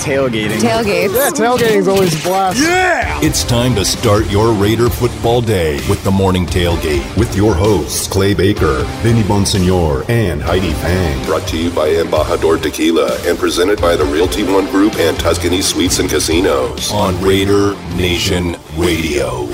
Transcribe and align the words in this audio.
Tailgating. 0.00 0.60
Tailgates. 0.60 1.14
Yeah, 1.14 1.28
tailgating's 1.30 1.86
always 1.86 2.18
a 2.18 2.26
blast. 2.26 2.58
Yeah! 2.58 3.20
It's 3.22 3.44
time 3.44 3.74
to 3.74 3.84
start 3.84 4.30
your 4.30 4.54
Raider 4.54 4.88
football 4.88 5.42
day 5.42 5.74
with 5.90 6.02
the 6.04 6.10
morning 6.10 6.46
tailgate 6.46 7.04
with 7.18 7.36
your 7.36 7.54
hosts, 7.54 8.08
Clay 8.08 8.32
Baker, 8.32 8.82
Vinny 9.02 9.22
Bonsignore, 9.22 10.08
and 10.08 10.40
Heidi 10.40 10.72
Fang. 10.72 11.22
Brought 11.26 11.46
to 11.48 11.58
you 11.58 11.70
by 11.70 11.90
Embajador 11.90 12.62
Tequila 12.62 13.14
and 13.28 13.38
presented 13.38 13.78
by 13.78 13.94
the 13.94 14.06
Realty 14.06 14.42
One 14.42 14.64
Group 14.70 14.94
and 14.96 15.20
Tuscany 15.20 15.60
Suites 15.60 15.98
and 15.98 16.08
Casinos. 16.08 16.90
On 16.92 17.20
Raider 17.20 17.74
Nation 17.94 18.56
Radio. 18.76 19.48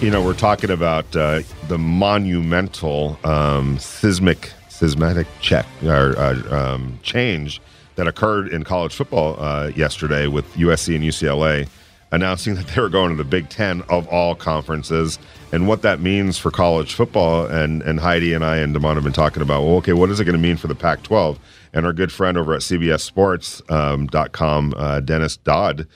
You 0.00 0.12
know, 0.12 0.22
we're 0.22 0.34
talking 0.34 0.70
about 0.70 1.16
uh, 1.16 1.40
the 1.66 1.78
monumental 1.78 3.18
um, 3.24 3.80
seismic, 3.80 4.52
seismic 4.68 5.26
check 5.40 5.66
or 5.82 6.16
uh, 6.16 6.74
um, 6.74 7.00
change 7.02 7.60
that 7.96 8.06
occurred 8.06 8.48
in 8.48 8.64
college 8.64 8.94
football 8.94 9.36
uh, 9.38 9.70
yesterday 9.74 10.26
with 10.26 10.46
USC 10.54 10.94
and 10.94 11.04
UCLA 11.04 11.68
announcing 12.12 12.54
that 12.54 12.66
they 12.68 12.80
were 12.80 12.88
going 12.88 13.10
to 13.10 13.16
the 13.16 13.28
Big 13.28 13.48
Ten 13.48 13.82
of 13.88 14.06
all 14.08 14.34
conferences 14.34 15.18
and 15.52 15.66
what 15.66 15.82
that 15.82 16.00
means 16.00 16.38
for 16.38 16.50
college 16.50 16.94
football. 16.94 17.46
And, 17.46 17.82
and 17.82 18.00
Heidi 18.00 18.32
and 18.32 18.44
I 18.44 18.58
and 18.58 18.72
Damon 18.72 18.94
have 18.94 19.04
been 19.04 19.12
talking 19.12 19.42
about, 19.42 19.64
well, 19.64 19.76
okay, 19.76 19.92
what 19.92 20.10
is 20.10 20.20
it 20.20 20.24
going 20.24 20.36
to 20.36 20.42
mean 20.42 20.56
for 20.56 20.68
the 20.68 20.74
Pac 20.74 21.02
12? 21.02 21.38
And 21.72 21.84
our 21.84 21.92
good 21.92 22.12
friend 22.12 22.38
over 22.38 22.54
at 22.54 22.60
CBSSports.com, 22.60 24.64
um, 24.64 24.74
uh, 24.76 25.00
Dennis 25.00 25.36
Dodd, 25.36 25.86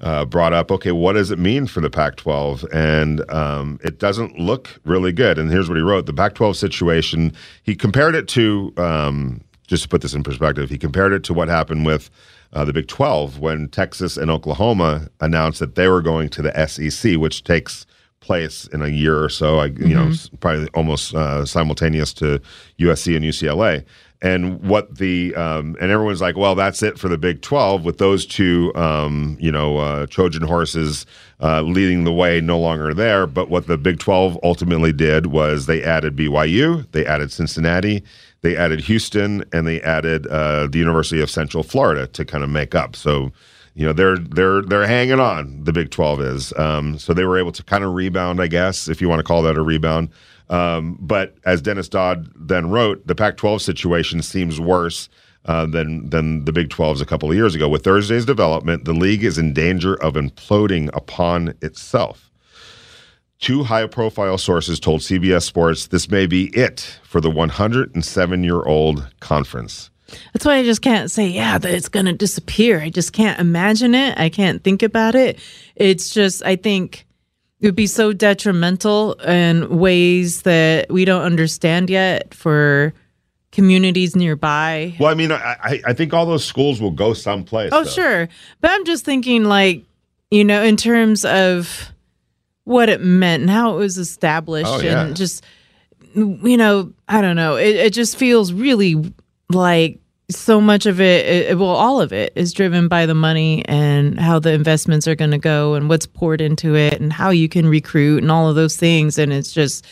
uh, 0.00 0.24
brought 0.24 0.52
up, 0.52 0.70
okay, 0.70 0.92
what 0.92 1.14
does 1.14 1.30
it 1.30 1.38
mean 1.38 1.66
for 1.66 1.80
the 1.80 1.90
Pac 1.90 2.16
12? 2.16 2.64
And 2.72 3.28
um, 3.30 3.80
it 3.82 3.98
doesn't 3.98 4.38
look 4.38 4.80
really 4.84 5.12
good. 5.12 5.38
And 5.38 5.50
here's 5.50 5.68
what 5.68 5.76
he 5.76 5.82
wrote 5.82 6.06
the 6.06 6.12
Pac 6.12 6.34
12 6.34 6.56
situation, 6.56 7.32
he 7.62 7.74
compared 7.74 8.14
it 8.14 8.28
to, 8.28 8.72
um, 8.76 9.40
just 9.68 9.84
to 9.84 9.88
put 9.88 10.00
this 10.02 10.14
in 10.14 10.24
perspective, 10.24 10.68
he 10.68 10.78
compared 10.78 11.12
it 11.12 11.22
to 11.24 11.34
what 11.34 11.46
happened 11.48 11.86
with 11.86 12.10
uh, 12.52 12.64
the 12.64 12.72
Big 12.72 12.88
12 12.88 13.38
when 13.38 13.68
Texas 13.68 14.16
and 14.16 14.30
Oklahoma 14.30 15.08
announced 15.20 15.60
that 15.60 15.76
they 15.76 15.86
were 15.86 16.02
going 16.02 16.28
to 16.30 16.42
the 16.42 16.66
SEC, 16.66 17.16
which 17.16 17.44
takes 17.44 17.86
place 18.20 18.66
in 18.68 18.82
a 18.82 18.88
year 18.88 19.22
or 19.22 19.28
so. 19.28 19.58
I, 19.58 19.66
you 19.66 19.94
know, 19.94 20.12
probably 20.40 20.68
almost 20.74 21.14
uh, 21.14 21.44
simultaneous 21.44 22.12
to 22.14 22.40
USC 22.80 23.14
and 23.14 23.24
UCLA. 23.24 23.84
And 24.20 24.60
what 24.62 24.98
the 24.98 25.32
um, 25.36 25.76
and 25.80 25.92
everyone's 25.92 26.20
like, 26.20 26.36
well, 26.36 26.56
that's 26.56 26.82
it 26.82 26.98
for 26.98 27.08
the 27.08 27.18
Big 27.18 27.40
Twelve 27.40 27.84
with 27.84 27.98
those 27.98 28.26
two, 28.26 28.74
um, 28.74 29.36
you 29.38 29.52
know, 29.52 29.78
uh, 29.78 30.06
Trojan 30.06 30.42
horses 30.42 31.06
uh, 31.40 31.62
leading 31.62 32.02
the 32.02 32.12
way, 32.12 32.40
no 32.40 32.58
longer 32.58 32.92
there. 32.92 33.28
But 33.28 33.48
what 33.48 33.68
the 33.68 33.78
Big 33.78 34.00
Twelve 34.00 34.36
ultimately 34.42 34.92
did 34.92 35.26
was 35.26 35.66
they 35.66 35.84
added 35.84 36.16
BYU, 36.16 36.90
they 36.90 37.06
added 37.06 37.30
Cincinnati, 37.30 38.02
they 38.42 38.56
added 38.56 38.80
Houston, 38.82 39.44
and 39.52 39.66
they 39.66 39.80
added 39.82 40.26
uh, 40.26 40.66
the 40.66 40.78
University 40.78 41.20
of 41.20 41.30
Central 41.30 41.62
Florida 41.62 42.06
to 42.08 42.24
kind 42.24 42.44
of 42.44 42.50
make 42.50 42.74
up. 42.74 42.94
So 42.96 43.32
you 43.74 43.86
know 43.86 43.92
they're 43.92 44.18
they're 44.18 44.62
they're 44.62 44.86
hanging 44.86 45.20
on. 45.20 45.64
The 45.64 45.72
Big 45.72 45.90
Twelve 45.90 46.20
is 46.20 46.52
um, 46.56 46.98
so 46.98 47.12
they 47.12 47.24
were 47.24 47.38
able 47.38 47.52
to 47.52 47.62
kind 47.62 47.84
of 47.84 47.94
rebound, 47.94 48.40
I 48.40 48.46
guess, 48.46 48.88
if 48.88 49.00
you 49.00 49.08
want 49.08 49.20
to 49.20 49.24
call 49.24 49.42
that 49.42 49.56
a 49.56 49.62
rebound. 49.62 50.10
Um, 50.50 50.96
but 51.00 51.34
as 51.44 51.60
Dennis 51.60 51.88
Dodd 51.88 52.30
then 52.34 52.70
wrote, 52.70 53.06
the 53.06 53.14
Pac-12 53.14 53.60
situation 53.60 54.22
seems 54.22 54.58
worse 54.58 55.08
uh, 55.44 55.66
than 55.66 56.08
than 56.10 56.44
the 56.44 56.52
Big 56.52 56.68
12s 56.68 57.00
a 57.00 57.06
couple 57.06 57.30
of 57.30 57.36
years 57.36 57.54
ago. 57.54 57.68
With 57.68 57.84
Thursday's 57.84 58.24
development, 58.24 58.84
the 58.84 58.92
league 58.92 59.24
is 59.24 59.38
in 59.38 59.52
danger 59.52 59.94
of 60.02 60.14
imploding 60.14 60.90
upon 60.94 61.54
itself. 61.62 62.27
Two 63.40 63.62
high-profile 63.62 64.38
sources 64.38 64.80
told 64.80 65.00
CBS 65.00 65.42
Sports 65.42 65.86
this 65.86 66.10
may 66.10 66.26
be 66.26 66.46
it 66.56 66.98
for 67.04 67.20
the 67.20 67.30
107-year-old 67.30 69.08
conference. 69.20 69.90
That's 70.32 70.44
why 70.44 70.56
I 70.56 70.64
just 70.64 70.82
can't 70.82 71.10
say, 71.10 71.28
yeah, 71.28 71.58
that 71.58 71.72
it's 71.72 71.88
going 71.88 72.06
to 72.06 72.12
disappear. 72.12 72.80
I 72.80 72.90
just 72.90 73.12
can't 73.12 73.38
imagine 73.38 73.94
it. 73.94 74.18
I 74.18 74.28
can't 74.28 74.64
think 74.64 74.82
about 74.82 75.14
it. 75.14 75.38
It's 75.76 76.12
just, 76.12 76.44
I 76.44 76.56
think 76.56 77.06
it 77.60 77.66
would 77.66 77.76
be 77.76 77.86
so 77.86 78.12
detrimental 78.12 79.14
in 79.14 79.78
ways 79.78 80.42
that 80.42 80.90
we 80.90 81.04
don't 81.04 81.22
understand 81.22 81.90
yet 81.90 82.34
for 82.34 82.94
communities 83.52 84.16
nearby. 84.16 84.94
Well, 84.98 85.10
I 85.10 85.14
mean, 85.14 85.32
I, 85.32 85.56
I, 85.62 85.80
I 85.86 85.92
think 85.92 86.14
all 86.14 86.26
those 86.26 86.44
schools 86.44 86.80
will 86.80 86.90
go 86.90 87.12
someplace. 87.12 87.70
Oh, 87.72 87.84
though. 87.84 87.90
sure. 87.90 88.28
But 88.60 88.70
I'm 88.70 88.84
just 88.84 89.04
thinking, 89.04 89.44
like, 89.44 89.84
you 90.30 90.44
know, 90.44 90.62
in 90.62 90.76
terms 90.76 91.24
of 91.24 91.92
what 92.68 92.88
it 92.90 93.00
meant 93.00 93.40
and 93.40 93.50
how 93.50 93.74
it 93.74 93.78
was 93.78 93.96
established 93.96 94.68
Oh, 94.70 94.80
yeah. 94.80 95.02
and 95.06 95.16
just, 95.16 95.42
you 96.14 96.56
know, 96.56 96.92
I 97.08 97.22
don't 97.22 97.36
know. 97.36 97.56
It, 97.56 97.76
it 97.76 97.92
just 97.94 98.16
feels 98.16 98.52
really 98.52 99.12
like 99.50 99.98
so 100.30 100.60
much 100.60 100.84
of 100.84 101.00
it, 101.00 101.24
it, 101.50 101.58
well, 101.58 101.70
all 101.70 102.02
of 102.02 102.12
it 102.12 102.30
is 102.36 102.52
driven 102.52 102.86
by 102.86 103.06
the 103.06 103.14
money 103.14 103.64
and 103.66 104.20
how 104.20 104.38
the 104.38 104.52
investments 104.52 105.08
are 105.08 105.14
going 105.14 105.30
to 105.30 105.38
go 105.38 105.72
and 105.74 105.88
what's 105.88 106.04
poured 106.04 106.42
into 106.42 106.74
it 106.76 107.00
and 107.00 107.10
how 107.10 107.30
you 107.30 107.48
can 107.48 107.66
recruit 107.66 108.22
and 108.22 108.30
all 108.30 108.50
of 108.50 108.54
those 108.54 108.76
things. 108.76 109.16
And 109.16 109.32
it's 109.32 109.50
just, 109.52 109.86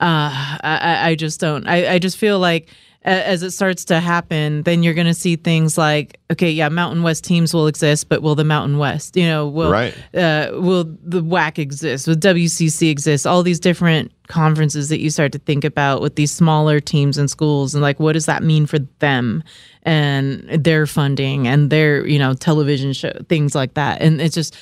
uh, 0.00 0.30
I, 0.62 1.08
I- 1.10 1.14
just 1.16 1.40
don't. 1.40 1.66
I, 1.66 1.94
I 1.94 1.98
just 1.98 2.16
feel 2.16 2.38
like 2.38 2.68
as 3.02 3.42
it 3.42 3.52
starts 3.52 3.86
to 3.86 3.98
happen, 3.98 4.62
then 4.64 4.82
you're 4.82 4.92
going 4.94 5.06
to 5.06 5.14
see 5.14 5.36
things 5.36 5.78
like, 5.78 6.20
okay, 6.30 6.50
yeah, 6.50 6.68
Mountain 6.68 7.02
West 7.02 7.24
teams 7.24 7.54
will 7.54 7.66
exist, 7.66 8.10
but 8.10 8.20
will 8.20 8.34
the 8.34 8.44
Mountain 8.44 8.76
West, 8.76 9.16
you 9.16 9.24
know, 9.26 9.48
will 9.48 9.70
Right. 9.70 9.94
uh, 10.14 10.50
will 10.52 10.84
the 10.84 11.22
WAC 11.22 11.58
exist? 11.58 12.06
Will 12.06 12.14
WCC 12.14 12.90
exist? 12.90 13.26
All 13.26 13.42
these 13.42 13.58
different 13.58 14.12
conferences 14.28 14.90
that 14.90 15.00
you 15.00 15.08
start 15.08 15.32
to 15.32 15.38
think 15.38 15.64
about 15.64 16.02
with 16.02 16.16
these 16.16 16.30
smaller 16.30 16.78
teams 16.78 17.16
and 17.16 17.30
schools, 17.30 17.74
and 17.74 17.80
like, 17.82 17.98
what 17.98 18.12
does 18.12 18.26
that 18.26 18.42
mean 18.42 18.66
for 18.66 18.78
them 18.98 19.42
and 19.84 20.40
their 20.50 20.86
funding 20.86 21.48
and 21.48 21.70
their, 21.70 22.06
you 22.06 22.18
know, 22.18 22.34
television 22.34 22.92
show, 22.92 23.12
things 23.30 23.54
like 23.54 23.74
that. 23.74 24.02
And 24.02 24.20
it's 24.20 24.34
just, 24.34 24.54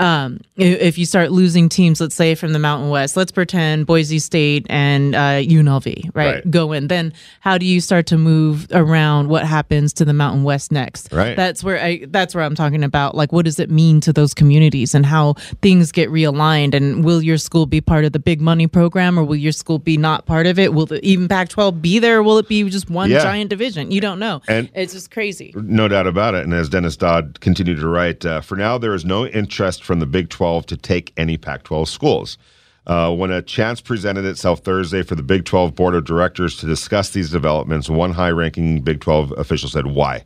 um, 0.00 0.40
if 0.56 0.98
you 0.98 1.06
start 1.06 1.30
losing 1.32 1.68
teams, 1.68 2.00
let's 2.00 2.14
say 2.14 2.34
from 2.34 2.52
the 2.52 2.58
Mountain 2.58 2.90
West, 2.90 3.16
let's 3.16 3.30
pretend 3.32 3.86
Boise 3.86 4.18
State 4.18 4.66
and 4.68 5.14
uh, 5.14 5.40
UNLV, 5.42 6.10
right, 6.14 6.34
Right. 6.34 6.50
go 6.50 6.72
in. 6.72 6.88
Then 6.88 7.12
how 7.40 7.58
do 7.58 7.66
you 7.66 7.80
start 7.80 8.06
to 8.06 8.18
move 8.18 8.66
around? 8.72 9.28
What 9.28 9.44
happens 9.46 9.92
to 9.94 10.04
the 10.04 10.12
Mountain 10.12 10.42
West 10.44 10.72
next? 10.72 11.12
Right. 11.12 11.36
That's 11.36 11.62
where 11.62 11.80
I. 11.82 12.04
That's 12.08 12.34
where 12.34 12.44
I'm 12.44 12.54
talking 12.54 12.82
about. 12.84 13.14
Like, 13.14 13.32
what 13.32 13.44
does 13.44 13.58
it 13.58 13.70
mean 13.70 14.00
to 14.02 14.12
those 14.12 14.34
communities 14.34 14.94
and 14.94 15.06
how 15.06 15.34
things 15.62 15.92
get 15.92 16.10
realigned? 16.10 16.74
And 16.74 17.04
will 17.04 17.22
your 17.22 17.38
school 17.38 17.66
be 17.66 17.80
part 17.80 18.04
of 18.04 18.12
the 18.12 18.18
big 18.18 18.40
money 18.40 18.66
program, 18.66 19.18
or 19.18 19.24
will 19.24 19.36
your 19.36 19.52
school 19.52 19.78
be 19.78 19.96
not 19.96 20.26
part 20.26 20.46
of 20.46 20.58
it? 20.58 20.74
Will 20.74 20.86
the, 20.86 21.04
even 21.04 21.28
Pac-12 21.28 21.80
be 21.80 21.98
there? 21.98 22.22
Will 22.22 22.38
it 22.38 22.48
be 22.48 22.68
just 22.70 22.90
one 22.90 23.10
Yeah. 23.10 23.22
giant 23.22 23.50
division? 23.50 23.90
You 23.90 24.00
don't 24.00 24.18
know. 24.18 24.42
And- 24.48 24.70
it's 24.74 24.92
just 24.92 25.10
crazy. 25.10 25.52
No 25.56 25.88
doubt 25.88 26.06
about 26.06 26.34
it. 26.34 26.44
And 26.44 26.52
as 26.54 26.68
Dennis 26.68 26.96
Dodd 26.96 27.38
continued 27.40 27.78
to 27.80 27.86
write, 27.88 28.24
uh, 28.26 28.40
for 28.40 28.56
now, 28.56 28.78
there 28.78 28.94
is 28.94 29.04
no 29.04 29.26
interest 29.26 29.83
from 29.84 30.00
the 30.00 30.06
Big 30.06 30.28
12 30.28 30.66
to 30.66 30.76
take 30.76 31.12
any 31.16 31.36
Pac 31.36 31.62
12 31.62 31.88
schools. 31.88 32.38
Uh, 32.86 33.14
when 33.14 33.30
a 33.30 33.40
chance 33.40 33.80
presented 33.80 34.24
itself 34.24 34.60
Thursday 34.60 35.02
for 35.02 35.14
the 35.14 35.22
Big 35.22 35.44
12 35.44 35.74
Board 35.74 35.94
of 35.94 36.04
Directors 36.04 36.56
to 36.58 36.66
discuss 36.66 37.10
these 37.10 37.30
developments, 37.30 37.88
one 37.88 38.12
high 38.12 38.30
ranking 38.30 38.82
Big 38.82 39.00
12 39.00 39.32
official 39.38 39.68
said, 39.68 39.86
Why? 39.86 40.24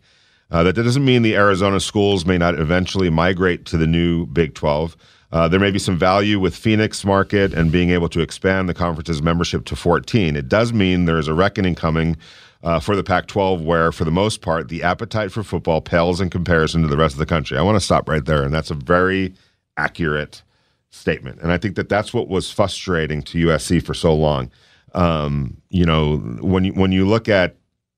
Uh, 0.51 0.63
that 0.63 0.73
doesn't 0.73 1.05
mean 1.05 1.23
the 1.23 1.37
Arizona 1.37 1.79
schools 1.79 2.25
may 2.25 2.39
not 2.39 2.59
eventually 2.59 3.11
migrate 3.11 3.67
to 3.67 3.77
the 3.77 3.87
new 3.87 4.27
Big 4.27 4.55
12. 4.55 4.97
Uh, 5.31 5.47
there 5.47 5.61
may 5.61 5.71
be 5.71 5.79
some 5.79 5.99
value 5.99 6.41
with 6.41 6.57
Phoenix 6.57 7.05
market 7.05 7.53
and 7.53 7.71
being 7.71 7.91
able 7.91 8.09
to 8.09 8.21
expand 8.21 8.69
the 8.69 8.75
conference's 8.75 9.21
membership 9.21 9.67
to 9.67 9.77
14. 9.77 10.37
It 10.37 10.49
does 10.49 10.73
mean 10.73 11.05
there 11.05 11.19
is 11.19 11.29
a 11.29 11.35
reckoning 11.35 11.75
coming 11.75 12.17
uh, 12.63 12.81
for 12.81 12.97
the 12.97 13.05
Pac 13.05 13.27
12, 13.27 13.61
where 13.61 13.93
for 13.93 14.05
the 14.05 14.11
most 14.11 14.41
part, 14.41 14.69
the 14.69 14.83
appetite 14.83 15.31
for 15.31 15.43
football 15.43 15.81
pales 15.81 16.21
in 16.21 16.31
comparison 16.31 16.83
to 16.83 16.89
the 16.89 16.97
rest 16.97 17.15
of 17.15 17.19
the 17.19 17.27
country. 17.27 17.59
I 17.59 17.63
want 17.63 17.77
to 17.77 17.85
stop 17.85 18.09
right 18.09 18.25
there. 18.25 18.43
And 18.43 18.53
that's 18.53 18.71
a 18.71 18.75
very 18.75 19.35
accurate 19.79 20.43
statement. 20.91 21.41
And 21.41 21.53
I 21.53 21.59
think 21.59 21.77
that 21.77 21.89
that's 21.89 22.13
what 22.13 22.29
was 22.29 22.51
frustrating 22.51 23.23
to 23.23 23.47
USC 23.47 23.83
for 23.83 23.95
so 23.95 24.15
long. 24.15 24.51
Um, 24.95 25.61
you 25.71 25.85
know, 25.85 26.17
when 26.41 26.65
you, 26.65 26.73
when 26.73 26.93
you 26.93 27.07
look 27.07 27.29
at 27.29 27.57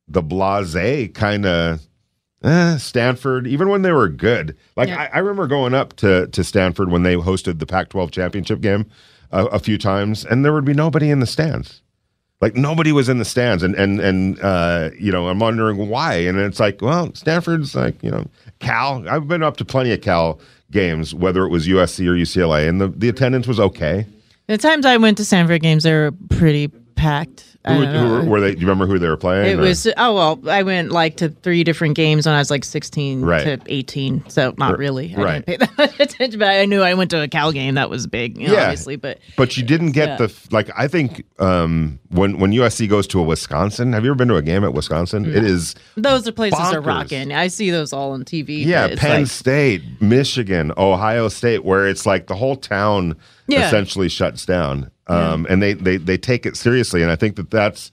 the 0.09 0.23
blase 0.23 1.09
kind 1.15 1.47
of 1.47 1.81
eh, 2.43 2.77
Stanford, 2.79 3.47
even 3.47 3.69
when 3.69 3.82
they 3.82 3.93
were 3.93 4.09
good, 4.09 4.56
like 4.77 4.88
Yeah. 4.88 5.03
I, 5.03 5.17
I 5.17 5.19
remember 5.19 5.47
going 5.47 5.73
up 5.73 5.94
to, 5.97 6.27
to 6.29 6.44
Stanford 6.44 6.91
when 6.91 7.05
they 7.05 7.15
hosted 7.15 7.59
the 7.61 7.67
Pac 7.67 7.91
12 7.91 8.11
championship 8.11 8.61
game 8.61 8.87
a, 9.31 9.47
a 9.47 9.59
few 9.59 9.79
times, 9.79 10.25
and 10.25 10.44
there 10.44 10.53
would 10.53 10.65
be 10.65 10.75
nobody 10.75 11.11
in 11.11 11.21
the 11.21 11.27
stands. 11.27 11.82
Like 12.41 12.56
nobody 12.56 12.91
was 12.91 13.11
in 13.11 13.19
the 13.19 13.25
stands, 13.27 13.62
and 13.62 13.75
and 13.75 14.00
and 14.00 14.41
uh, 14.41 14.88
you 14.99 15.12
know, 15.12 15.29
I'm 15.29 15.41
wondering 15.41 15.91
why. 15.91 16.15
And 16.15 16.38
it's 16.38 16.59
like, 16.59 16.81
well, 16.81 17.15
Stanford's 17.15 17.75
like, 17.75 18.03
you 18.03 18.11
know, 18.11 18.27
Cal. 18.61 19.06
I've 19.06 19.29
been 19.29 19.43
up 19.43 19.59
to 19.59 19.65
plenty 19.67 19.93
of 19.93 20.00
Cal 20.00 20.41
games, 20.70 21.14
whether 21.14 21.44
it 21.44 21.49
was 21.49 21.67
USC 21.67 22.06
or 22.06 22.14
UCLA, 22.14 22.69
and 22.69 22.81
the, 22.81 22.88
the 22.88 23.08
attendance 23.08 23.46
was 23.46 23.61
okay. 23.61 24.06
The 24.46 24.58
times 24.58 24.84
I 24.84 24.96
went 24.96 25.17
to 25.19 25.25
Stanford 25.25 25.62
games, 25.62 25.84
they 25.84 25.93
were 25.93 26.12
pretty 26.28 26.70
packed. 27.00 27.47
Who, 27.67 27.75
who 27.85 28.11
were, 28.11 28.25
were 28.25 28.41
they? 28.41 28.55
Do 28.55 28.61
you 28.62 28.67
remember 28.67 28.87
who 28.87 28.99
they 28.99 29.06
were 29.08 29.19
playing? 29.19 29.44
It 29.50 29.58
or- 29.58 29.62
was 29.62 29.87
oh 29.99 30.14
well. 30.14 30.49
I 30.49 30.62
went 30.62 30.93
like 30.93 31.19
to 31.19 31.29
three 31.29 31.62
different 31.62 31.94
games 31.94 32.25
when 32.25 32.35
I 32.35 32.38
was 32.38 32.50
like 32.50 32.64
sixteen 32.64 33.20
Right. 33.20 33.44
to 33.44 33.58
eighteen, 33.67 34.25
so 34.29 34.55
not 34.56 34.79
really. 34.79 35.14
I 35.14 35.20
right. 35.23 35.47
didn't 35.47 35.61
pay 35.61 35.67
that 35.67 35.79
much 35.79 36.00
attention, 36.00 36.38
but 36.38 36.49
I 36.49 36.64
knew 36.64 36.81
I 36.81 36.94
went 36.94 37.11
to 37.11 37.20
a 37.20 37.29
Cal 37.29 37.52
game 37.52 37.75
that 37.75 37.91
was 37.91 38.06
big, 38.06 38.38
you 38.38 38.49
know, 38.49 38.55
Yeah. 38.55 38.62
obviously. 38.62 38.97
But 38.97 39.19
But 39.37 39.58
you 39.58 39.62
didn't 39.62 39.93
get 39.93 40.08
Yeah. 40.08 40.17
the 40.26 40.35
like. 40.50 40.70
I 40.75 40.88
think 40.88 41.23
um, 41.38 41.99
when 42.08 42.38
when 42.38 42.50
USC 42.52 42.88
goes 42.88 43.06
to 43.08 43.20
a 43.20 43.23
Wisconsin, 43.23 43.93
have 43.93 44.05
you 44.05 44.11
ever 44.11 44.17
been 44.17 44.29
to 44.29 44.37
a 44.37 44.43
game 44.43 44.64
at 44.64 44.73
Wisconsin? 44.73 45.26
It 45.26 45.44
is 45.44 45.75
those 45.99 46.26
are 46.26 46.32
places 46.32 46.58
are 46.61 46.81
Bonkers. 46.81 46.87
rocking. 46.87 47.32
I 47.35 47.49
see 47.49 47.69
those 47.70 47.93
all 47.93 48.12
on 48.12 48.25
TV. 48.25 48.64
yeah, 48.64 48.94
Penn 48.96 49.20
like- 49.20 49.26
State, 49.26 49.82
Michigan, 50.00 50.73
Ohio 50.79 51.29
State, 51.29 51.62
where 51.62 51.87
it's 51.87 52.06
like 52.06 52.26
the 52.26 52.37
whole 52.37 52.56
town 52.56 53.17
Yeah. 53.50 53.67
essentially 53.67 54.08
shuts 54.08 54.47
down, 54.47 54.91
um, 55.06 55.47
and 55.49 55.62
they, 55.62 55.73
they 55.75 55.97
they 55.97 56.17
take 56.19 56.47
it 56.47 56.56
seriously. 56.56 57.02
And 57.02 57.11
I 57.11 57.17
think 57.17 57.37
that 57.37 57.50
that's 57.50 57.91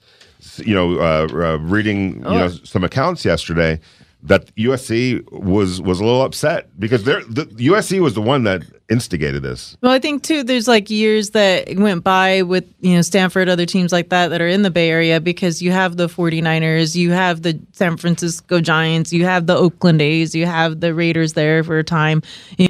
you 0.58 0.74
know 0.74 0.98
uh, 0.98 1.28
uh, 1.32 1.58
reading 1.58 2.14
you 2.16 2.20
know 2.20 2.44
Oh. 2.46 2.58
some 2.64 2.84
accounts 2.84 3.24
yesterday 3.24 3.80
that 4.24 4.52
USC 4.56 5.22
was 5.30 5.80
was 5.80 6.00
a 6.00 6.04
little 6.04 6.22
upset 6.22 6.68
because 6.78 7.04
they're 7.04 7.22
the 7.24 7.44
USC 7.68 8.00
was 8.00 8.14
the 8.14 8.20
one 8.22 8.42
that 8.44 8.62
instigated 8.90 9.42
this. 9.42 9.76
Well, 9.82 9.92
I 9.92 9.98
think 9.98 10.22
too, 10.22 10.42
there's 10.42 10.66
like 10.66 10.88
years 10.90 11.30
that 11.30 11.76
went 11.76 12.02
by 12.04 12.40
with, 12.42 12.64
you 12.80 12.94
know, 12.96 13.02
Stanford, 13.02 13.48
other 13.48 13.66
teams 13.66 13.92
like 13.92 14.08
that 14.08 14.28
that 14.28 14.40
are 14.40 14.48
in 14.48 14.62
the 14.62 14.70
Bay 14.70 14.88
Area 14.90 15.20
because 15.20 15.60
you 15.60 15.70
have 15.72 15.98
the 15.98 16.08
49ers, 16.08 16.96
you 16.96 17.10
have 17.12 17.42
the 17.42 17.60
San 17.72 17.96
Francisco 17.98 18.60
Giants, 18.62 19.12
you 19.12 19.24
have 19.26 19.46
the 19.46 19.54
Oakland 19.54 20.00
A's, 20.00 20.34
you 20.34 20.46
have 20.46 20.80
the 20.80 20.94
Raiders 20.94 21.34
there 21.34 21.62
for 21.62 21.78
a 21.78 21.84
time. 21.84 22.22
You 22.56 22.68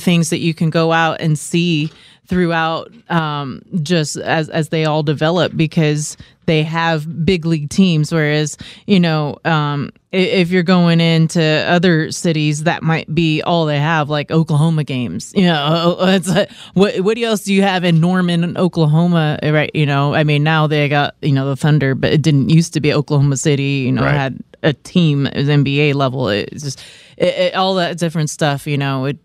things 0.00 0.30
that 0.30 0.38
you 0.38 0.54
can 0.54 0.70
go 0.70 0.90
out 0.92 1.20
and 1.20 1.38
see 1.38 1.90
throughout 2.26 2.92
um, 3.10 3.60
just 3.82 4.16
as 4.16 4.48
as 4.50 4.68
they 4.68 4.84
all 4.84 5.02
develop 5.02 5.56
because 5.56 6.16
they 6.46 6.62
have 6.62 7.24
big 7.24 7.44
league 7.44 7.68
teams. 7.70 8.12
Whereas 8.12 8.56
you 8.86 9.00
know 9.00 9.36
um, 9.44 9.90
if 10.12 10.50
you're 10.50 10.62
going 10.62 11.00
into 11.00 11.42
other 11.42 12.12
cities 12.12 12.64
that 12.64 12.84
might 12.84 13.12
be 13.12 13.42
all 13.42 13.66
they 13.66 13.80
have 13.80 14.08
like 14.08 14.30
Oklahoma 14.30 14.84
games. 14.84 15.32
You 15.34 15.46
know 15.46 15.96
it's 16.02 16.28
like, 16.28 16.50
what 16.74 17.00
what 17.00 17.18
else 17.18 17.42
do 17.42 17.52
you 17.52 17.62
have 17.62 17.82
in 17.82 18.00
Norman 18.00 18.56
Oklahoma 18.56 19.38
right? 19.42 19.70
You 19.74 19.86
know 19.86 20.14
I 20.14 20.22
mean 20.22 20.44
now 20.44 20.68
they 20.68 20.88
got 20.88 21.16
you 21.22 21.32
know 21.32 21.48
the 21.48 21.56
Thunder 21.56 21.96
but 21.96 22.12
it 22.12 22.22
didn't 22.22 22.48
used 22.48 22.74
to 22.74 22.80
be 22.80 22.92
Oklahoma 22.94 23.36
City 23.36 23.82
you 23.86 23.92
know 23.92 24.02
Right. 24.02 24.14
had 24.14 24.38
a 24.62 24.72
team 24.72 25.26
it 25.26 25.36
was 25.36 25.48
NBA 25.48 25.94
level. 25.94 26.28
It's 26.28 26.62
just 26.62 26.80
it, 27.16 27.34
it, 27.34 27.54
all 27.54 27.74
that 27.74 27.98
different 27.98 28.30
stuff 28.30 28.68
you 28.68 28.78
know 28.78 29.06
it 29.06 29.18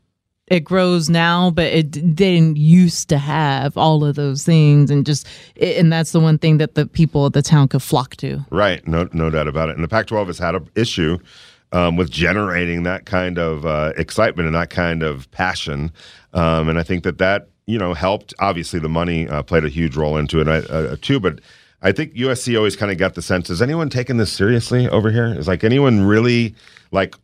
it 0.48 0.60
grows 0.60 1.10
now, 1.10 1.50
but 1.50 1.66
it 1.66 2.16
didn't 2.16 2.58
used 2.58 3.10
to 3.10 3.18
have 3.18 3.76
all 3.78 4.06
of 4.06 4.16
those 4.16 4.44
things, 4.44 4.92
and 4.92 5.06
just 5.06 5.28
and 5.60 5.92
that's 5.92 6.12
the 6.12 6.20
one 6.20 6.38
thing 6.38 6.58
that 6.58 6.76
the 6.76 6.86
people 6.86 7.26
of 7.26 7.34
the 7.34 7.42
town 7.42 7.68
could 7.68 7.82
flock 7.82 8.16
to. 8.18 8.46
Right, 8.52 8.88
no, 8.88 9.10
no 9.12 9.30
doubt 9.30 9.48
about 9.48 9.70
it. 9.70 9.76
And 9.76 9.84
the 9.84 9.88
Pac-12 9.88 10.28
has 10.28 10.38
had 10.38 10.56
an 10.56 10.70
issue 10.76 11.18
um, 11.72 11.96
with 11.96 12.12
generating 12.12 12.84
that 12.84 13.06
kind 13.06 13.40
of 13.40 13.66
uh, 13.66 13.94
excitement 13.98 14.46
and 14.46 14.56
that 14.56 14.70
kind 14.70 15.02
of 15.02 15.30
passion, 15.32 15.92
um, 16.34 16.70
and 16.70 16.78
I 16.78 16.84
think 16.84 17.04
that 17.06 17.18
that 17.18 17.50
you 17.66 17.80
know 17.80 17.96
helped. 17.96 18.34
Obviously, 18.40 18.80
the 18.80 18.90
money 18.90 19.28
uh, 19.28 19.42
played 19.42 19.66
a 19.66 19.70
huge 19.70 19.96
role 19.96 20.18
into 20.18 20.42
it 20.42 20.48
uh, 20.48 20.96
too, 21.02 21.20
but. 21.20 21.42
I 21.82 21.92
think 21.92 22.16
USC 22.16 22.58
always 22.58 22.76
kind 22.76 22.92
of 22.92 22.98
got 22.98 23.14
the 23.14 23.22
sense: 23.22 23.52
is 23.52 23.62
anyone 23.62 23.90
taking 23.90 24.18
this 24.18 24.34
seriously 24.34 24.90
over 24.90 25.12
here? 25.12 25.28
Is 25.28 25.48
like 25.48 25.64
anyone 25.64 26.04
really 26.04 26.56
like 26.92 27.16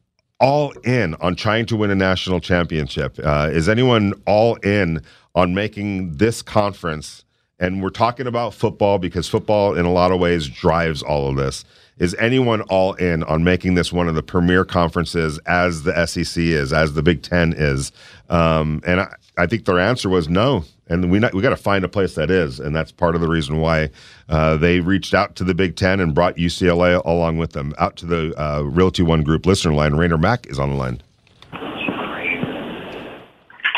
all 0.41 0.71
in 0.83 1.13
on 1.15 1.35
trying 1.35 1.65
to 1.67 1.77
win 1.77 1.91
a 1.91 1.95
national 1.95 2.41
championship? 2.41 3.17
Uh, 3.23 3.49
is 3.51 3.69
anyone 3.69 4.13
all 4.25 4.55
in 4.57 5.01
on 5.35 5.53
making 5.53 6.17
this 6.17 6.41
conference? 6.41 7.23
And 7.59 7.81
we're 7.81 7.91
talking 7.91 8.25
about 8.25 8.55
football 8.55 8.97
because 8.97 9.29
football, 9.29 9.77
in 9.77 9.85
a 9.85 9.91
lot 9.91 10.11
of 10.11 10.19
ways, 10.19 10.49
drives 10.49 11.03
all 11.03 11.29
of 11.29 11.35
this. 11.37 11.63
Is 11.99 12.15
anyone 12.15 12.61
all 12.63 12.93
in 12.95 13.23
on 13.23 13.43
making 13.43 13.75
this 13.75 13.93
one 13.93 14.07
of 14.09 14.15
the 14.15 14.23
premier 14.23 14.65
conferences 14.65 15.39
as 15.45 15.83
the 15.83 16.05
SEC 16.07 16.43
is, 16.43 16.73
as 16.73 16.93
the 16.93 17.03
Big 17.03 17.21
Ten 17.21 17.53
is? 17.55 17.91
Um, 18.27 18.81
and 18.87 19.01
I, 19.01 19.13
I 19.37 19.45
think 19.45 19.65
their 19.65 19.79
answer 19.79 20.09
was 20.09 20.27
no. 20.27 20.65
And 20.91 21.09
we 21.09 21.19
not, 21.19 21.33
we 21.33 21.41
got 21.41 21.51
to 21.51 21.55
find 21.55 21.85
a 21.85 21.87
place 21.87 22.15
that 22.15 22.29
is, 22.29 22.59
and 22.59 22.75
that's 22.75 22.91
part 22.91 23.15
of 23.15 23.21
the 23.21 23.27
reason 23.29 23.61
why 23.61 23.91
uh, 24.27 24.57
they 24.57 24.81
reached 24.81 25.13
out 25.13 25.37
to 25.37 25.45
the 25.45 25.53
Big 25.53 25.77
Ten 25.77 26.01
and 26.01 26.13
brought 26.13 26.35
UCLA 26.35 27.01
along 27.05 27.37
with 27.37 27.53
them 27.53 27.73
out 27.79 27.95
to 27.97 28.05
the 28.05 28.33
uh, 28.41 28.63
Realty 28.63 29.01
One 29.01 29.23
Group 29.23 29.45
listener 29.45 29.73
line. 29.73 29.93
Raider 29.93 30.17
Mac 30.17 30.47
is 30.47 30.59
on 30.59 30.69
the 30.69 30.75
line. 30.75 31.01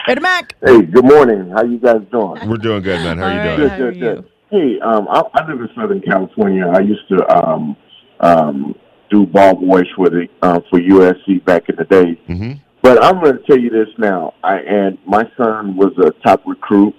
Ed 0.08 0.22
Mac, 0.24 0.56
Hey, 0.66 0.82
good 0.82 1.06
morning. 1.06 1.52
How 1.56 1.64
you 1.64 1.78
guys 1.78 2.02
doing? 2.12 2.50
We're 2.50 2.58
doing 2.58 2.82
good, 2.82 3.00
man. 3.02 3.20
How 3.20 3.26
are 3.26 3.32
you 3.32 3.58
doing? 3.58 3.70
How 3.70 3.78
Good, 3.78 4.00
good, 4.00 4.00
good. 4.00 4.30
Hey, 4.50 4.80
um, 4.82 5.08
I, 5.08 5.22
I 5.36 5.48
live 5.48 5.62
in 5.62 5.70
Southern 5.76 6.02
California. 6.02 6.66
I 6.68 6.80
used 6.80 7.08
to 7.10 7.28
um, 7.30 7.78
um, 8.22 8.76
do 9.12 9.28
ball 9.28 9.56
boys 9.56 9.86
for 9.96 10.10
the 10.10 10.28
uh, 10.42 10.60
for 10.70 10.80
USC 10.80 11.46
back 11.46 11.70
in 11.70 11.76
the 11.76 11.86
day. 11.86 12.20
hmm 12.26 12.54
But 12.82 13.04
I'm 13.04 13.22
going 13.22 13.38
to 13.38 13.44
tell 13.44 13.60
you 13.60 13.70
this 13.70 13.88
now. 14.00 14.34
I 14.44 14.58
and 14.58 14.98
my 15.06 15.24
son 15.38 15.78
was 15.78 15.94
a 16.00 16.12
top 16.28 16.42
recruit 16.46 16.96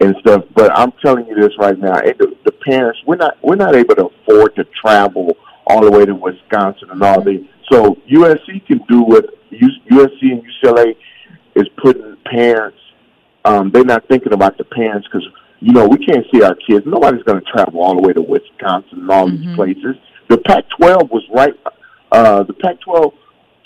and 0.00 0.14
stuff. 0.20 0.44
But 0.54 0.76
I'm 0.76 0.92
telling 1.04 1.26
you 1.26 1.34
this 1.34 1.52
right 1.58 1.78
now. 1.78 1.94
And 1.98 2.14
the, 2.18 2.36
the 2.44 2.52
parents, 2.52 2.98
we're 3.06 3.16
not 3.16 3.36
we're 3.42 3.56
not 3.56 3.74
able 3.74 3.94
to 3.96 4.06
afford 4.06 4.54
to 4.56 4.64
travel 4.80 5.36
all 5.66 5.82
the 5.82 5.90
way 5.90 6.04
to 6.06 6.14
Wisconsin 6.14 6.90
and 6.90 7.02
all 7.02 7.20
the. 7.22 7.46
So 7.70 7.96
USC 8.10 8.64
can 8.66 8.78
do 8.88 9.02
what 9.02 9.26
USC 9.50 10.20
and 10.22 10.42
UCLA 10.62 10.96
is 11.54 11.68
putting 11.82 12.16
parents. 12.26 12.78
Um, 13.44 13.70
they're 13.70 13.84
not 13.84 14.06
thinking 14.08 14.32
about 14.32 14.58
the 14.58 14.64
parents 14.64 15.06
because 15.10 15.26
you 15.60 15.72
know 15.72 15.86
we 15.86 15.98
can't 16.04 16.26
see 16.32 16.42
our 16.42 16.54
kids. 16.54 16.84
Nobody's 16.86 17.22
going 17.22 17.40
to 17.40 17.46
travel 17.50 17.80
all 17.82 17.94
the 17.96 18.02
way 18.06 18.12
to 18.12 18.22
Wisconsin 18.22 19.00
and 19.00 19.10
all 19.10 19.28
these 19.30 19.54
places. 19.54 19.96
The 20.28 20.38
Pac-12 20.38 21.10
was 21.10 21.24
right. 21.32 21.54
Uh, 22.10 22.42
the 22.42 22.52
Pac-12 22.52 23.12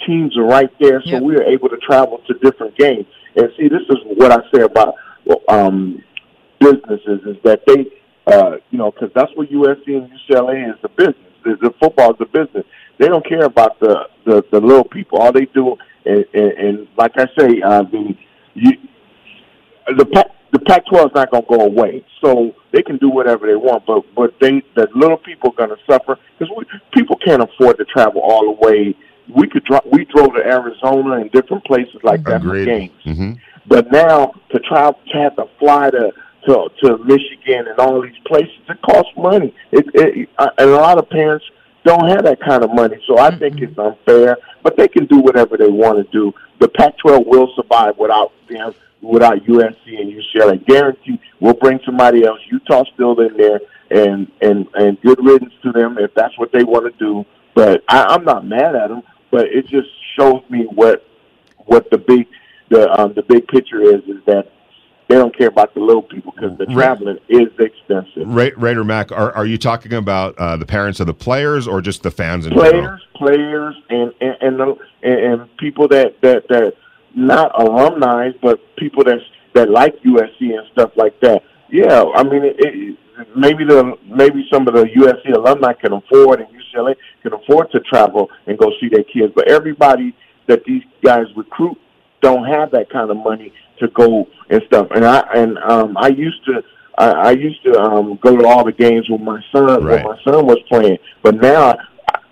teams 0.06 0.36
are 0.36 0.44
right 0.44 0.70
there, 0.78 1.02
so 1.02 1.12
Yep. 1.12 1.22
we 1.22 1.36
are 1.36 1.42
able 1.42 1.68
to 1.70 1.76
travel 1.78 2.20
to 2.26 2.34
different 2.42 2.76
games. 2.76 3.06
And 3.36 3.48
see, 3.56 3.68
this 3.68 3.82
is 3.88 3.96
what 4.16 4.30
I 4.32 4.38
say 4.54 4.62
about 4.62 4.94
um, 5.48 6.02
businesses 6.60 7.20
is 7.26 7.36
that 7.44 7.62
they, 7.66 7.86
uh, 8.26 8.56
you 8.70 8.78
know, 8.78 8.92
because 8.92 9.10
that's 9.14 9.32
what 9.34 9.50
USC 9.50 9.86
and 9.88 10.10
UCLA 10.10 10.70
is 10.72 10.80
the 10.82 10.88
business. 10.90 11.16
The, 11.42 11.56
the 11.60 11.74
football 11.80 12.12
is 12.12 12.18
the 12.18 12.26
business. 12.26 12.64
They 12.98 13.08
don't 13.08 13.26
care 13.26 13.44
about 13.44 13.80
the 13.80 14.08
the, 14.26 14.44
the 14.52 14.60
little 14.60 14.84
people. 14.84 15.18
All 15.18 15.32
they 15.32 15.46
do, 15.46 15.76
and, 16.04 16.24
and, 16.34 16.52
and 16.52 16.88
like 16.96 17.12
I 17.16 17.26
say, 17.38 17.62
uh, 17.62 17.82
the 17.82 18.14
you, 18.54 18.72
the 19.96 20.04
Pac 20.06 20.26
the 20.52 20.58
Pac-12 20.58 21.06
is 21.06 21.12
not 21.14 21.30
going 21.30 21.44
to 21.44 21.48
go 21.48 21.64
away, 21.64 22.04
so 22.22 22.54
they 22.72 22.82
can 22.82 22.96
do 22.98 23.08
whatever 23.08 23.46
they 23.46 23.56
want. 23.56 23.86
But 23.86 24.02
but 24.14 24.34
they 24.40 24.62
the 24.76 24.88
little 24.94 25.16
people 25.16 25.50
are 25.50 25.66
going 25.66 25.70
to 25.70 25.82
suffer 25.90 26.18
because 26.38 26.54
people 26.92 27.16
can't 27.24 27.42
afford 27.42 27.78
to 27.78 27.84
travel 27.84 28.20
all 28.20 28.54
the 28.54 28.66
way. 28.66 28.94
We 29.34 29.48
could 29.48 29.64
dro- 29.64 29.80
we 29.90 30.04
drove 30.04 30.34
to 30.34 30.44
Arizona 30.44 31.16
and 31.20 31.30
different 31.32 31.64
places 31.64 31.96
like 32.02 32.24
that 32.24 32.42
for 32.42 32.48
Agreed. 32.48 32.64
games. 32.66 32.92
hmm 33.04 33.32
But 33.66 33.90
now 33.92 34.32
to 34.52 34.58
try 34.60 34.90
to 34.90 35.18
have 35.18 35.36
to 35.36 35.46
fly 35.58 35.90
to 35.90 36.12
to 36.46 36.68
to 36.82 36.98
Michigan 36.98 37.68
and 37.68 37.78
all 37.78 38.02
these 38.02 38.18
places, 38.26 38.54
it 38.68 38.80
costs 38.82 39.12
money. 39.16 39.54
It, 39.72 39.86
it 39.94 40.28
uh, 40.38 40.50
and 40.58 40.70
a 40.70 40.76
lot 40.76 40.98
of 40.98 41.08
parents 41.08 41.44
don't 41.84 42.08
have 42.08 42.24
that 42.24 42.40
kind 42.40 42.62
of 42.62 42.74
money, 42.74 43.02
so 43.06 43.18
I 43.18 43.36
think 43.36 43.60
it's 43.60 43.78
unfair. 43.78 44.36
But 44.62 44.76
they 44.76 44.88
can 44.88 45.06
do 45.06 45.18
whatever 45.18 45.56
they 45.56 45.68
want 45.68 45.98
to 45.98 46.12
do. 46.12 46.32
The 46.58 46.68
Pac-12 46.68 47.26
will 47.26 47.48
survive 47.56 47.96
without 47.98 48.32
them, 48.48 48.74
without 49.00 49.38
USC 49.44 49.98
and 49.98 50.12
UCLA. 50.12 50.64
Guarantee 50.66 51.20
we'll 51.40 51.54
bring 51.54 51.80
somebody 51.84 52.24
else. 52.24 52.40
Utah's 52.50 52.86
still 52.94 53.18
in 53.20 53.36
there, 53.36 53.60
and 53.90 54.30
and 54.40 54.66
and 54.74 55.00
good 55.00 55.18
riddance 55.24 55.54
to 55.62 55.72
them 55.72 55.98
if 55.98 56.14
that's 56.14 56.38
what 56.38 56.52
they 56.52 56.64
want 56.64 56.92
to 56.92 56.98
do. 56.98 57.24
But 57.54 57.82
I, 57.88 58.04
I'm 58.04 58.24
not 58.24 58.46
mad 58.46 58.74
at 58.74 58.88
them. 58.88 59.02
But 59.30 59.46
it 59.46 59.66
just 59.68 59.88
shows 60.18 60.42
me 60.50 60.64
what 60.64 61.06
what 61.66 61.90
the 61.90 61.98
big 61.98 62.26
the 62.68 62.90
um, 63.00 63.14
the 63.14 63.22
big 63.22 63.46
picture 63.48 63.82
is 63.82 64.02
is 64.04 64.22
that 64.26 64.52
they 65.10 65.16
don't 65.16 65.36
care 65.36 65.48
about 65.48 65.74
the 65.74 65.80
little 65.80 66.02
people 66.02 66.32
because 66.32 66.56
the 66.56 66.66
Right. 66.66 66.74
traveling 66.74 67.18
is 67.28 67.48
expensive. 67.58 68.22
Ra- 68.26 68.50
Raider 68.56 68.84
Mac, 68.84 69.10
are, 69.10 69.32
are 69.32 69.44
you 69.44 69.58
talking 69.58 69.92
about 69.92 70.38
uh, 70.38 70.56
the 70.56 70.64
parents 70.64 71.00
of 71.00 71.08
the 71.08 71.14
players 71.14 71.66
or 71.66 71.80
just 71.80 72.04
the 72.04 72.12
fans 72.12 72.46
in 72.46 72.52
general? 72.52 72.70
Players, 72.70 73.00
players, 73.16 73.74
and 73.90 74.12
and 74.20 74.36
and, 74.40 74.60
the, 74.60 74.76
and 75.02 75.18
and 75.40 75.56
people 75.56 75.88
that 75.88 76.20
that 76.22 76.46
that 76.48 76.74
not 77.16 77.50
alumni, 77.60 78.30
but 78.40 78.60
people 78.76 79.02
that 79.04 79.18
that 79.54 79.68
like 79.68 80.00
USC 80.02 80.56
and 80.56 80.64
stuff 80.72 80.92
like 80.94 81.18
that. 81.20 81.42
Yeah, 81.70 82.04
I 82.14 82.22
mean, 82.22 82.44
it, 82.44 82.54
it, 82.58 82.96
maybe 83.34 83.64
the 83.64 83.98
maybe 84.06 84.46
some 84.52 84.68
of 84.68 84.74
the 84.74 84.84
USC 84.84 85.34
alumni 85.34 85.72
can 85.72 85.92
afford 85.92 86.40
and 86.40 86.48
UCLA 86.50 86.94
can 87.24 87.32
afford 87.32 87.72
to 87.72 87.80
travel 87.80 88.30
and 88.46 88.56
go 88.56 88.70
see 88.80 88.88
their 88.88 89.02
kids, 89.04 89.32
but 89.34 89.50
everybody 89.50 90.14
that 90.46 90.62
these 90.64 90.82
guys 91.04 91.26
recruit 91.36 91.76
don't 92.22 92.44
have 92.44 92.70
that 92.70 92.90
kind 92.90 93.10
of 93.10 93.16
money 93.16 93.52
to 93.80 93.88
go 93.88 94.28
and 94.48 94.62
stuff. 94.66 94.88
And 94.94 95.04
I 95.04 95.20
and 95.34 95.58
um, 95.58 95.96
I 95.96 96.08
used 96.08 96.44
to. 96.46 96.62
I, 96.98 97.10
I 97.10 97.30
used 97.30 97.62
to 97.64 97.80
um, 97.80 98.18
go 98.22 98.36
to 98.36 98.46
all 98.46 98.64
the 98.64 98.72
games 98.72 99.08
with 99.08 99.20
my 99.22 99.40
son 99.52 99.84
Right. 99.84 100.04
when 100.04 100.16
my 100.16 100.18
son 100.22 100.44
was 100.46 100.58
playing, 100.68 100.98
but 101.22 101.36
now 101.36 101.78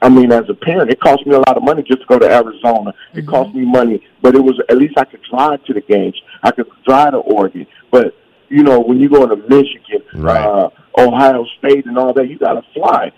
I 0.02 0.08
mean, 0.08 0.30
as 0.30 0.44
a 0.48 0.54
parent, 0.54 0.90
it 0.90 1.00
cost 1.00 1.26
me 1.26 1.34
a 1.34 1.38
lot 1.38 1.56
of 1.56 1.62
money 1.62 1.82
just 1.82 2.00
to 2.02 2.06
go 2.06 2.18
to 2.18 2.26
Arizona. 2.30 2.90
It 3.14 3.20
Mm-hmm. 3.22 3.30
cost 3.30 3.54
me 3.54 3.64
money, 3.64 4.06
but 4.22 4.34
it 4.34 4.40
was 4.40 4.60
at 4.68 4.76
least 4.76 4.94
I 4.98 5.04
could 5.04 5.22
drive 5.30 5.64
to 5.64 5.72
the 5.74 5.80
games. 5.80 6.20
I 6.42 6.50
could 6.50 6.66
drive 6.86 7.12
to 7.12 7.18
Oregon. 7.18 7.66
But 7.90 8.14
you 8.48 8.62
know, 8.62 8.78
when 8.80 8.98
you 9.00 9.08
go 9.08 9.26
to 9.26 9.36
Michigan, 9.36 10.02
Right. 10.14 10.44
uh, 10.44 10.70
Ohio 10.98 11.44
State, 11.58 11.86
and 11.86 11.96
all 11.98 12.12
that, 12.14 12.28
you 12.28 12.38
got 12.38 12.54
to 12.54 12.62
fly. 12.74 13.10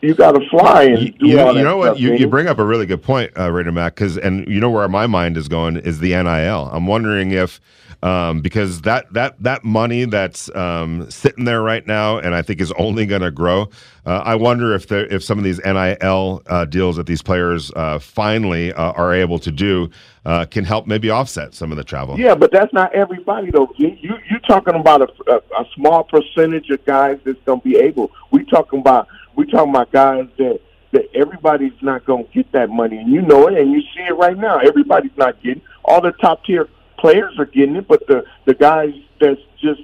You 0.00 0.14
got 0.14 0.32
to 0.32 0.48
fly 0.48 0.84
and 0.84 1.02
You, 1.02 1.10
do 1.10 1.26
you, 1.26 1.52
you 1.52 1.62
know 1.64 1.76
what? 1.76 1.86
stuff, 1.86 2.00
You, 2.00 2.14
you 2.14 2.28
bring 2.28 2.46
up 2.46 2.58
a 2.58 2.64
really 2.64 2.86
good 2.86 3.02
point, 3.02 3.32
uh, 3.36 3.50
Raider 3.50 3.72
Mac, 3.72 3.96
because 3.96 4.16
and 4.16 4.46
you 4.46 4.60
know 4.60 4.70
where 4.70 4.86
my 4.88 5.06
mind 5.06 5.36
is 5.36 5.48
going 5.48 5.76
is 5.76 5.98
the 5.98 6.10
NIL. 6.10 6.70
I'm 6.72 6.86
wondering 6.86 7.32
if 7.32 7.60
um, 8.02 8.40
because 8.40 8.82
that 8.82 9.12
that 9.12 9.42
that 9.42 9.64
money 9.64 10.04
that's 10.04 10.54
um, 10.54 11.10
sitting 11.10 11.44
there 11.44 11.62
right 11.62 11.84
now, 11.84 12.18
and 12.18 12.32
I 12.34 12.42
think 12.42 12.60
is 12.60 12.72
only 12.72 13.06
going 13.06 13.22
to 13.22 13.32
grow. 13.32 13.70
Uh, 14.06 14.22
I 14.24 14.36
wonder 14.36 14.72
if 14.74 14.86
there 14.86 15.06
if 15.06 15.24
some 15.24 15.36
of 15.36 15.44
these 15.44 15.58
NIL 15.64 16.42
uh, 16.46 16.64
deals 16.64 16.96
that 16.96 17.06
these 17.06 17.22
players 17.22 17.72
uh, 17.74 17.98
finally 17.98 18.72
uh, 18.72 18.92
are 18.92 19.12
able 19.12 19.40
to 19.40 19.50
do 19.50 19.90
uh, 20.24 20.44
can 20.44 20.64
help 20.64 20.86
maybe 20.86 21.10
offset 21.10 21.54
some 21.54 21.72
of 21.72 21.76
the 21.76 21.84
travel. 21.84 22.18
Yeah, 22.20 22.36
but 22.36 22.52
that's 22.52 22.72
not 22.72 22.94
everybody 22.94 23.50
though. 23.50 23.68
You 23.76 23.96
you 24.00 24.14
you 24.30 24.38
talking 24.46 24.76
about 24.76 25.02
a, 25.02 25.32
a, 25.32 25.36
a 25.60 25.64
small 25.74 26.04
percentage 26.04 26.70
of 26.70 26.84
guys 26.84 27.18
that's 27.24 27.40
gonna 27.46 27.60
be 27.60 27.76
able. 27.76 28.12
we're 28.30 28.44
talking 28.44 28.78
about 28.78 29.08
we 29.38 29.46
talking 29.46 29.70
about 29.70 29.92
guys 29.92 30.26
that 30.36 30.60
that 30.90 31.04
everybody's 31.14 31.80
not 31.80 32.04
gonna 32.04 32.24
get 32.34 32.50
that 32.52 32.70
money, 32.70 32.98
and 32.98 33.08
you 33.08 33.22
know 33.22 33.46
it, 33.46 33.56
and 33.56 33.70
you 33.70 33.80
see 33.94 34.02
it 34.02 34.16
right 34.16 34.36
now. 34.36 34.58
Everybody's 34.58 35.16
not 35.16 35.40
getting. 35.42 35.62
All 35.84 36.00
the 36.00 36.10
top 36.12 36.44
tier 36.44 36.68
players 36.98 37.38
are 37.38 37.46
getting 37.46 37.76
it, 37.76 37.86
but 37.86 38.04
the 38.08 38.24
the 38.46 38.54
guys 38.54 38.92
that's 39.20 39.40
just 39.60 39.80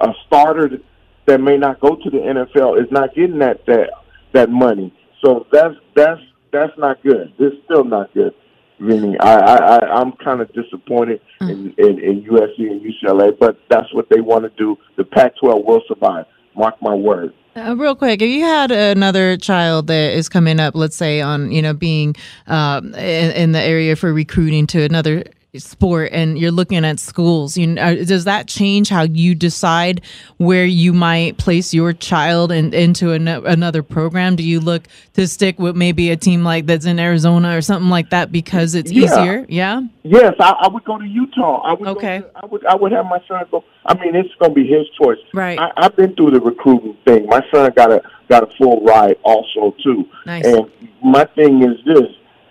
a 0.00 0.12
starter 0.26 0.68
that, 0.68 0.84
that 1.24 1.40
may 1.40 1.56
not 1.56 1.80
go 1.80 1.96
to 1.96 2.10
the 2.10 2.18
NFL 2.18 2.82
is 2.82 2.92
not 2.92 3.14
getting 3.14 3.38
that 3.38 3.64
that 3.64 3.90
that 4.32 4.50
money. 4.50 4.92
So 5.24 5.46
that's 5.50 5.76
that's 5.96 6.20
that's 6.52 6.76
not 6.76 7.02
good. 7.02 7.32
It's 7.38 7.56
still 7.64 7.84
not 7.84 8.12
good. 8.12 8.34
Vinny, 8.80 9.18
I, 9.18 9.34
I, 9.34 9.56
I 9.76 10.00
I'm 10.00 10.12
kind 10.12 10.42
of 10.42 10.52
disappointed 10.52 11.22
mm. 11.40 11.50
in, 11.50 11.74
in, 11.78 11.98
in 12.02 12.22
USC 12.24 12.70
and 12.70 12.82
UCLA, 12.82 13.38
but 13.38 13.58
that's 13.70 13.92
what 13.94 14.10
they 14.10 14.20
want 14.20 14.44
to 14.44 14.50
do. 14.58 14.76
The 14.96 15.04
Pac-12 15.04 15.64
will 15.64 15.82
survive. 15.88 16.26
Mark 16.54 16.80
my 16.82 16.94
word. 16.94 17.32
Uh, 17.56 17.74
real 17.76 17.96
quick, 17.96 18.22
if 18.22 18.28
you 18.28 18.44
had 18.44 18.70
another 18.70 19.36
child 19.36 19.88
that 19.88 20.12
is 20.12 20.28
coming 20.28 20.60
up, 20.60 20.74
let's 20.74 20.96
say 20.96 21.20
on 21.20 21.50
you 21.50 21.60
know 21.60 21.74
being 21.74 22.14
um, 22.46 22.94
in, 22.94 23.32
in 23.32 23.52
the 23.52 23.60
area 23.60 23.96
for 23.96 24.12
recruiting 24.12 24.66
to 24.68 24.82
another 24.82 25.24
sport, 25.58 26.10
and 26.12 26.38
you're 26.38 26.52
looking 26.52 26.84
at 26.84 27.00
schools, 27.00 27.56
you 27.56 27.66
know, 27.66 27.82
uh, 27.82 27.94
does 28.04 28.24
that 28.24 28.46
change 28.46 28.88
how 28.88 29.02
you 29.02 29.34
decide 29.34 30.00
where 30.36 30.64
you 30.64 30.92
might 30.92 31.38
place 31.38 31.74
your 31.74 31.92
child 31.92 32.52
in, 32.52 32.72
into 32.72 33.12
an, 33.12 33.26
another 33.26 33.82
program? 33.82 34.36
Do 34.36 34.44
you 34.44 34.60
look 34.60 34.84
to 35.14 35.26
stick 35.26 35.58
with 35.58 35.74
maybe 35.74 36.10
a 36.10 36.16
team 36.16 36.44
like 36.44 36.66
that's 36.66 36.86
in 36.86 37.00
Arizona 37.00 37.56
or 37.56 37.62
something 37.62 37.90
like 37.90 38.10
that 38.10 38.30
because 38.30 38.74
it's 38.76 38.92
Yeah. 38.92 39.04
easier? 39.04 39.46
Yeah. 39.48 39.82
Yes, 40.04 40.34
I, 40.38 40.50
I 40.60 40.68
would 40.68 40.84
go 40.84 40.98
to 40.98 41.04
Utah. 41.06 41.62
I 41.62 41.72
would 41.74 41.88
Okay. 41.88 42.20
to- 42.20 42.30
I 42.36 42.46
would 42.46 42.64
I 42.66 42.74
would 42.76 42.92
have 42.92 43.06
my 43.06 43.20
son 43.26 43.44
go. 43.50 43.64
I 43.86 43.94
mean, 43.94 44.14
it's 44.14 44.32
going 44.36 44.52
to 44.52 44.54
be 44.54 44.66
his 44.66 44.86
choice. 45.00 45.18
Right. 45.34 45.58
I, 45.58 45.72
I've 45.76 45.96
been 45.96 46.14
through 46.14 46.30
the 46.32 46.40
recruiting 46.40 46.96
thing. 47.04 47.26
My 47.26 47.44
son 47.52 47.72
got 47.74 47.90
a 47.90 48.02
got 48.28 48.44
a 48.44 48.56
full 48.56 48.82
ride 48.84 49.16
also 49.24 49.74
too. 49.82 50.06
Nice. 50.26 50.44
And 50.46 50.70
my 51.02 51.24
thing 51.24 51.62
is 51.64 51.76
this, 51.84 52.06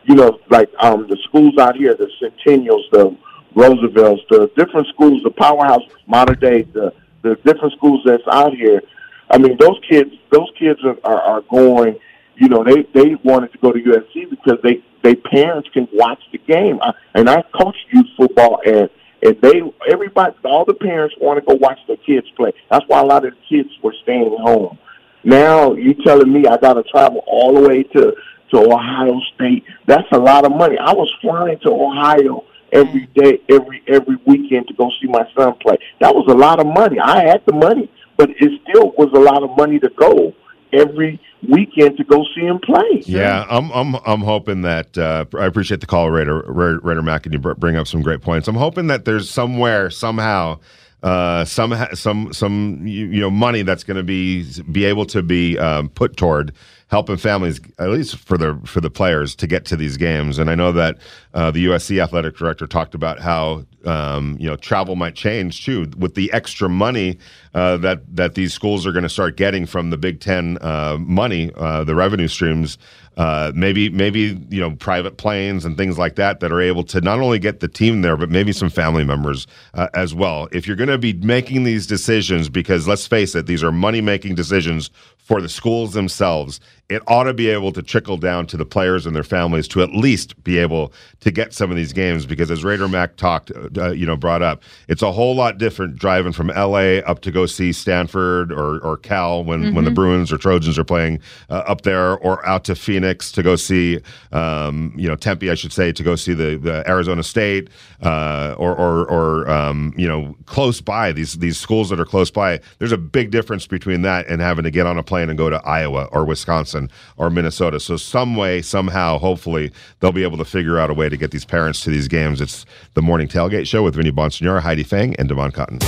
you 0.10 0.16
know, 0.16 0.40
like 0.50 0.70
um 0.80 1.08
the 1.08 1.18
schools 1.24 1.58
out 1.60 1.76
here, 1.76 1.94
the 1.94 2.10
Centennials, 2.20 2.90
the 2.92 3.16
Roosevelts, 3.54 4.24
the 4.30 4.52
different 4.58 4.88
schools, 4.88 5.22
the 5.24 5.30
powerhouse, 5.30 5.84
modern 6.08 6.40
day, 6.40 6.64
the 6.64 6.92
the 7.22 7.36
different 7.46 7.74
schools 7.74 8.02
that's 8.04 8.24
out 8.32 8.54
here. 8.56 8.82
I 9.30 9.38
mean, 9.38 9.56
those 9.60 9.80
kids, 9.88 10.12
those 10.32 10.50
kids 10.58 10.80
are, 10.84 10.98
are, 11.04 11.22
are 11.22 11.42
going. 11.42 12.00
You 12.38 12.50
know, 12.50 12.64
they 12.64 12.84
they 12.94 13.16
wanted 13.24 13.52
to 13.52 13.60
go 13.60 13.72
to 13.72 13.80
USC 13.80 14.32
because 14.32 14.58
they 14.64 14.84
they 15.04 15.14
parents 15.16 15.70
can 15.74 15.88
watch 15.94 16.22
the 16.32 16.40
game. 16.40 16.80
I, 16.82 16.94
and 17.14 17.30
I 17.30 17.44
coached 17.54 17.86
youth 17.92 18.08
football, 18.18 18.62
and 18.66 18.90
and 19.22 19.40
they 19.42 19.62
everybody, 19.88 20.36
all 20.44 20.66
the 20.66 20.74
parents 20.74 21.16
want 21.22 21.40
to 21.40 21.46
go 21.46 21.54
watch 21.56 21.80
their 21.86 21.98
kids 21.98 22.28
play. 22.36 22.52
That's 22.72 22.86
why 22.88 23.02
a 23.02 23.06
lot 23.06 23.26
of 23.26 23.34
the 23.34 23.40
kids 23.48 23.70
were 23.84 23.94
staying 24.02 24.36
home. 24.42 24.80
Now 25.24 25.74
you 25.74 25.94
telling 25.94 26.32
me 26.34 26.48
I 26.48 26.58
got 26.58 26.74
to 26.74 26.84
travel 26.84 27.24
all 27.28 27.54
the 27.54 27.68
way 27.68 27.84
to 27.84 28.16
to 28.52 28.58
Ohio 28.58 29.20
State? 29.36 29.64
That's 29.88 30.08
a 30.12 30.20
lot 30.20 30.46
of 30.46 30.52
money. 30.52 30.78
I 30.78 30.94
was 30.94 31.14
flying 31.22 31.60
to 31.60 31.70
Ohio 31.70 32.44
every 32.72 33.08
day, 33.16 33.42
every 33.50 33.84
every 33.88 34.18
weekend 34.26 34.68
to 34.68 34.74
go 34.74 34.90
see 35.02 35.08
my 35.08 35.28
son 35.38 35.56
play. 35.62 35.78
That 36.00 36.14
was 36.14 36.26
a 36.30 36.36
lot 36.36 36.60
of 36.60 36.68
money. 36.68 37.00
I 37.00 37.26
had 37.26 37.42
the 37.46 37.54
money, 37.54 37.92
but 38.18 38.30
it 38.30 38.62
still 38.70 38.94
was 38.98 39.10
a 39.14 39.20
lot 39.20 39.44
of 39.44 39.56
money 39.58 39.80
to 39.80 39.90
go 39.90 40.34
every 40.72 41.20
weekend 41.48 41.98
to 41.98 42.04
go 42.04 42.24
see 42.36 42.42
him 42.42 42.60
play. 42.60 43.02
Yeah, 43.06 43.46
I'm 43.50 43.72
I'm 43.72 43.96
I'm 44.06 44.22
hoping 44.22 44.62
that 44.64 44.98
uh, 44.98 45.26
I 45.38 45.46
appreciate 45.46 45.82
the 45.82 45.88
call, 45.88 46.10
Raider 46.10 46.44
Ra- 46.48 46.80
Raider 46.82 47.02
Mac, 47.02 47.26
and 47.26 47.34
you 47.34 47.40
bring 47.40 47.76
up 47.76 47.88
some 47.88 48.02
great 48.02 48.22
points. 48.22 48.48
I'm 48.48 48.56
hoping 48.56 48.88
that 48.88 49.06
there's 49.06 49.30
somewhere 49.30 49.90
somehow 49.90 50.60
uh, 51.04 51.46
some 51.46 51.74
some 51.94 52.34
some 52.34 52.86
you, 52.86 53.22
know 53.22 53.32
money 53.32 53.62
that's 53.62 53.84
going 53.84 53.98
to 53.98 54.04
be 54.04 54.46
be 54.72 54.86
able 54.86 55.06
to 55.06 55.24
be 55.24 55.58
um, 55.58 55.90
put 55.90 56.18
toward 56.18 56.54
helping 56.90 57.18
families, 57.18 57.62
at 57.78 57.90
least 57.90 58.18
for 58.18 58.38
the 58.38 58.60
for 58.66 58.82
the 58.82 58.90
players, 58.90 59.36
to 59.36 59.48
get 59.48 59.64
to 59.66 59.78
these 59.78 59.96
games. 59.96 60.38
And 60.38 60.50
I 60.50 60.56
know 60.56 60.72
that 60.74 60.98
uh, 61.34 61.52
the 61.52 61.68
USC 61.68 62.04
athletic 62.04 62.36
director 62.36 62.68
talked 62.68 62.96
about 62.96 63.20
how 63.20 63.66
um, 63.86 64.36
you 64.40 64.50
know 64.50 64.58
travel 64.58 64.98
might 64.98 65.16
change 65.16 65.64
too 65.64 65.90
with 65.98 66.16
the 66.16 66.32
extra 66.34 66.68
money 66.68 67.18
uh, 67.54 67.78
that 67.78 68.16
that 68.16 68.36
these 68.36 68.54
schools 68.54 68.86
are 68.86 68.92
going 68.92 69.04
to 69.04 69.10
start 69.10 69.38
getting 69.38 69.66
from 69.66 69.92
the 69.92 69.98
Big 69.98 70.20
Ten 70.20 70.58
uh, 70.60 70.98
money, 71.00 71.52
uh, 71.56 71.86
the 71.86 71.96
revenue 71.96 72.28
streams. 72.28 72.78
Uh, 73.20 73.52
maybe 73.54 73.90
maybe 73.90 74.40
you 74.50 74.62
know 74.62 74.72
private 74.78 75.18
planes 75.18 75.66
and 75.66 75.76
things 75.76 75.98
like 75.98 76.16
that 76.16 76.40
that 76.40 76.54
are 76.54 76.62
able 76.62 76.86
to 76.86 77.02
not 77.02 77.20
only 77.20 77.38
get 77.38 77.60
the 77.60 77.68
team 77.68 78.02
there, 78.02 78.16
but 78.16 78.30
maybe 78.30 78.54
some 78.54 78.70
family 78.70 79.04
members 79.04 79.46
uh, 79.74 79.90
as 79.94 80.16
well. 80.16 80.48
If 80.54 80.66
you're 80.66 80.78
going 80.78 80.88
to 80.88 80.98
be 80.98 81.12
making 81.12 81.66
these 81.66 81.86
decisions, 81.86 82.48
because 82.48 82.88
let's 82.88 83.06
face 83.06 83.36
it, 83.36 83.46
these 83.46 83.62
are 83.62 83.74
money 83.74 84.00
making 84.00 84.36
decisions 84.36 84.90
for 85.18 85.42
the 85.42 85.50
schools 85.50 85.92
themselves. 85.92 86.62
It 86.90 87.04
ought 87.08 87.24
to 87.24 87.34
be 87.34 87.50
able 87.50 87.72
to 87.74 87.84
trickle 87.84 88.18
down 88.18 88.48
to 88.48 88.58
the 88.58 88.66
players 88.66 89.06
and 89.06 89.16
their 89.16 89.24
families 89.24 89.68
to 89.70 89.84
at 89.84 89.92
least 89.92 90.44
be 90.44 90.58
able 90.58 90.92
to 91.20 91.30
get 91.30 91.54
some 91.54 91.70
of 91.70 91.78
these 91.78 91.94
games. 91.94 92.26
Because 92.26 92.50
as 92.50 92.64
Raider 92.64 92.88
Mac 92.88 93.16
talked, 93.16 93.52
uh, 93.78 93.92
you 93.92 94.06
know, 94.06 94.18
brought 94.18 94.42
up, 94.42 94.64
it's 94.88 95.02
a 95.02 95.12
whole 95.12 95.36
lot 95.36 95.58
different 95.58 95.98
driving 95.98 96.32
from 96.32 96.50
L.A. 96.50 97.04
up 97.04 97.22
to 97.22 97.32
go 97.32 97.46
see 97.46 97.72
Stanford 97.72 98.52
or 98.52 98.80
or 98.80 98.98
Cal 98.98 99.44
when 99.44 99.76
when 99.76 99.86
the 99.86 99.92
Bruins 99.92 100.32
or 100.32 100.38
Trojans 100.38 100.80
are 100.80 100.84
playing 100.84 101.20
uh, 101.50 101.64
up 101.68 101.82
there, 101.82 102.18
or 102.18 102.46
out 102.48 102.64
to 102.66 102.76
Phoenix 102.76 103.32
to 103.34 103.44
go 103.44 103.56
see, 103.56 104.00
um, 104.32 104.94
you 104.98 105.08
know, 105.08 105.16
Tempe, 105.16 105.52
I 105.52 105.56
should 105.56 105.74
say, 105.74 105.92
to 105.92 106.04
go 106.04 106.16
see 106.16 106.34
the, 106.34 106.58
the 106.58 106.88
Arizona 106.90 107.24
State, 107.24 107.70
uh, 108.02 108.56
or 108.58 108.76
or, 108.76 109.08
or 109.10 109.50
um, 109.50 109.94
you 109.98 110.08
know, 110.08 110.36
close 110.46 110.82
by 110.82 111.12
these 111.12 111.34
these 111.36 111.60
schools 111.60 111.90
that 111.90 112.00
are 112.00 112.06
close 112.06 112.32
by. 112.32 112.60
There's 112.80 112.92
a 112.92 112.98
big 112.98 113.32
difference 113.32 113.68
between 113.68 114.02
that 114.04 114.28
and 114.28 114.42
having 114.42 114.64
to 114.64 114.72
get 114.72 114.86
on 114.86 114.98
a 114.98 115.04
plane 115.04 115.30
and 115.30 115.38
go 115.38 115.50
to 115.50 115.62
Iowa 115.66 116.06
or 116.12 116.26
Wisconsin 116.26 116.79
or 117.18 117.30
Minnesota. 117.30 117.80
So 117.80 117.98
some 117.98 118.36
way, 118.36 118.62
somehow, 118.62 119.18
hopefully, 119.18 119.72
they'll 120.00 120.12
be 120.12 120.24
able 120.24 120.38
to 120.38 120.46
figure 120.46 120.80
out 120.80 120.90
a 120.90 120.94
way 120.94 121.10
to 121.10 121.18
get 121.18 121.32
these 121.32 121.46
parents 121.46 121.84
to 121.84 121.90
these 121.90 122.08
games. 122.08 122.40
It's 122.40 122.66
the 122.94 123.02
morning 123.02 123.28
tailgate 123.28 123.68
show 123.68 123.84
with 123.84 123.96
Vinny 123.96 124.12
Bonsignore, 124.12 124.62
Heidi 124.62 124.84
Fang, 124.84 125.16
and 125.18 125.28
Devon 125.28 125.52
Cotton. 125.52 125.80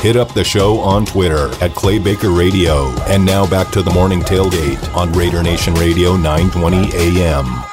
Hit 0.00 0.16
up 0.16 0.32
the 0.32 0.44
show 0.44 0.78
on 0.78 1.04
Twitter 1.04 1.48
at 1.62 1.72
Clay 1.74 1.98
Baker 1.98 2.30
Radio. 2.30 2.88
And 3.02 3.24
now 3.24 3.46
back 3.46 3.70
to 3.72 3.82
the 3.82 3.90
morning 3.90 4.20
tailgate 4.20 4.94
on 4.94 5.12
Raider 5.12 5.42
Nation 5.42 5.74
Radio 5.74 6.16
920 6.16 6.90
AM. 6.94 7.69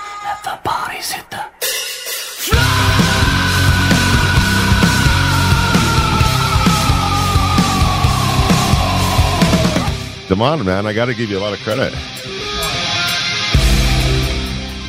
Demond, 10.37 10.65
man, 10.65 10.85
I 10.85 10.93
got 10.93 11.05
to 11.05 11.15
give 11.15 11.31
you 11.31 11.39
a 11.39 11.41
lot 11.41 11.53
of 11.53 11.59
credit. 11.61 11.91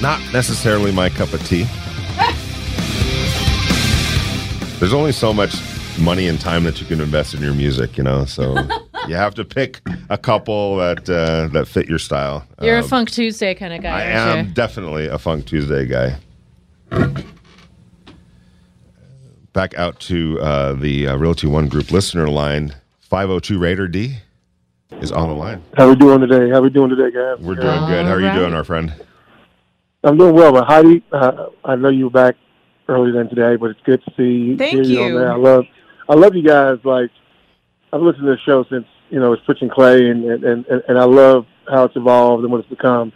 Not 0.02 0.20
necessarily 0.30 0.92
my 0.92 1.08
cup 1.08 1.32
of 1.32 1.42
tea. 1.46 1.62
There's 4.78 4.92
only 4.92 5.12
so 5.12 5.32
much 5.32 5.54
money 5.98 6.28
and 6.28 6.38
time 6.38 6.64
that 6.64 6.82
you 6.82 6.86
can 6.86 7.00
invest 7.00 7.32
in 7.32 7.40
your 7.40 7.54
music, 7.54 7.96
you 7.96 8.04
know. 8.04 8.26
So 8.26 8.58
you 9.08 9.14
have 9.14 9.34
to 9.36 9.44
pick 9.44 9.80
a 10.10 10.18
couple 10.18 10.76
that 10.76 11.08
uh, 11.08 11.48
that 11.54 11.66
fit 11.66 11.88
your 11.88 11.98
style. 11.98 12.46
You're 12.60 12.76
a 12.76 12.82
Um, 12.82 12.88
Funk 12.88 13.10
Tuesday 13.10 13.54
kind 13.54 13.72
of 13.72 13.80
guy. 13.80 14.00
I 14.00 14.02
am 14.02 14.48
you? 14.48 14.52
definitely 14.52 15.06
a 15.06 15.16
Funk 15.18 15.46
Tuesday 15.46 15.86
guy. 15.86 16.18
Back 19.54 19.72
out 19.78 19.98
to 20.00 20.38
uh, 20.42 20.74
the 20.74 21.08
uh, 21.08 21.16
Realty 21.16 21.46
One 21.46 21.68
Group 21.68 21.90
listener 21.90 22.28
line. 22.28 22.74
502 23.00 23.58
Raider 23.58 23.88
D 23.88 24.18
is 24.92 25.12
on 25.12 25.28
the 25.28 25.34
line. 25.34 25.62
How 25.76 25.88
we 25.88 25.96
doing 25.96 26.20
today? 26.20 26.50
How 26.50 26.60
we 26.60 26.70
doing 26.70 26.90
today, 26.90 27.10
guys? 27.10 27.38
We're 27.44 27.54
doing 27.54 27.86
good. 27.86 28.06
How 28.06 28.12
are 28.12 28.20
you 28.20 28.32
doing, 28.32 28.54
our 28.54 28.64
friend? 28.64 28.92
I'm 30.04 30.16
doing 30.16 30.34
well, 30.34 30.52
but 30.52 30.66
Heidi, 30.66 31.02
uh, 31.12 31.46
I 31.64 31.76
know 31.76 31.88
you 31.88 32.04
were 32.04 32.10
back 32.10 32.36
earlier 32.88 33.12
than 33.12 33.28
today, 33.28 33.56
but 33.56 33.70
it's 33.70 33.80
good 33.84 34.02
to 34.04 34.12
see 34.16 34.56
Thank 34.56 34.74
you. 34.74 34.82
you. 34.84 35.02
on 35.02 35.14
there. 35.14 35.32
I 35.32 35.36
love, 35.36 35.64
I 36.08 36.14
love 36.14 36.34
you 36.34 36.42
guys. 36.42 36.78
Like 36.84 37.10
I've 37.92 38.00
listened 38.00 38.24
to 38.24 38.30
the 38.30 38.38
show 38.46 38.64
since 38.70 38.86
you 39.10 39.18
know 39.18 39.32
it's 39.32 39.44
Twitch 39.44 39.58
and 39.60 39.70
Clay, 39.70 40.08
and 40.08 40.24
and 40.24 40.66
and, 40.66 40.82
and 40.88 40.98
I 40.98 41.04
love 41.04 41.46
how 41.68 41.84
it's 41.84 41.96
evolved 41.96 42.44
and 42.44 42.52
what 42.52 42.60
it's 42.60 42.70
become. 42.70 43.12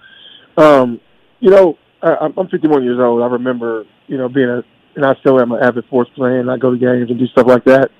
Um, 0.56 1.00
you 1.40 1.50
know, 1.50 1.78
I, 2.02 2.16
I'm 2.16 2.36
I'm 2.36 2.48
51 2.48 2.84
years 2.84 2.98
old. 2.98 3.22
I 3.22 3.26
remember, 3.26 3.84
you 4.08 4.18
know, 4.18 4.28
being 4.28 4.48
a, 4.48 4.62
and 4.96 5.06
I 5.06 5.14
still 5.20 5.40
am 5.40 5.52
an 5.52 5.62
avid 5.62 5.84
sports 5.86 6.10
fan. 6.18 6.32
and 6.32 6.50
I 6.50 6.58
go 6.58 6.72
to 6.72 6.76
games 6.76 7.10
and 7.10 7.18
do 7.18 7.26
stuff 7.28 7.46
like 7.46 7.64
that. 7.64 7.90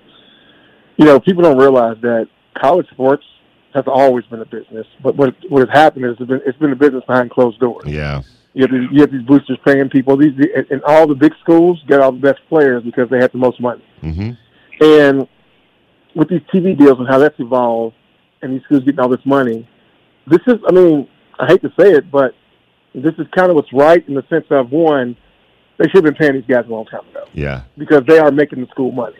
You 0.96 1.06
know, 1.06 1.20
people 1.20 1.42
don't 1.42 1.56
realize 1.56 1.96
that 2.02 2.28
college 2.60 2.86
sports 2.90 3.24
has 3.74 3.84
always 3.86 4.24
been 4.26 4.40
a 4.40 4.44
business, 4.46 4.86
but 5.02 5.16
what 5.16 5.34
what 5.48 5.60
has 5.68 5.70
happened 5.76 6.04
is 6.06 6.16
it's 6.20 6.28
been, 6.28 6.40
it's 6.46 6.58
been 6.58 6.72
a 6.72 6.76
business 6.76 7.02
behind 7.06 7.30
closed 7.30 7.58
doors. 7.60 7.84
Yeah. 7.86 8.22
You 8.54 8.62
have, 8.62 8.70
these, 8.70 8.88
you 8.92 9.00
have 9.00 9.10
these 9.10 9.22
boosters 9.22 9.58
paying 9.64 9.88
people. 9.88 10.16
These 10.16 10.32
and- 10.70 10.82
all 10.84 11.06
the 11.06 11.14
big 11.14 11.32
schools 11.40 11.82
get 11.88 12.00
all 12.00 12.12
the 12.12 12.18
best 12.20 12.40
players 12.50 12.82
because 12.82 13.08
they 13.08 13.18
have 13.18 13.32
the 13.32 13.38
most 13.38 13.60
money. 13.60 13.82
hmm 14.02 14.30
And 14.80 15.26
with 16.14 16.28
these 16.28 16.42
TV 16.52 16.76
deals 16.76 16.98
and 16.98 17.08
how 17.08 17.18
that's 17.18 17.38
evolved, 17.40 17.96
and 18.42 18.52
these 18.54 18.62
schools 18.64 18.82
getting 18.84 19.00
all 19.00 19.08
this 19.08 19.24
money, 19.24 19.66
this 20.26 20.40
is, 20.46 20.56
I 20.68 20.72
mean, 20.72 21.08
I 21.38 21.46
hate 21.46 21.62
to 21.62 21.72
say 21.80 21.92
it, 21.92 22.10
but 22.10 22.34
this 22.94 23.14
is 23.16 23.26
kind 23.34 23.48
of 23.48 23.56
what's 23.56 23.72
right 23.72 24.06
in 24.06 24.14
the 24.14 24.24
sense 24.28 24.44
of 24.50 24.70
one, 24.70 25.16
they 25.78 25.84
should 25.84 26.04
have 26.04 26.04
been 26.04 26.14
paying 26.14 26.34
these 26.34 26.44
guys 26.46 26.66
a 26.66 26.70
long 26.70 26.84
time 26.86 27.08
ago 27.10 27.24
Yeah. 27.32 27.62
because 27.78 28.02
they 28.06 28.18
are 28.18 28.30
making 28.30 28.60
the 28.60 28.66
school 28.66 28.92
money. 28.92 29.16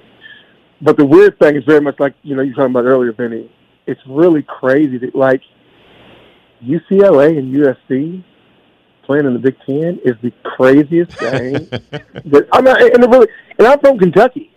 But 0.83 0.97
the 0.99 1.07
weird 1.07 1.39
thing 1.39 1.57
is 1.57 1.65
very 1.65 1.81
much 1.81 1.99
like 1.99 2.15
you 2.23 2.35
know 2.37 2.43
you 2.43 2.51
were 2.51 2.57
talking 2.57 2.73
about 2.73 2.85
earlier, 2.85 3.13
Vinny. 3.13 3.51
It's 3.87 4.01
really 4.07 4.43
crazy 4.43 4.99
that 4.99 5.15
like 5.15 5.43
UCLA 6.65 7.39
and 7.39 7.55
USC 7.55 8.25
playing 9.05 9.27
in 9.27 9.33
the 9.33 9.39
Big 9.39 9.57
Ten 9.67 10.01
is 10.05 10.15
the 10.23 10.33
craziest 10.45 11.13
thing. 11.13 11.53
that, 11.71 12.49
I'm 12.53 12.65
not, 12.65 12.81
and 12.81 13.13
really, 13.13 13.29
and 13.59 13.67
I'm 13.67 13.79
from 13.81 13.99
Kentucky. 13.99 14.51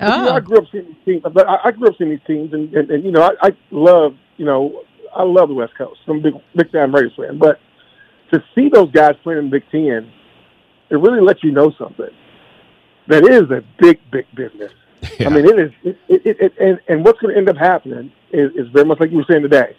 You 0.00 0.08
know, 0.08 0.30
I 0.30 0.36
Oh, 0.36 0.40
grew 0.40 0.58
up 0.58 0.64
seeing 0.72 0.86
these 0.86 1.04
teams, 1.04 1.22
but 1.32 1.48
I, 1.48 1.58
I 1.64 1.70
grew 1.72 1.88
up 1.88 1.94
seeing 1.98 2.10
these 2.10 2.20
teams, 2.26 2.52
and, 2.52 2.72
and, 2.74 2.90
and 2.90 3.04
you 3.04 3.10
know, 3.10 3.22
I, 3.22 3.48
I 3.48 3.56
love, 3.70 4.16
you 4.36 4.44
know, 4.44 4.82
I 5.14 5.22
love 5.22 5.48
the 5.48 5.54
West 5.54 5.76
Coast. 5.76 6.00
I'm 6.06 6.18
a 6.18 6.20
big, 6.20 6.34
big 6.56 6.72
time 6.72 6.94
Raiders 6.94 7.12
fan, 7.16 7.38
but 7.38 7.60
to 8.32 8.42
see 8.54 8.68
those 8.68 8.90
guys 8.90 9.14
playing 9.22 9.40
in 9.40 9.44
the 9.46 9.50
Big 9.50 9.70
Ten, 9.70 10.10
it 10.90 10.96
really 10.96 11.20
lets 11.20 11.44
you 11.44 11.52
know 11.52 11.72
something. 11.78 12.10
That 13.08 13.24
is 13.24 13.42
a 13.50 13.62
big, 13.78 13.98
big 14.10 14.26
business. 14.34 14.72
Yeah. 15.18 15.28
I 15.28 15.30
mean, 15.30 15.44
it 15.44 15.58
is, 15.58 15.72
it, 15.82 15.98
it, 16.08 16.26
it, 16.26 16.36
it 16.40 16.52
and, 16.60 16.80
and 16.88 17.04
what's 17.04 17.20
going 17.20 17.34
to 17.34 17.38
end 17.38 17.48
up 17.48 17.56
happening 17.56 18.12
is, 18.32 18.50
is 18.54 18.72
very 18.72 18.84
much 18.84 19.00
like 19.00 19.10
you 19.10 19.18
were 19.18 19.26
saying 19.28 19.42
today. 19.42 19.76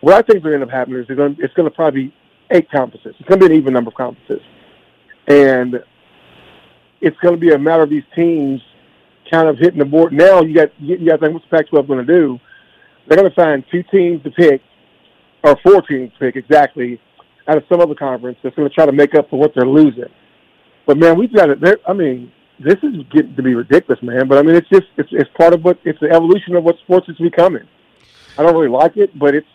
What 0.00 0.14
I 0.14 0.22
think 0.22 0.38
is 0.38 0.42
going 0.42 0.52
to 0.52 0.62
end 0.62 0.64
up 0.64 0.70
happening 0.70 1.00
is 1.00 1.06
it's 1.08 1.16
going, 1.16 1.36
to, 1.36 1.42
it's 1.42 1.54
going 1.54 1.68
to 1.68 1.74
probably 1.74 2.04
be 2.04 2.14
eight 2.50 2.70
conferences. 2.70 3.14
It's 3.18 3.28
going 3.28 3.40
to 3.40 3.48
be 3.48 3.54
an 3.54 3.60
even 3.60 3.74
number 3.74 3.88
of 3.88 3.94
conferences, 3.94 4.42
and 5.28 5.82
it's 7.00 7.16
going 7.18 7.34
to 7.34 7.40
be 7.40 7.52
a 7.52 7.58
matter 7.58 7.82
of 7.82 7.90
these 7.90 8.04
teams 8.16 8.60
kind 9.30 9.48
of 9.48 9.58
hitting 9.58 9.78
the 9.78 9.84
board. 9.84 10.12
Now 10.12 10.42
you 10.42 10.54
got 10.54 10.68
you 10.80 11.06
got 11.06 11.16
to 11.16 11.26
think 11.26 11.34
what's 11.34 11.46
the 11.50 11.56
Pac-12 11.56 11.86
going 11.86 12.06
to 12.06 12.12
do? 12.12 12.38
They're 13.06 13.18
going 13.18 13.30
to 13.30 13.34
find 13.34 13.64
two 13.70 13.82
teams 13.84 14.22
to 14.24 14.30
pick, 14.30 14.62
or 15.42 15.56
four 15.62 15.82
teams 15.82 16.12
to 16.12 16.18
pick 16.18 16.36
exactly, 16.36 17.00
out 17.48 17.56
of 17.56 17.64
some 17.68 17.80
other 17.80 17.94
conference 17.94 18.38
that's 18.42 18.54
going 18.56 18.68
to 18.68 18.74
try 18.74 18.86
to 18.86 18.92
make 18.92 19.14
up 19.14 19.28
for 19.30 19.38
what 19.38 19.52
they're 19.54 19.66
losing. 19.66 20.10
But 20.86 20.98
man, 20.98 21.18
we've 21.18 21.34
got 21.34 21.50
it. 21.50 21.58
I 21.86 21.92
mean, 21.92 22.32
this 22.58 22.76
is 22.82 22.96
getting 23.12 23.34
to 23.36 23.42
be 23.42 23.54
ridiculous, 23.54 24.02
man. 24.02 24.28
But 24.28 24.38
I 24.38 24.42
mean, 24.42 24.56
it's 24.56 24.68
just 24.68 24.86
it's 24.96 25.08
it's 25.12 25.30
part 25.36 25.54
of 25.54 25.64
what 25.64 25.78
it's 25.84 25.98
the 26.00 26.10
evolution 26.10 26.56
of 26.56 26.64
what 26.64 26.76
sports 26.78 27.08
is 27.08 27.16
becoming. 27.16 27.66
I 28.40 28.42
don't 28.42 28.54
really 28.54 28.68
like 28.68 28.96
it, 28.96 29.18
but 29.18 29.34
it's. 29.34 29.46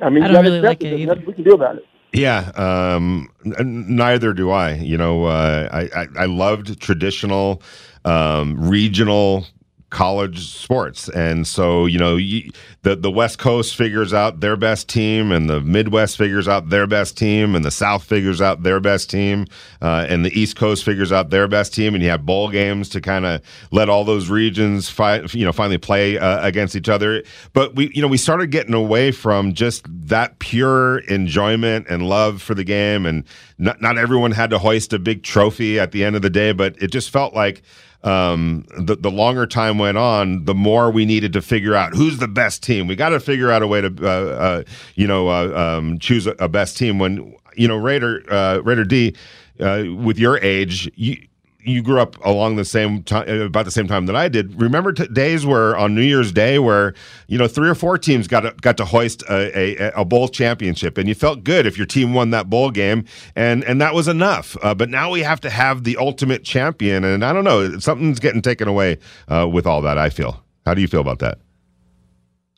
I 0.00 0.10
mean, 0.10 0.22
I 0.22 0.26
you 0.28 0.32
don't 0.32 0.34
gotta 0.34 0.42
really 0.44 0.58
accept 0.58 0.82
like 0.82 0.92
it 0.92 1.00
either. 1.00 1.06
nothing 1.06 1.26
we 1.26 1.32
can 1.32 1.42
do 1.44 1.54
about 1.54 1.76
it. 1.76 1.84
Yeah, 2.12 2.52
um, 2.54 3.28
neither 3.44 4.32
do 4.32 4.50
I. 4.52 4.74
You 4.74 4.96
know, 4.96 5.24
uh, 5.24 5.68
I, 5.72 6.02
I 6.02 6.06
I 6.20 6.26
loved 6.26 6.80
traditional, 6.80 7.62
um, 8.04 8.70
regional 8.70 9.46
college 9.90 10.48
sports, 10.48 11.08
and 11.08 11.46
so 11.46 11.86
you 11.86 11.98
know, 11.98 12.16
you, 12.16 12.50
the 12.82 12.96
the 12.96 13.10
West 13.10 13.38
Coast 13.38 13.76
figures 13.76 14.12
out 14.12 14.40
their 14.40 14.56
best 14.56 14.88
team, 14.88 15.30
and 15.30 15.48
the 15.48 15.60
Midwest 15.60 16.16
figures 16.16 16.48
out 16.48 16.70
their 16.70 16.86
best 16.86 17.16
team, 17.16 17.54
and 17.54 17.64
the 17.64 17.70
South 17.70 18.04
figures 18.04 18.40
out 18.40 18.62
their 18.62 18.80
best 18.80 19.08
team, 19.08 19.46
uh, 19.80 20.06
and 20.08 20.24
the 20.24 20.38
East 20.38 20.56
Coast 20.56 20.84
figures 20.84 21.12
out 21.12 21.30
their 21.30 21.46
best 21.46 21.72
team, 21.72 21.94
and 21.94 22.02
you 22.02 22.10
have 22.10 22.26
bowl 22.26 22.50
games 22.50 22.88
to 22.90 23.00
kind 23.00 23.24
of 23.24 23.40
let 23.70 23.88
all 23.88 24.04
those 24.04 24.28
regions, 24.28 24.92
you 25.32 25.44
know, 25.44 25.52
finally 25.52 25.78
play 25.78 26.18
uh, 26.18 26.44
against 26.44 26.74
each 26.74 26.88
other. 26.88 27.22
But 27.52 27.76
we, 27.76 27.90
you 27.94 28.02
know, 28.02 28.08
we 28.08 28.18
started 28.18 28.48
getting 28.48 28.74
away 28.74 29.12
from 29.12 29.54
just 29.54 29.86
that 30.08 30.38
pure 30.40 30.98
enjoyment 30.98 31.86
and 31.88 32.08
love 32.08 32.42
for 32.42 32.54
the 32.54 32.64
game, 32.64 33.06
and 33.06 33.24
not 33.58 33.80
not 33.80 33.98
everyone 33.98 34.32
had 34.32 34.50
to 34.50 34.58
hoist 34.58 34.92
a 34.92 34.98
big 34.98 35.22
trophy 35.22 35.78
at 35.78 35.92
the 35.92 36.04
end 36.04 36.16
of 36.16 36.22
the 36.22 36.30
day, 36.30 36.52
but 36.52 36.80
it 36.82 36.90
just 36.90 37.10
felt 37.10 37.34
like 37.34 37.62
um, 38.06 38.64
the 38.78 38.96
the 38.96 39.10
longer 39.10 39.46
time 39.46 39.78
went 39.78 39.98
on, 39.98 40.44
the 40.44 40.54
more 40.54 40.90
we 40.90 41.04
needed 41.04 41.32
to 41.32 41.42
figure 41.42 41.74
out 41.74 41.94
who's 41.94 42.18
the 42.18 42.28
best 42.28 42.62
team. 42.62 42.86
We 42.86 42.94
got 42.94 43.08
to 43.10 43.20
figure 43.20 43.50
out 43.50 43.62
a 43.62 43.66
way 43.66 43.80
to, 43.80 43.88
uh, 44.00 44.08
uh, 44.08 44.62
you 44.94 45.08
know, 45.08 45.28
uh, 45.28 45.78
um, 45.78 45.98
choose 45.98 46.26
a, 46.26 46.32
a 46.38 46.48
best 46.48 46.76
team. 46.76 47.00
When 47.00 47.34
you 47.56 47.66
know 47.66 47.76
Raider 47.76 48.22
uh, 48.30 48.60
Raider 48.62 48.84
D, 48.84 49.16
uh, 49.58 49.84
with 49.96 50.18
your 50.18 50.38
age, 50.38 50.90
you 50.94 51.26
you 51.66 51.82
grew 51.82 52.00
up 52.00 52.16
along 52.24 52.56
the 52.56 52.64
same 52.64 53.02
time, 53.02 53.28
about 53.28 53.64
the 53.64 53.70
same 53.70 53.86
time 53.88 54.06
that 54.06 54.16
I 54.16 54.28
did. 54.28 54.60
Remember 54.60 54.92
t- 54.92 55.06
days 55.08 55.44
where 55.44 55.76
on 55.76 55.94
New 55.94 56.02
Year's 56.02 56.32
Day, 56.32 56.58
where 56.58 56.94
you 57.26 57.36
know 57.36 57.48
three 57.48 57.68
or 57.68 57.74
four 57.74 57.98
teams 57.98 58.28
got 58.28 58.40
to, 58.40 58.52
got 58.62 58.76
to 58.78 58.84
hoist 58.84 59.22
a, 59.28 59.82
a, 59.86 59.92
a 60.00 60.04
bowl 60.04 60.28
championship, 60.28 60.96
and 60.96 61.08
you 61.08 61.14
felt 61.14 61.44
good 61.44 61.66
if 61.66 61.76
your 61.76 61.86
team 61.86 62.14
won 62.14 62.30
that 62.30 62.48
bowl 62.48 62.70
game, 62.70 63.04
and 63.34 63.64
and 63.64 63.80
that 63.80 63.94
was 63.94 64.08
enough. 64.08 64.56
Uh, 64.62 64.74
but 64.74 64.88
now 64.88 65.10
we 65.10 65.20
have 65.20 65.40
to 65.40 65.50
have 65.50 65.84
the 65.84 65.96
ultimate 65.96 66.44
champion, 66.44 67.04
and 67.04 67.24
I 67.24 67.32
don't 67.32 67.44
know, 67.44 67.78
something's 67.78 68.20
getting 68.20 68.42
taken 68.42 68.68
away 68.68 68.98
uh, 69.28 69.48
with 69.52 69.66
all 69.66 69.82
that. 69.82 69.98
I 69.98 70.08
feel. 70.10 70.42
How 70.64 70.74
do 70.74 70.80
you 70.80 70.88
feel 70.88 71.00
about 71.00 71.18
that? 71.18 71.38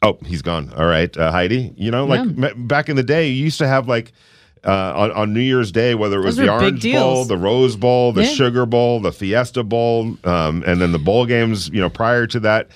Oh, 0.03 0.17
he's 0.25 0.43
gone. 0.43 0.73
All 0.77 0.87
right, 0.87 1.15
uh, 1.17 1.33
Heidi. 1.33 1.73
You 1.77 1.91
know, 1.91 2.05
like 2.05 2.21
Yeah. 2.37 2.51
m- 2.51 2.67
back 2.69 2.89
in 2.89 2.95
the 2.97 3.03
day, 3.03 3.29
you 3.29 3.45
used 3.45 3.59
to 3.59 3.67
have 3.67 3.89
like 3.89 4.13
uh, 4.65 4.93
on, 4.97 5.11
on 5.13 5.33
New 5.33 5.41
Year's 5.41 5.73
Day, 5.73 5.95
whether 5.95 6.21
it 6.21 6.25
was 6.25 6.37
Those 6.37 6.47
the 6.47 6.53
Orange 6.53 6.83
Bowl, 6.83 7.25
the 7.25 7.37
Rose 7.39 7.77
Bowl, 7.77 8.13
the 8.13 8.23
Yeah. 8.25 8.29
Sugar 8.31 8.67
Bowl, 8.67 9.01
the 9.01 9.13
Fiesta 9.13 9.63
Bowl, 9.63 10.17
um, 10.25 10.63
and 10.67 10.81
then 10.81 10.93
the 10.93 10.99
bowl 10.99 11.27
games. 11.27 11.69
You 11.69 11.81
know, 11.81 11.91
prior 11.91 12.27
to 12.29 12.41
that, 12.41 12.69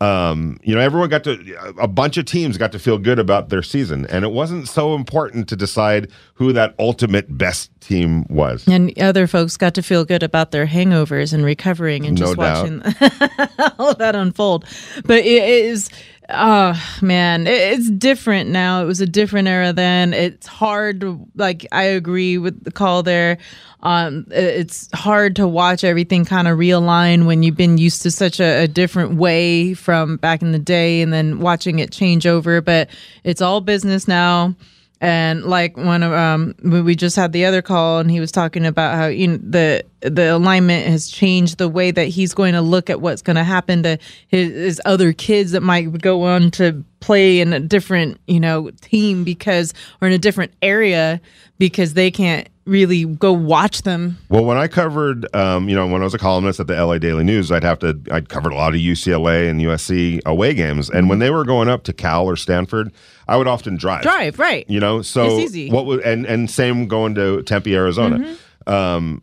um, 0.00 0.60
you 0.62 0.74
know, 0.74 0.80
everyone 0.80 1.08
got 1.08 1.24
to 1.24 1.72
a 1.78 1.88
bunch 1.88 2.16
of 2.18 2.24
teams 2.24 2.56
got 2.56 2.70
to 2.72 2.78
feel 2.78 2.98
good 2.98 3.18
about 3.18 3.48
their 3.48 3.62
season, 3.62 4.06
and 4.06 4.24
it 4.24 4.30
wasn't 4.30 4.68
so 4.68 4.94
important 4.94 5.48
to 5.48 5.56
decide 5.56 6.08
who 6.34 6.52
that 6.52 6.74
ultimate 6.78 7.36
best 7.36 7.70
team 7.80 8.24
was. 8.28 8.66
and 8.68 8.96
other 9.00 9.26
folks 9.26 9.56
got 9.56 9.74
to 9.74 9.82
feel 9.82 10.04
good 10.04 10.22
about 10.22 10.50
their 10.52 10.66
hangovers 10.66 11.32
and 11.32 11.44
recovering 11.44 12.06
and 12.06 12.16
just 12.16 12.36
doubt. 12.36 12.62
watching 12.62 12.82
all 13.78 13.94
that 13.94 14.14
unfold. 14.14 14.64
But 15.04 15.18
it 15.18 15.42
is, 15.48 15.90
oh 16.28 16.98
man, 17.02 17.46
it's 17.46 17.90
different 17.90 18.50
now. 18.50 18.82
It 18.82 18.86
was 18.86 19.00
a 19.00 19.06
different 19.06 19.48
era 19.48 19.72
then. 19.72 20.12
It's 20.12 20.46
hard. 20.46 21.04
Like 21.34 21.66
I 21.72 21.84
agree 21.84 22.38
with 22.38 22.64
the 22.64 22.70
call 22.70 23.02
there. 23.02 23.38
Um, 23.82 24.26
it's 24.30 24.88
hard 24.92 25.36
to 25.36 25.46
watch 25.46 25.84
everything 25.84 26.24
kind 26.24 26.48
of 26.48 26.58
realign 26.58 27.26
when 27.26 27.42
you've 27.42 27.56
been 27.56 27.78
used 27.78 28.02
to 28.02 28.10
such 28.10 28.40
a, 28.40 28.64
a 28.64 28.68
different 28.68 29.14
way 29.14 29.74
from 29.74 30.16
back 30.16 30.42
in 30.42 30.52
the 30.52 30.58
day, 30.58 31.00
and 31.00 31.12
then 31.12 31.38
watching 31.38 31.78
it 31.78 31.92
change 31.92 32.26
over. 32.26 32.60
But 32.60 32.90
it's 33.24 33.40
all 33.40 33.60
business 33.60 34.08
now. 34.08 34.54
And 35.00 35.44
like 35.44 35.76
when 35.76 36.02
um 36.02 36.54
we 36.62 36.96
just 36.96 37.14
had 37.14 37.32
the 37.32 37.44
other 37.44 37.62
call, 37.62 38.00
and 38.00 38.10
he 38.10 38.18
was 38.18 38.32
talking 38.32 38.66
about 38.66 38.96
how 38.96 39.06
you 39.06 39.28
know 39.28 39.38
the 39.38 39.84
the 40.00 40.34
alignment 40.34 40.86
has 40.86 41.08
changed 41.08 41.58
the 41.58 41.68
way 41.68 41.90
that 41.90 42.06
he's 42.06 42.34
going 42.34 42.54
to 42.54 42.60
look 42.60 42.90
at 42.90 43.00
what's 43.00 43.22
going 43.22 43.36
to 43.36 43.44
happen 43.44 43.82
to 43.84 43.98
his, 44.26 44.50
his 44.50 44.82
other 44.84 45.12
kids 45.12 45.52
that 45.52 45.62
might 45.62 46.00
go 46.00 46.22
on 46.24 46.50
to 46.52 46.84
play 47.00 47.40
in 47.40 47.52
a 47.52 47.60
different 47.60 48.20
you 48.26 48.40
know 48.40 48.70
team 48.80 49.22
because 49.22 49.72
or 50.00 50.08
in 50.08 50.14
a 50.14 50.18
different 50.18 50.52
area 50.62 51.20
because 51.58 51.94
they 51.94 52.10
can't 52.10 52.48
really 52.68 53.04
go 53.04 53.32
watch 53.32 53.82
them. 53.82 54.18
Well, 54.28 54.44
when 54.44 54.56
I 54.56 54.68
covered, 54.68 55.34
um, 55.34 55.68
you 55.68 55.74
know, 55.74 55.86
when 55.86 56.02
I 56.02 56.04
was 56.04 56.14
a 56.14 56.18
columnist 56.18 56.60
at 56.60 56.66
the 56.66 56.74
LA 56.74 56.98
Daily 56.98 57.24
News, 57.24 57.50
I'd 57.50 57.64
have 57.64 57.78
to, 57.80 57.98
I'd 58.10 58.28
covered 58.28 58.52
a 58.52 58.56
lot 58.56 58.74
of 58.74 58.80
UCLA 58.80 59.48
and 59.48 59.60
USC 59.60 60.20
away 60.24 60.54
games. 60.54 60.90
And 60.90 61.08
when 61.08 61.18
they 61.18 61.30
were 61.30 61.44
going 61.44 61.68
up 61.68 61.84
to 61.84 61.92
Cal 61.92 62.26
or 62.26 62.36
Stanford, 62.36 62.92
I 63.26 63.36
would 63.36 63.48
often 63.48 63.76
drive. 63.76 64.02
Drive 64.02 64.38
right. 64.38 64.64
You 64.68 64.80
know, 64.80 65.02
so. 65.02 65.28
Mm-hmm. 65.28 65.74
what 65.74 65.86
would, 65.86 66.00
and, 66.00 66.26
and 66.26 66.50
same 66.50 66.86
going 66.86 67.14
to 67.14 67.42
Tempe, 67.42 67.74
Arizona. 67.74 68.36
Um, 68.66 69.22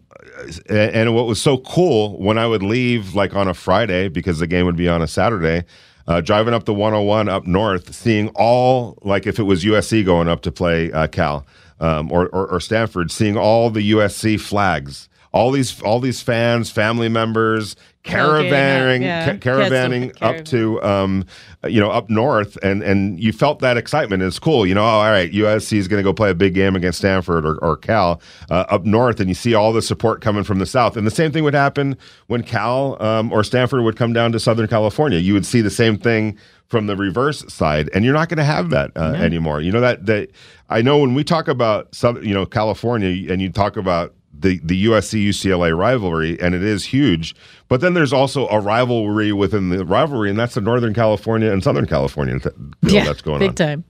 and, 0.69 0.95
and 0.95 1.15
what 1.15 1.27
was 1.27 1.41
so 1.41 1.59
cool 1.59 2.19
when 2.19 2.37
I 2.37 2.47
would 2.47 2.63
leave 2.63 3.15
like 3.15 3.35
on 3.35 3.47
a 3.47 3.53
Friday 3.53 4.09
because 4.09 4.39
the 4.39 4.47
game 4.47 4.65
would 4.65 4.75
be 4.75 4.87
on 4.87 5.01
a 5.01 5.07
Saturday, 5.07 5.65
uh, 6.07 6.21
driving 6.21 6.53
up 6.53 6.65
the 6.65 6.73
101 6.73 7.29
up 7.29 7.45
north, 7.45 7.93
seeing 7.93 8.29
all 8.29 8.97
like 9.03 9.27
if 9.27 9.39
it 9.39 9.43
was 9.43 9.63
USC 9.63 10.03
going 10.03 10.27
up 10.27 10.41
to 10.41 10.51
play 10.51 10.91
uh, 10.91 11.07
Cal 11.07 11.45
um, 11.79 12.11
or, 12.11 12.27
or 12.29 12.47
or 12.47 12.59
Stanford, 12.59 13.11
seeing 13.11 13.37
all 13.37 13.69
the 13.69 13.91
USC 13.91 14.39
flags 14.39 15.09
all 15.35 15.51
these 15.51 15.81
all 15.81 15.99
these 15.99 16.21
fans, 16.21 16.71
family 16.71 17.09
members, 17.09 17.75
caravanning, 18.05 19.01
yeah. 19.01 19.25
ca- 19.25 19.37
caravanning 19.37 20.15
up 20.21 20.45
to 20.45 20.81
um, 20.81 21.25
you 21.67 21.81
know 21.81 21.91
up 21.91 22.09
north, 22.09 22.57
and 22.63 22.81
and 22.81 23.19
you 23.19 23.33
felt 23.33 23.59
that 23.59 23.75
excitement. 23.75 24.23
It's 24.23 24.39
cool, 24.39 24.65
you 24.65 24.73
know. 24.73 24.81
Oh, 24.81 24.85
all 24.85 25.11
right, 25.11 25.29
USC 25.29 25.77
is 25.77 25.89
going 25.89 25.99
to 26.01 26.05
go 26.05 26.13
play 26.13 26.29
a 26.29 26.33
big 26.33 26.53
game 26.53 26.73
against 26.73 26.99
Stanford 26.99 27.45
or, 27.45 27.57
or 27.57 27.75
Cal 27.75 28.21
uh, 28.49 28.63
up 28.69 28.85
north, 28.85 29.19
and 29.19 29.27
you 29.27 29.35
see 29.35 29.53
all 29.53 29.73
the 29.73 29.81
support 29.81 30.21
coming 30.21 30.45
from 30.45 30.59
the 30.59 30.65
south. 30.65 30.95
And 30.95 31.05
the 31.05 31.11
same 31.11 31.33
thing 31.33 31.43
would 31.43 31.53
happen 31.53 31.97
when 32.27 32.41
Cal 32.41 32.95
um, 33.03 33.29
or 33.33 33.43
Stanford 33.43 33.83
would 33.83 33.97
come 33.97 34.13
down 34.13 34.31
to 34.31 34.39
Southern 34.39 34.69
California. 34.69 35.19
You 35.19 35.33
would 35.33 35.45
see 35.45 35.59
the 35.59 35.69
same 35.69 35.97
thing 35.97 36.37
from 36.75 36.87
the 36.87 36.95
reverse 36.97 37.41
side, 37.53 37.89
and 37.93 38.03
you're 38.03 38.13
not 38.13 38.27
going 38.27 38.37
to 38.37 38.43
have 38.43 38.69
that 38.69 38.91
uh, 38.97 39.13
anymore. 39.13 39.61
You 39.61 39.71
know 39.71 39.79
that 39.79 40.07
that 40.07 40.31
I 40.69 40.81
know 40.81 40.97
when 40.97 41.13
we 41.13 41.23
talk 41.23 41.47
about 41.47 41.95
Southern, 41.95 42.25
you 42.25 42.33
know 42.33 42.45
California, 42.45 43.31
and 43.31 43.41
you 43.41 43.49
talk 43.49 43.77
about 43.77 44.13
the 44.37 44.59
the 44.61 44.87
USC 44.87 45.25
UCLA 45.25 45.73
rivalry, 45.77 46.37
and 46.41 46.53
it 46.53 46.63
is 46.63 46.83
huge. 46.83 47.33
But 47.69 47.79
then 47.79 47.93
there's 47.93 48.11
also 48.11 48.49
a 48.49 48.59
rivalry 48.59 49.31
within 49.31 49.69
the 49.69 49.85
rivalry, 49.85 50.29
and 50.29 50.37
that's 50.37 50.55
the 50.55 50.59
Northern 50.59 50.93
California 50.93 51.49
and 51.49 51.63
Southern 51.63 51.85
California 51.85 52.37
th- 52.39 52.53
yeah, 52.81 53.05
that's 53.05 53.21
going 53.21 53.39
big 53.39 53.51
on. 53.51 53.55
time. 53.55 53.85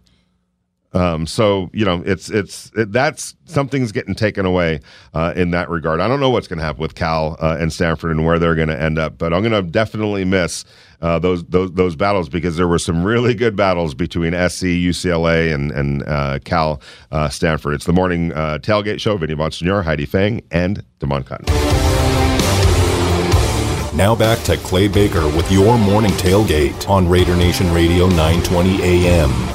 Um, 0.95 1.27
so 1.27 1.69
you 1.73 1.83
know, 1.83 2.01
it's 2.05 2.29
it's 2.29 2.71
it, 2.75 2.91
that's 2.93 3.35
something's 3.43 3.91
getting 3.91 4.15
taken 4.15 4.45
away 4.45 4.79
uh, 5.13 5.33
in 5.35 5.51
that 5.51 5.69
regard. 5.69 5.99
I 5.99 6.07
don't 6.07 6.21
know 6.21 6.29
what's 6.29 6.47
going 6.47 6.59
to 6.59 6.65
happen 6.65 6.81
with 6.81 6.95
Cal 6.95 7.35
uh, 7.41 7.57
and 7.59 7.71
Stanford 7.71 8.11
and 8.11 8.25
where 8.25 8.39
they're 8.39 8.55
going 8.55 8.69
to 8.69 8.81
end 8.81 8.97
up, 8.97 9.17
but 9.17 9.33
I'm 9.33 9.41
going 9.41 9.51
to 9.51 9.69
definitely 9.69 10.23
miss 10.23 10.63
uh, 11.01 11.19
those 11.19 11.43
those 11.45 11.73
those 11.73 11.97
battles 11.97 12.29
because 12.29 12.55
there 12.55 12.67
were 12.67 12.79
some 12.79 13.03
really 13.03 13.33
good 13.33 13.57
battles 13.57 13.93
between 13.93 14.31
SC, 14.31 14.65
UCLA, 14.65 15.53
and 15.53 15.71
and 15.71 16.07
uh, 16.07 16.39
Cal, 16.45 16.81
uh, 17.11 17.27
Stanford. 17.27 17.73
It's 17.73 17.85
the 17.85 17.93
morning 17.93 18.31
uh, 18.31 18.59
tailgate 18.59 19.01
show. 19.01 19.17
Vinny 19.17 19.35
Bonsignore, 19.35 19.83
Heidi 19.83 20.05
Fang, 20.05 20.41
and 20.49 20.83
Damon 20.99 21.23
Cotton. 21.23 21.45
Now 23.95 24.13
back 24.13 24.43
to 24.43 24.57
Clay 24.57 24.87
Baker 24.87 25.25
with 25.27 25.49
your 25.51 25.77
morning 25.77 26.11
tailgate 26.11 26.89
on 26.89 27.07
Raider 27.07 27.35
Nation 27.35 27.73
Radio 27.73 28.07
920 28.07 28.81
AM. 28.81 29.54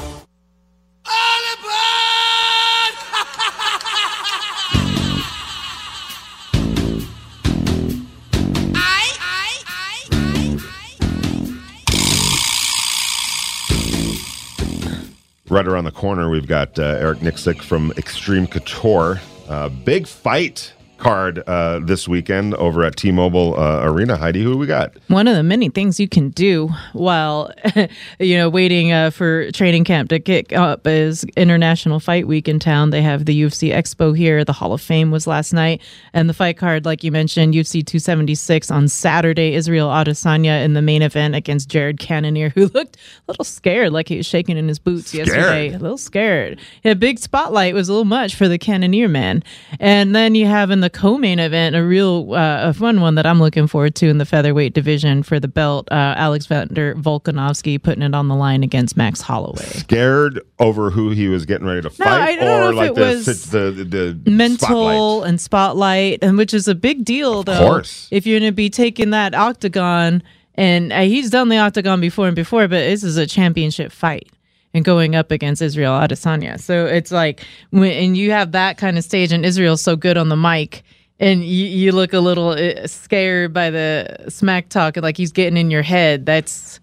Right 15.51 15.67
around 15.67 15.83
the 15.83 15.91
corner, 15.91 16.29
we've 16.29 16.47
got 16.47 16.79
uh, 16.79 16.83
Eric 16.83 17.19
Nicksick 17.19 17.61
from 17.61 17.91
Xtreme 17.97 18.49
Couture. 18.49 19.19
Uh, 19.49 19.67
big 19.67 20.07
fight 20.07 20.71
card 21.01 21.39
uh, 21.47 21.79
this 21.79 22.07
weekend 22.07 22.53
over 22.55 22.83
at 22.83 22.95
T-Mobile 22.95 23.59
uh, 23.59 23.83
Arena. 23.83 24.15
Heidi, 24.15 24.43
who 24.43 24.55
we 24.55 24.67
got? 24.67 24.93
One 25.07 25.27
of 25.27 25.35
the 25.35 25.43
many 25.43 25.69
things 25.69 25.99
you 25.99 26.07
can 26.07 26.29
do 26.29 26.69
while, 26.93 27.51
you 28.19 28.37
know, 28.37 28.49
waiting 28.49 28.91
uh, 28.91 29.09
for 29.09 29.51
training 29.51 29.83
camp 29.83 30.09
to 30.09 30.19
kick 30.19 30.53
up 30.53 30.85
is 30.85 31.25
International 31.35 31.99
Fight 31.99 32.27
Week 32.27 32.47
in 32.47 32.59
town. 32.59 32.91
They 32.91 33.01
have 33.01 33.25
the 33.25 33.41
UFC 33.41 33.73
Expo 33.73 34.15
here. 34.15 34.45
The 34.45 34.53
Hall 34.53 34.73
of 34.73 34.81
Fame 34.81 35.09
was 35.09 35.25
last 35.25 35.53
night, 35.53 35.81
and 36.13 36.29
the 36.29 36.33
fight 36.33 36.57
card, 36.57 36.85
like 36.85 37.03
you 37.03 37.11
mentioned, 37.11 37.55
UFC 37.55 37.85
276 37.85 38.69
on 38.69 38.87
Saturday. 38.87 39.55
Israel 39.55 39.89
Adesanya 39.89 40.63
in 40.63 40.75
the 40.75 40.81
main 40.81 41.01
event 41.01 41.33
against 41.33 41.67
Jared 41.67 41.99
Cannonier, 41.99 42.49
who 42.49 42.67
looked 42.73 42.97
a 42.97 43.31
little 43.31 43.45
scared, 43.45 43.91
like 43.91 44.07
he 44.07 44.17
was 44.17 44.27
shaking 44.27 44.55
in 44.55 44.67
his 44.67 44.77
boots 44.77 45.13
yesterday. 45.13 45.73
A 45.73 45.79
little 45.79 45.97
scared. 45.97 46.59
Yeah, 46.83 46.93
big 46.93 47.17
spotlight 47.17 47.73
was 47.73 47.89
a 47.89 47.91
little 47.91 48.05
much 48.05 48.35
for 48.35 48.47
the 48.47 48.59
Cannonier 48.59 49.07
man. 49.07 49.43
And 49.79 50.15
then 50.15 50.35
you 50.35 50.45
have 50.45 50.69
in 50.69 50.81
the 50.81 50.90
co-main 50.91 51.39
event 51.39 51.75
a 51.75 51.83
real 51.83 52.33
uh, 52.33 52.69
a 52.69 52.73
fun 52.73 53.01
one 53.01 53.15
that 53.15 53.25
I'm 53.25 53.39
looking 53.39 53.65
forward 53.67 53.95
to 53.95 54.07
in 54.07 54.17
the 54.19 54.25
featherweight 54.25 54.73
division 54.73 55.23
for 55.23 55.39
the 55.39 55.47
belt. 55.47 55.87
Uh, 55.91 55.95
Alexander 56.17 56.93
Volkanovski 56.95 57.81
putting 57.81 58.03
it 58.03 58.13
on 58.13 58.27
the 58.27 58.35
line 58.35 58.61
against 58.63 58.95
Max 58.95 59.21
Holloway. 59.21 59.63
Scared 59.63 60.41
over 60.59 60.91
who 60.91 61.09
he 61.09 61.27
was 61.27 61.45
getting 61.45 61.65
ready 61.65 61.81
to 61.81 61.87
No, 61.87 62.05
fight, 62.05 62.21
I 62.21 62.35
don't 62.35 62.45
know 62.45 62.69
or 62.69 62.73
like 62.73 62.93
the, 62.93 63.01
was 63.01 63.25
the 63.49 63.71
the 63.71 64.31
mental 64.31 64.67
spotlight? 64.67 65.29
and 65.29 65.41
spotlight, 65.41 66.19
and 66.21 66.37
which 66.37 66.53
is 66.53 66.67
a 66.67 66.75
big 66.75 67.03
deal, 67.05 67.43
though. 67.43 67.53
Of 67.53 67.57
course. 67.59 68.07
If 68.11 68.27
you're 68.27 68.39
going 68.39 68.51
to 68.51 68.55
be 68.55 68.69
taking 68.69 69.09
that 69.11 69.33
octagon, 69.33 70.21
and 70.55 70.91
uh, 70.93 71.01
he's 71.01 71.29
done 71.29 71.49
the 71.49 71.57
octagon 71.57 72.01
before 72.01 72.27
and 72.27 72.35
before, 72.35 72.67
but 72.67 72.79
this 72.79 73.03
is 73.03 73.17
a 73.17 73.25
championship 73.25 73.91
fight 73.91 74.29
and 74.73 74.85
going 74.85 75.15
up 75.15 75.31
against 75.31 75.61
Israel 75.61 75.93
Adesanya. 75.93 76.59
So 76.59 76.85
it's 76.85 77.11
like 77.11 77.45
when 77.71 77.91
and 77.91 78.17
you 78.17 78.31
have 78.31 78.51
that 78.53 78.77
kind 78.77 78.97
of 78.97 79.03
stage, 79.03 79.31
and 79.31 79.45
Israel's 79.45 79.81
so 79.81 79.95
good 79.95 80.17
on 80.17 80.29
the 80.29 80.37
mic. 80.37 80.83
And 81.19 81.43
you, 81.43 81.65
you 81.67 81.91
look 81.91 82.13
a 82.13 82.19
little 82.19 82.49
uh, 82.49 82.87
scared 82.87 83.53
by 83.53 83.69
the 83.69 84.25
smack 84.29 84.69
talk, 84.69 84.97
like 84.97 85.17
he's 85.17 85.31
getting 85.31 85.55
in 85.55 85.69
your 85.69 85.83
head. 85.83 86.25
That's 86.25 86.79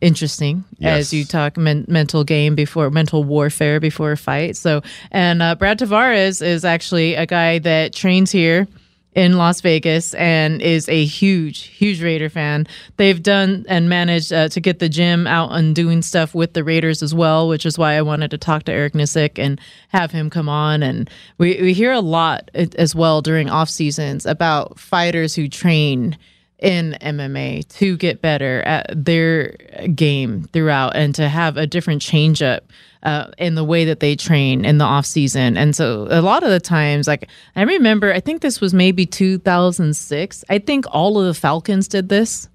interesting 0.00 0.62
Yes. 0.78 0.98
as 0.98 1.12
you 1.12 1.24
talk 1.24 1.56
men- 1.56 1.84
mental 1.88 2.22
game 2.22 2.54
before 2.54 2.90
mental 2.90 3.24
warfare 3.24 3.80
before 3.80 4.12
a 4.12 4.16
fight. 4.16 4.56
So, 4.56 4.82
and 5.10 5.42
uh, 5.42 5.54
Brad 5.54 5.78
Tavares 5.78 6.42
is 6.42 6.64
actually 6.64 7.14
a 7.14 7.26
guy 7.26 7.58
that 7.60 7.94
trains 7.94 8.30
here 8.30 8.68
in 9.16 9.38
Las 9.38 9.62
Vegas 9.62 10.12
and 10.14 10.60
is 10.60 10.88
a 10.90 11.06
huge, 11.06 11.62
huge 11.62 12.02
Raider 12.02 12.28
fan. 12.28 12.66
They've 12.98 13.20
done 13.20 13.64
and 13.66 13.88
managed 13.88 14.30
uh, 14.30 14.50
to 14.50 14.60
get 14.60 14.78
the 14.78 14.90
gym 14.90 15.26
out 15.26 15.52
and 15.52 15.74
doing 15.74 16.02
stuff 16.02 16.34
with 16.34 16.52
the 16.52 16.62
Raiders 16.62 17.02
as 17.02 17.14
well, 17.14 17.48
which 17.48 17.64
is 17.64 17.78
why 17.78 17.94
I 17.94 18.02
wanted 18.02 18.30
to 18.32 18.38
talk 18.38 18.64
to 18.64 18.72
Eric 18.72 18.92
Nicksick 18.92 19.38
and 19.38 19.58
have 19.88 20.10
him 20.10 20.28
come 20.28 20.50
on. 20.50 20.82
And 20.82 21.08
we, 21.38 21.58
we 21.62 21.72
hear 21.72 21.92
a 21.92 22.00
lot 22.00 22.50
as 22.54 22.94
well 22.94 23.22
during 23.22 23.48
off 23.48 23.70
seasons 23.70 24.26
about 24.26 24.78
fighters 24.78 25.34
who 25.34 25.48
train 25.48 26.18
in 26.58 26.96
MMA 27.00 27.68
to 27.78 27.96
get 27.96 28.22
better 28.22 28.62
at 28.62 28.86
their 29.04 29.56
game 29.94 30.44
throughout 30.52 30.96
and 30.96 31.14
to 31.14 31.28
have 31.28 31.56
a 31.56 31.66
different 31.66 32.00
change 32.00 32.42
up 32.42 32.64
uh, 33.02 33.30
in 33.38 33.54
the 33.54 33.64
way 33.64 33.84
that 33.84 34.00
they 34.00 34.16
train 34.16 34.64
in 34.64 34.78
the 34.78 34.84
off 34.84 35.04
season. 35.06 35.56
And 35.56 35.76
so 35.76 36.08
a 36.10 36.22
lot 36.22 36.42
of 36.42 36.50
the 36.50 36.60
times, 36.60 37.06
like 37.06 37.28
I 37.54 37.62
remember, 37.62 38.12
I 38.12 38.20
think 38.20 38.40
this 38.40 38.60
was 38.60 38.72
maybe 38.72 39.04
2006. 39.06 40.44
I 40.48 40.58
think 40.58 40.86
all 40.90 41.18
of 41.18 41.26
the 41.26 41.34
Falcons 41.34 41.88
did 41.88 42.08
this 42.08 42.48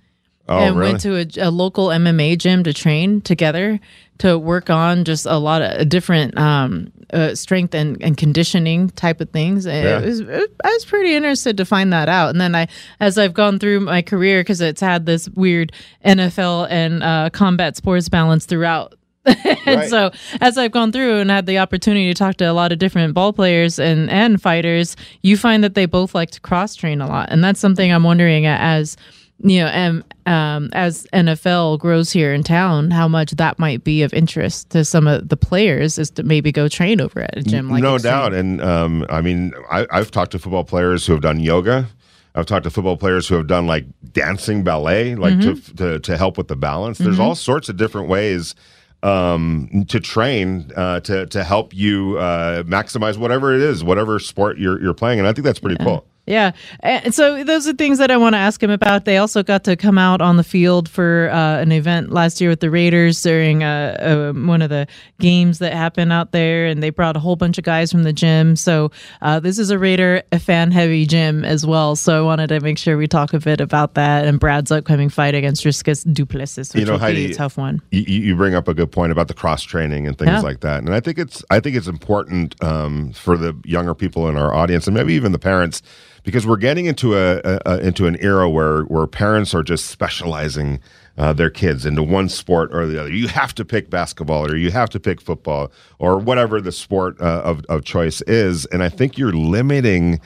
Oh, 0.49 0.57
and 0.57 0.75
really? 0.75 0.91
went 0.91 1.01
to 1.01 1.43
a, 1.43 1.47
a 1.47 1.51
local 1.51 1.87
MMA 1.87 2.37
gym 2.37 2.63
to 2.63 2.73
train 2.73 3.21
together 3.21 3.79
to 4.17 4.37
work 4.37 4.69
on 4.69 5.05
just 5.05 5.25
a 5.25 5.37
lot 5.37 5.61
of 5.61 5.87
different 5.87 6.37
um, 6.37 6.91
uh, 7.13 7.35
strength 7.35 7.73
and, 7.75 8.01
and 8.01 8.17
conditioning 8.17 8.89
type 8.91 9.21
of 9.21 9.29
things. 9.31 9.65
Yeah. 9.65 9.99
It 9.99 10.05
was, 10.05 10.19
it, 10.21 10.51
I 10.63 10.69
was 10.69 10.85
pretty 10.85 11.15
interested 11.15 11.57
to 11.57 11.65
find 11.65 11.91
that 11.93 12.09
out. 12.09 12.29
And 12.29 12.39
then 12.41 12.55
I, 12.55 12.67
as 12.99 13.17
I've 13.17 13.33
gone 13.33 13.59
through 13.59 13.81
my 13.81 14.01
career, 14.01 14.41
because 14.41 14.61
it's 14.61 14.81
had 14.81 15.05
this 15.05 15.29
weird 15.29 15.71
NFL 16.05 16.67
and 16.69 17.03
uh, 17.03 17.29
combat 17.31 17.75
sports 17.77 18.09
balance 18.09 18.45
throughout. 18.45 18.95
and 19.25 19.37
Right. 19.67 19.87
so 19.89 20.09
as 20.41 20.57
I've 20.57 20.71
gone 20.71 20.91
through 20.91 21.19
and 21.19 21.29
had 21.29 21.45
the 21.45 21.59
opportunity 21.59 22.07
to 22.07 22.13
talk 22.15 22.37
to 22.37 22.45
a 22.45 22.53
lot 22.53 22.71
of 22.71 22.79
different 22.79 23.13
ball 23.13 23.33
players 23.33 23.77
and 23.77 24.09
and 24.09 24.41
fighters, 24.41 24.95
you 25.21 25.37
find 25.37 25.63
that 25.63 25.75
they 25.75 25.85
both 25.85 26.15
like 26.15 26.31
to 26.31 26.41
cross 26.41 26.73
train 26.75 27.01
a 27.01 27.07
lot, 27.07 27.29
and 27.29 27.43
that's 27.43 27.59
something 27.59 27.91
I'm 27.93 28.03
wondering 28.03 28.47
as 28.47 28.97
you 29.43 29.59
know, 29.59 29.71
um, 29.73 30.03
um, 30.25 30.69
as 30.73 31.07
NFL 31.13 31.79
grows 31.79 32.11
here 32.11 32.33
in 32.33 32.43
town, 32.43 32.91
how 32.91 33.07
much 33.07 33.31
that 33.31 33.57
might 33.59 33.83
be 33.83 34.03
of 34.03 34.13
interest 34.13 34.69
to 34.71 34.85
some 34.85 35.07
of 35.07 35.29
the 35.29 35.37
players 35.37 35.97
is 35.97 36.09
to 36.11 36.23
maybe 36.23 36.51
go 36.51 36.67
train 36.67 37.01
over 37.01 37.21
at 37.21 37.37
a 37.37 37.43
gym 37.43 37.69
like 37.69 37.81
no 37.81 37.97
doubt. 37.97 38.33
And 38.33 38.61
um, 38.61 39.05
I 39.09 39.21
mean, 39.21 39.51
I, 39.69 39.87
I've 39.91 40.11
talked 40.11 40.31
to 40.33 40.39
football 40.39 40.63
players 40.63 41.05
who 41.05 41.13
have 41.13 41.21
done 41.21 41.39
yoga. 41.39 41.87
I've 42.35 42.45
talked 42.45 42.63
to 42.63 42.69
football 42.69 42.95
players 42.97 43.27
who 43.27 43.35
have 43.35 43.47
done 43.47 43.67
like 43.67 43.85
dancing 44.13 44.63
ballet, 44.63 45.15
like 45.15 45.33
Mm-hmm. 45.33 45.75
to, 45.75 45.93
to 45.93 45.99
to 45.99 46.17
help 46.17 46.37
with 46.37 46.47
the 46.47 46.55
balance. 46.55 46.97
There's 46.97 47.19
all 47.19 47.35
sorts 47.35 47.67
of 47.67 47.75
different 47.77 48.07
ways 48.07 48.55
um, 49.03 49.85
to 49.89 49.99
train 49.99 50.71
uh, 50.75 50.99
to 51.01 51.25
to 51.25 51.43
help 51.43 51.73
you 51.73 52.17
uh, 52.19 52.63
maximize 52.63 53.17
whatever 53.17 53.53
it 53.53 53.61
is, 53.61 53.83
whatever 53.83 54.19
sport 54.19 54.57
you're 54.59 54.81
you're 54.81 54.93
playing. 54.93 55.19
And 55.19 55.27
I 55.27 55.33
think 55.33 55.45
that's 55.45 55.59
pretty 55.59 55.83
cool. 55.83 56.05
Yeah. 56.27 56.51
And 56.81 57.13
so 57.13 57.43
those 57.43 57.67
are 57.67 57.73
things 57.73 57.97
that 57.97 58.11
I 58.11 58.17
want 58.17 58.33
to 58.33 58.37
ask 58.37 58.61
him 58.61 58.69
about. 58.69 59.05
They 59.05 59.17
also 59.17 59.41
got 59.43 59.63
to 59.65 59.75
come 59.75 59.97
out 59.97 60.21
on 60.21 60.37
the 60.37 60.43
field 60.43 60.87
for 60.87 61.29
uh, 61.31 61.59
an 61.59 61.71
event 61.71 62.11
last 62.11 62.39
year 62.39 62.49
with 62.51 62.59
the 62.59 62.69
Raiders 62.69 63.21
during 63.21 63.63
uh, 63.63 64.31
uh, 64.35 64.39
one 64.39 64.61
of 64.61 64.69
the 64.69 64.87
games 65.19 65.59
that 65.59 65.73
happened 65.73 66.13
out 66.13 66.31
there, 66.31 66.67
and 66.67 66.81
they 66.81 66.91
brought 66.91 67.17
a 67.17 67.19
whole 67.19 67.35
bunch 67.35 67.57
of 67.57 67.63
guys 67.63 67.91
from 67.91 68.03
the 68.03 68.13
gym. 68.13 68.55
So 68.55 68.91
uh, 69.21 69.39
this 69.39 69.57
is 69.57 69.71
a 69.71 69.79
Raider 69.79 70.21
a 70.31 70.39
fan 70.39 70.71
heavy 70.71 71.05
gym 71.07 71.43
as 71.43 71.65
well. 71.65 71.95
So 71.95 72.19
I 72.19 72.21
wanted 72.21 72.47
to 72.47 72.59
make 72.59 72.77
sure 72.77 72.97
we 72.97 73.07
talk 73.07 73.33
a 73.33 73.39
bit 73.39 73.59
about 73.59 73.95
that 73.95 74.25
and 74.25 74.39
Brad's 74.39 74.71
upcoming 74.71 75.09
fight 75.09 75.33
against 75.35 75.63
Dricus 75.63 76.03
Du 76.13 76.25
Plessis, 76.25 76.73
which 76.73 76.79
You 76.81 76.85
know, 76.85 76.93
will 76.97 77.11
be 77.13 77.31
a 77.31 77.33
tough 77.33 77.57
one. 77.57 77.81
you, 77.91 78.01
you 78.01 78.35
bring 78.35 78.53
up 78.53 78.67
a 78.67 78.73
good 78.75 78.91
point 78.91 79.11
about 79.11 79.27
the 79.27 79.33
cross 79.33 79.63
training 79.63 80.07
and 80.07 80.17
things 80.17 80.29
Yeah. 80.29 80.41
like 80.41 80.59
that, 80.61 80.83
and 80.83 80.93
I 80.93 80.99
think 80.99 81.17
it's 81.17 81.43
I 81.49 81.59
think 81.59 81.75
it's 81.75 81.87
important 81.87 82.61
um, 82.63 83.11
for 83.13 83.37
the 83.37 83.55
younger 83.65 83.95
people 83.95 84.29
in 84.29 84.37
our 84.37 84.53
audience 84.53 84.85
and 84.87 84.95
maybe 84.95 85.13
even 85.13 85.31
the 85.31 85.39
parents 85.39 85.81
because 86.23 86.45
we're 86.45 86.57
getting 86.57 86.85
into 86.85 87.15
a, 87.15 87.41
a, 87.43 87.59
a 87.65 87.79
into 87.79 88.07
an 88.07 88.17
era 88.19 88.49
where 88.49 88.83
where 88.83 89.07
parents 89.07 89.53
are 89.53 89.63
just 89.63 89.85
specializing 89.87 90.79
uh, 91.17 91.33
their 91.33 91.49
kids 91.49 91.85
into 91.85 92.03
one 92.03 92.29
sport 92.29 92.73
or 92.73 92.85
the 92.87 92.99
other. 92.99 93.11
You 93.11 93.27
have 93.27 93.53
to 93.55 93.65
pick 93.65 93.89
basketball 93.89 94.49
or 94.49 94.55
you 94.55 94.71
have 94.71 94.89
to 94.91 94.99
pick 94.99 95.21
football 95.21 95.71
or 95.99 96.17
whatever 96.17 96.61
the 96.61 96.71
sport 96.71 97.19
uh, 97.21 97.41
of 97.43 97.65
of 97.69 97.83
choice 97.83 98.21
is, 98.23 98.65
and 98.67 98.83
I 98.83 98.89
think 98.89 99.17
you're 99.17 99.33
limiting. 99.33 100.19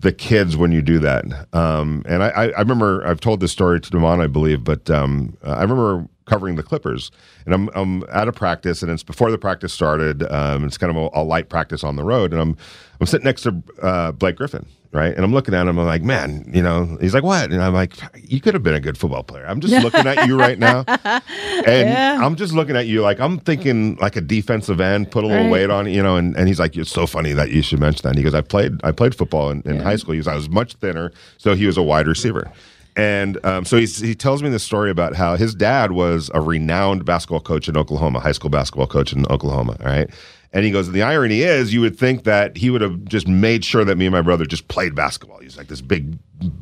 the 0.00 0.12
kids 0.12 0.58
when 0.58 0.72
you 0.72 0.82
do 0.82 0.98
that. 0.98 1.24
Um, 1.54 2.02
and 2.06 2.22
I, 2.22 2.28
I, 2.28 2.60
remember 2.60 3.04
I've 3.06 3.18
told 3.18 3.40
this 3.40 3.50
story 3.50 3.80
to 3.80 3.90
Demond, 3.90 4.20
I 4.20 4.26
believe, 4.26 4.62
but 4.62 4.90
um, 4.90 5.38
I 5.42 5.62
remember 5.62 6.06
covering 6.26 6.56
the 6.56 6.62
Clippers, 6.62 7.10
and 7.46 7.54
I'm, 7.54 7.70
I'm 7.74 8.04
at 8.12 8.28
a 8.28 8.32
practice, 8.32 8.82
and 8.82 8.90
it's 8.90 9.02
before 9.02 9.30
the 9.30 9.38
practice 9.38 9.72
started. 9.72 10.22
Um, 10.30 10.64
it's 10.64 10.76
kind 10.76 10.94
of 10.94 10.96
a, 10.96 11.20
a, 11.20 11.22
light 11.22 11.48
practice 11.48 11.82
on 11.82 11.96
the 11.96 12.04
road, 12.04 12.32
and 12.32 12.42
I'm 12.42 12.56
I'm 13.00 13.06
sitting 13.06 13.24
next 13.24 13.42
to 13.42 13.62
uh, 13.80 14.12
Blake 14.12 14.36
Griffin, 14.36 14.66
right? 14.92 15.14
And 15.14 15.24
I'm 15.24 15.32
looking 15.32 15.54
at 15.54 15.66
him. 15.66 15.78
I'm 15.78 15.86
like, 15.86 16.02
man, 16.02 16.50
you 16.52 16.62
know. 16.62 16.96
He's 17.00 17.14
like, 17.14 17.22
what? 17.22 17.50
And 17.52 17.62
I'm 17.62 17.74
like, 17.74 17.94
you 18.16 18.40
could 18.40 18.54
have 18.54 18.62
been 18.62 18.74
a 18.74 18.80
good 18.80 18.98
football 18.98 19.22
player. 19.22 19.46
I'm 19.46 19.60
just 19.60 19.82
looking 19.82 20.06
at 20.06 20.26
you 20.26 20.38
right 20.38 20.58
now, 20.58 20.84
and 20.88 21.88
yeah. 21.88 22.18
I'm 22.20 22.36
just 22.36 22.52
looking 22.52 22.76
at 22.76 22.86
you 22.86 23.02
like 23.02 23.20
I'm 23.20 23.38
thinking 23.38 23.96
like 23.96 24.16
a 24.16 24.20
defensive 24.20 24.80
end, 24.80 25.10
put 25.10 25.24
a 25.24 25.26
little 25.28 25.44
right. 25.44 25.52
weight 25.52 25.70
on, 25.70 25.86
you 25.88 26.02
know. 26.02 26.16
And, 26.16 26.36
and 26.36 26.48
he's 26.48 26.58
like, 26.58 26.76
it's 26.76 26.90
so 26.90 27.06
funny 27.06 27.32
that 27.32 27.50
you 27.50 27.62
should 27.62 27.80
mention 27.80 28.02
that. 28.02 28.10
And 28.10 28.18
he 28.18 28.24
goes, 28.24 28.34
I 28.34 28.40
played 28.40 28.72
I 28.84 28.92
played 28.92 29.14
football 29.14 29.50
in, 29.50 29.62
in 29.64 29.76
yeah. 29.76 29.82
high 29.82 29.96
school. 29.96 30.12
He 30.12 30.18
goes, 30.18 30.28
I 30.28 30.34
was 30.34 30.48
much 30.48 30.74
thinner, 30.74 31.12
so 31.38 31.54
he 31.54 31.66
was 31.66 31.76
a 31.76 31.82
wide 31.82 32.08
receiver. 32.08 32.50
And 32.96 33.44
um, 33.44 33.66
so 33.66 33.76
he 33.76 34.14
tells 34.14 34.42
me 34.42 34.48
this 34.48 34.64
story 34.64 34.90
about 34.90 35.14
how 35.14 35.36
his 35.36 35.54
dad 35.54 35.92
was 35.92 36.30
a 36.32 36.40
renowned 36.40 37.04
basketball 37.04 37.40
coach 37.40 37.68
in 37.68 37.76
Oklahoma, 37.76 38.20
high 38.20 38.32
school 38.32 38.48
basketball 38.48 38.86
coach 38.86 39.12
in 39.12 39.26
Oklahoma, 39.26 39.76
right? 39.84 40.08
And 40.54 40.64
he 40.64 40.70
goes, 40.70 40.90
the 40.90 41.02
irony 41.02 41.42
is, 41.42 41.74
you 41.74 41.82
would 41.82 41.98
think 41.98 42.24
that 42.24 42.56
he 42.56 42.70
would 42.70 42.80
have 42.80 43.04
just 43.04 43.28
made 43.28 43.66
sure 43.66 43.84
that 43.84 43.96
me 43.96 44.06
and 44.06 44.14
my 44.14 44.22
brother 44.22 44.46
just 44.46 44.68
played 44.68 44.94
basketball. 44.94 45.40
He's 45.40 45.58
like 45.58 45.66
this 45.66 45.82
big, 45.82 46.18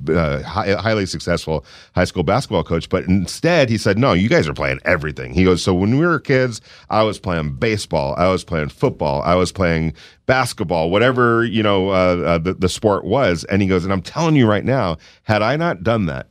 uh, 0.08 0.42
high, 0.42 0.74
highly 0.74 1.06
successful 1.06 1.64
high 1.94 2.04
school 2.04 2.22
basketball 2.22 2.64
coach. 2.64 2.88
But 2.88 3.04
instead, 3.04 3.68
he 3.68 3.78
said, 3.78 3.98
no, 3.98 4.12
you 4.12 4.28
guys 4.28 4.48
are 4.48 4.54
playing 4.54 4.80
everything. 4.84 5.34
He 5.34 5.44
goes, 5.44 5.62
so 5.62 5.74
when 5.74 5.98
we 5.98 6.06
were 6.06 6.20
kids, 6.20 6.60
I 6.90 7.02
was 7.02 7.18
playing 7.18 7.56
baseball, 7.56 8.14
I 8.16 8.28
was 8.28 8.44
playing 8.44 8.68
football, 8.68 9.22
I 9.22 9.34
was 9.34 9.52
playing 9.52 9.94
basketball, 10.26 10.90
whatever, 10.90 11.44
you 11.44 11.62
know, 11.62 11.90
uh, 11.90 12.16
uh, 12.24 12.38
the, 12.38 12.54
the 12.54 12.68
sport 12.68 13.04
was. 13.04 13.44
And 13.44 13.62
he 13.62 13.68
goes, 13.68 13.84
and 13.84 13.92
I'm 13.92 14.02
telling 14.02 14.36
you 14.36 14.46
right 14.46 14.64
now, 14.64 14.96
had 15.22 15.42
I 15.42 15.56
not 15.56 15.82
done 15.82 16.06
that, 16.06 16.28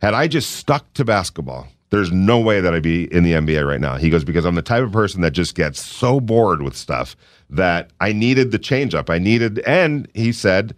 had 0.00 0.14
I 0.14 0.28
just 0.28 0.52
stuck 0.52 0.92
to 0.94 1.04
basketball, 1.04 1.68
there's 1.90 2.10
no 2.10 2.40
way 2.40 2.60
that 2.60 2.74
I'd 2.74 2.82
be 2.82 3.12
in 3.12 3.22
the 3.22 3.32
NBA 3.32 3.66
right 3.66 3.80
now. 3.80 3.96
He 3.96 4.10
goes, 4.10 4.24
because 4.24 4.44
I'm 4.44 4.56
the 4.56 4.62
type 4.62 4.82
of 4.82 4.92
person 4.92 5.20
that 5.20 5.30
just 5.30 5.54
gets 5.54 5.80
so 5.80 6.20
bored 6.20 6.62
with 6.62 6.76
stuff 6.76 7.16
that 7.48 7.90
I 8.00 8.12
needed 8.12 8.50
the 8.50 8.58
change 8.58 8.94
up. 8.94 9.08
I 9.08 9.18
needed, 9.18 9.60
and 9.60 10.08
he 10.14 10.32
said, 10.32 10.74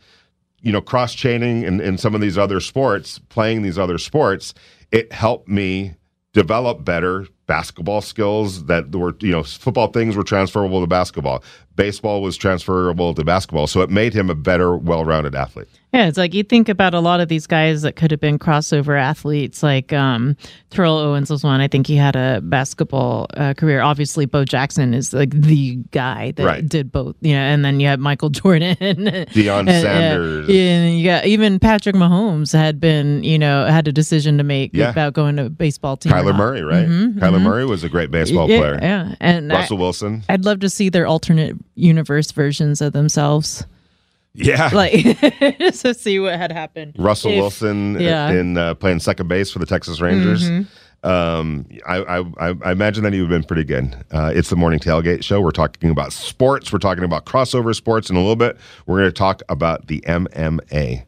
you 0.60 0.72
know, 0.72 0.80
cross 0.80 1.14
chaining 1.14 1.62
in, 1.62 1.80
in 1.80 1.98
some 1.98 2.14
of 2.14 2.20
these 2.20 2.36
other 2.38 2.60
sports, 2.60 3.18
playing 3.28 3.62
these 3.62 3.78
other 3.78 3.98
sports, 3.98 4.54
it 4.90 5.12
helped 5.12 5.48
me 5.48 5.94
develop 6.32 6.84
better 6.84 7.26
basketball 7.48 8.00
skills 8.00 8.66
that 8.66 8.94
were, 8.94 9.16
you 9.20 9.32
know, 9.32 9.42
football 9.42 9.88
things 9.88 10.14
were 10.14 10.22
transferable 10.22 10.80
to 10.80 10.86
basketball. 10.86 11.42
Baseball 11.74 12.22
was 12.22 12.36
transferable 12.36 13.14
to 13.14 13.24
basketball. 13.24 13.66
So 13.66 13.80
it 13.80 13.90
made 13.90 14.14
him 14.14 14.30
a 14.30 14.34
better, 14.34 14.76
well 14.76 15.04
rounded 15.04 15.34
athlete. 15.34 15.68
Yeah, 15.92 16.06
it's 16.06 16.18
like 16.18 16.34
you 16.34 16.42
think 16.42 16.68
about 16.68 16.92
a 16.92 17.00
lot 17.00 17.20
of 17.20 17.28
these 17.28 17.46
guys 17.46 17.80
that 17.80 17.96
could 17.96 18.10
have 18.10 18.20
been 18.20 18.38
crossover 18.38 19.00
athletes. 19.00 19.62
Like 19.62 19.90
um, 19.90 20.36
Terrell 20.68 20.98
Owens 20.98 21.30
was 21.30 21.42
one. 21.42 21.62
I 21.62 21.68
think 21.68 21.86
he 21.86 21.96
had 21.96 22.14
a 22.14 22.42
basketball 22.42 23.26
uh, 23.34 23.54
career. 23.54 23.80
Obviously, 23.80 24.26
Bo 24.26 24.44
Jackson 24.44 24.92
is 24.92 25.14
like 25.14 25.30
the 25.30 25.76
guy 25.90 26.32
that 26.32 26.44
right. 26.44 26.68
did 26.68 26.92
both. 26.92 27.16
You 27.22 27.32
know, 27.32 27.40
and 27.40 27.64
then 27.64 27.80
you 27.80 27.86
had 27.86 28.00
Michael 28.00 28.28
Jordan, 28.38 28.76
Deion 28.76 29.60
and, 29.60 29.82
Sanders, 29.82 30.48
uh, 30.48 30.52
and 30.52 30.98
you 30.98 31.06
got 31.06 31.24
even 31.24 31.58
Patrick 31.58 31.96
Mahomes 31.96 32.52
had 32.52 32.78
been, 32.80 33.24
you 33.24 33.38
know, 33.38 33.64
had 33.64 33.88
a 33.88 33.92
decision 33.92 34.36
to 34.36 34.44
make 34.44 34.72
yeah. 34.74 34.90
about 34.90 35.14
going 35.14 35.36
to 35.36 35.48
baseball 35.48 35.96
team. 35.96 36.12
Kyler 36.12 36.36
Murray, 36.36 36.62
right? 36.62 36.86
Mm-hmm, 36.86 37.18
Kyler 37.18 37.37
mm-hmm. 37.38 37.48
Murray 37.48 37.64
was 37.64 37.84
a 37.84 37.88
great 37.88 38.10
baseball 38.10 38.48
yeah, 38.48 38.58
player. 38.58 38.78
Yeah, 38.80 39.14
and 39.20 39.50
Russell 39.50 39.78
I, 39.78 39.80
Wilson. 39.80 40.24
I'd 40.28 40.44
love 40.44 40.60
to 40.60 40.70
see 40.70 40.88
their 40.88 41.06
alternate 41.06 41.56
universe 41.74 42.32
versions 42.32 42.80
of 42.80 42.92
themselves. 42.92 43.64
Yeah, 44.34 44.70
like 44.74 44.92
just 45.58 45.82
to 45.82 45.94
see 45.94 46.18
what 46.18 46.36
had 46.36 46.52
happened. 46.52 46.94
Russell 46.98 47.32
if, 47.32 47.40
Wilson 47.40 48.00
yeah. 48.00 48.30
in 48.30 48.56
uh, 48.56 48.74
playing 48.74 49.00
second 49.00 49.28
base 49.28 49.50
for 49.50 49.58
the 49.58 49.66
Texas 49.66 50.00
Rangers. 50.00 50.48
Mm-hmm. 50.48 50.62
Um, 51.04 51.66
I, 51.86 51.98
I, 51.98 52.54
I 52.60 52.72
imagine 52.72 53.04
that 53.04 53.12
he 53.12 53.20
would 53.20 53.30
have 53.30 53.40
been 53.40 53.46
pretty 53.46 53.64
good. 53.64 53.94
Uh, 54.10 54.32
it's 54.34 54.50
the 54.50 54.56
morning 54.56 54.80
tailgate 54.80 55.22
show. 55.22 55.40
We're 55.40 55.52
talking 55.52 55.90
about 55.90 56.12
sports. 56.12 56.72
We're 56.72 56.80
talking 56.80 57.04
about 57.04 57.24
crossover 57.24 57.74
sports 57.74 58.10
in 58.10 58.16
a 58.16 58.18
little 58.18 58.36
bit. 58.36 58.58
We're 58.86 58.98
going 58.98 59.10
to 59.10 59.12
talk 59.12 59.42
about 59.48 59.86
the 59.86 60.00
MMA. 60.00 61.06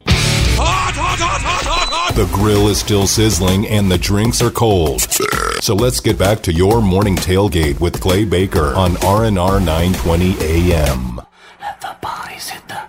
The 2.14 2.30
grill 2.32 2.68
is 2.68 2.78
still 2.78 3.06
sizzling 3.06 3.66
and 3.66 3.90
the 3.90 3.98
drinks 3.98 4.40
are 4.42 4.50
cold. 4.50 5.06
So 5.60 5.74
let's 5.74 6.00
get 6.00 6.18
back 6.18 6.40
to 6.44 6.54
your 6.54 6.80
morning 6.80 7.16
tailgate 7.16 7.80
with 7.80 8.00
Clay 8.00 8.24
Baker 8.24 8.74
on 8.74 8.92
RNR 8.92 9.62
920 9.62 10.36
AM. 10.40 11.20
Let 11.60 11.78
the 11.82 11.94
bodies 12.00 12.48
hit 12.48 12.66
the 12.66 12.80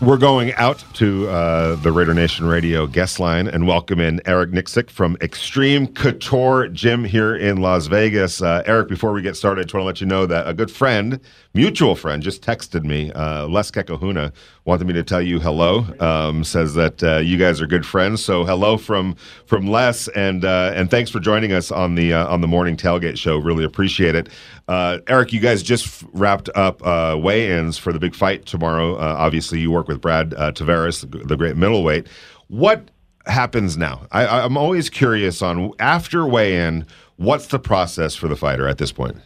We're 0.00 0.16
going 0.16 0.52
out 0.54 0.84
to 0.94 1.28
uh, 1.28 1.76
the 1.76 1.92
Raider 1.92 2.14
Nation 2.14 2.46
Radio 2.46 2.86
guest 2.86 3.20
line 3.20 3.46
and 3.46 3.66
welcome 3.66 4.00
in 4.00 4.20
Eric 4.26 4.50
Nicksick 4.50 4.90
from 4.90 5.16
Xtreme 5.16 5.94
Couture 5.94 6.68
Gym 6.68 7.04
here 7.04 7.36
in 7.36 7.62
Las 7.62 7.86
Vegas. 7.86 8.40
Uh, 8.40 8.62
Eric, 8.66 8.88
before 8.88 9.12
we 9.12 9.20
get 9.22 9.36
started, 9.36 9.60
I 9.60 9.64
just 9.64 9.74
want 9.74 9.82
to 9.82 9.86
let 9.86 10.00
you 10.00 10.06
know 10.06 10.26
that 10.26 10.46
a 10.46 10.52
good 10.52 10.70
friend, 10.70 11.20
mutual 11.54 11.94
friend, 11.94 12.22
just 12.22 12.42
texted 12.42 12.84
me, 12.84 13.12
uh, 13.12 13.46
Les 13.46 13.70
Kekahuna, 13.70 14.32
wanted 14.64 14.86
me 14.86 14.92
to 14.92 15.04
tell 15.04 15.22
you 15.22 15.38
hello. 15.38 15.86
Um, 16.00 16.42
says 16.42 16.74
that 16.74 17.02
uh, 17.02 17.18
you 17.18 17.38
guys 17.38 17.60
are 17.60 17.66
good 17.66 17.86
friends. 17.86 18.24
So 18.24 18.44
hello 18.44 18.76
from 18.76 19.14
from 19.46 19.68
Les, 19.68 20.08
and 20.08 20.44
uh, 20.44 20.72
and 20.74 20.90
thanks 20.90 21.10
for 21.10 21.20
joining 21.20 21.52
us 21.52 21.70
on 21.70 21.94
the 21.94 22.12
uh, 22.12 22.26
on 22.26 22.40
the 22.40 22.48
morning 22.48 22.76
tailgate 22.76 23.16
show. 23.16 23.38
Really 23.38 23.64
appreciate 23.64 24.14
it. 24.14 24.28
Uh, 24.66 24.98
Eric, 25.06 25.32
you 25.32 25.40
guys 25.40 25.62
just 25.62 26.04
wrapped 26.12 26.48
up 26.54 26.84
uh, 26.86 27.16
weigh-ins 27.18 27.78
for 27.78 27.92
the 27.92 27.98
big 27.98 28.14
fight 28.14 28.46
tomorrow. 28.46 28.96
Obviously, 28.96 29.60
you 29.60 29.70
work 29.70 29.88
with 29.88 30.00
Brad 30.00 30.30
Tavares, 30.30 31.08
the, 31.08 31.18
the, 31.18 31.36
great 31.36 31.56
middleweight. 31.56 32.08
What 32.48 32.90
happens 33.26 33.76
now? 33.76 34.06
I, 34.10 34.26
I'm 34.26 34.56
always 34.56 34.88
curious 34.88 35.42
on 35.42 35.72
after 35.78 36.26
weigh-in. 36.26 36.86
What's 37.16 37.46
the 37.46 37.58
process 37.58 38.16
for 38.16 38.26
the 38.26 38.36
fighter 38.36 38.66
at 38.66 38.78
this 38.78 38.90
point? 38.90 39.18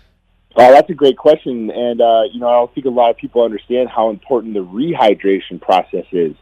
Oh, 0.61 0.73
that's 0.73 0.91
a 0.91 0.95
great 0.95 1.17
question, 1.17 1.71
and 1.71 2.01
uh, 2.01 2.23
you 2.33 2.41
know 2.41 2.49
I 2.49 2.55
don't 2.55 2.75
think 2.75 2.87
a 2.87 2.91
lot 2.91 3.11
of 3.11 3.17
people 3.17 3.45
understand 3.45 3.89
how 3.89 4.11
important 4.11 4.55
the 4.55 4.65
rehydration 4.65 5.61
process 5.61 6.05
is. 6.11 6.35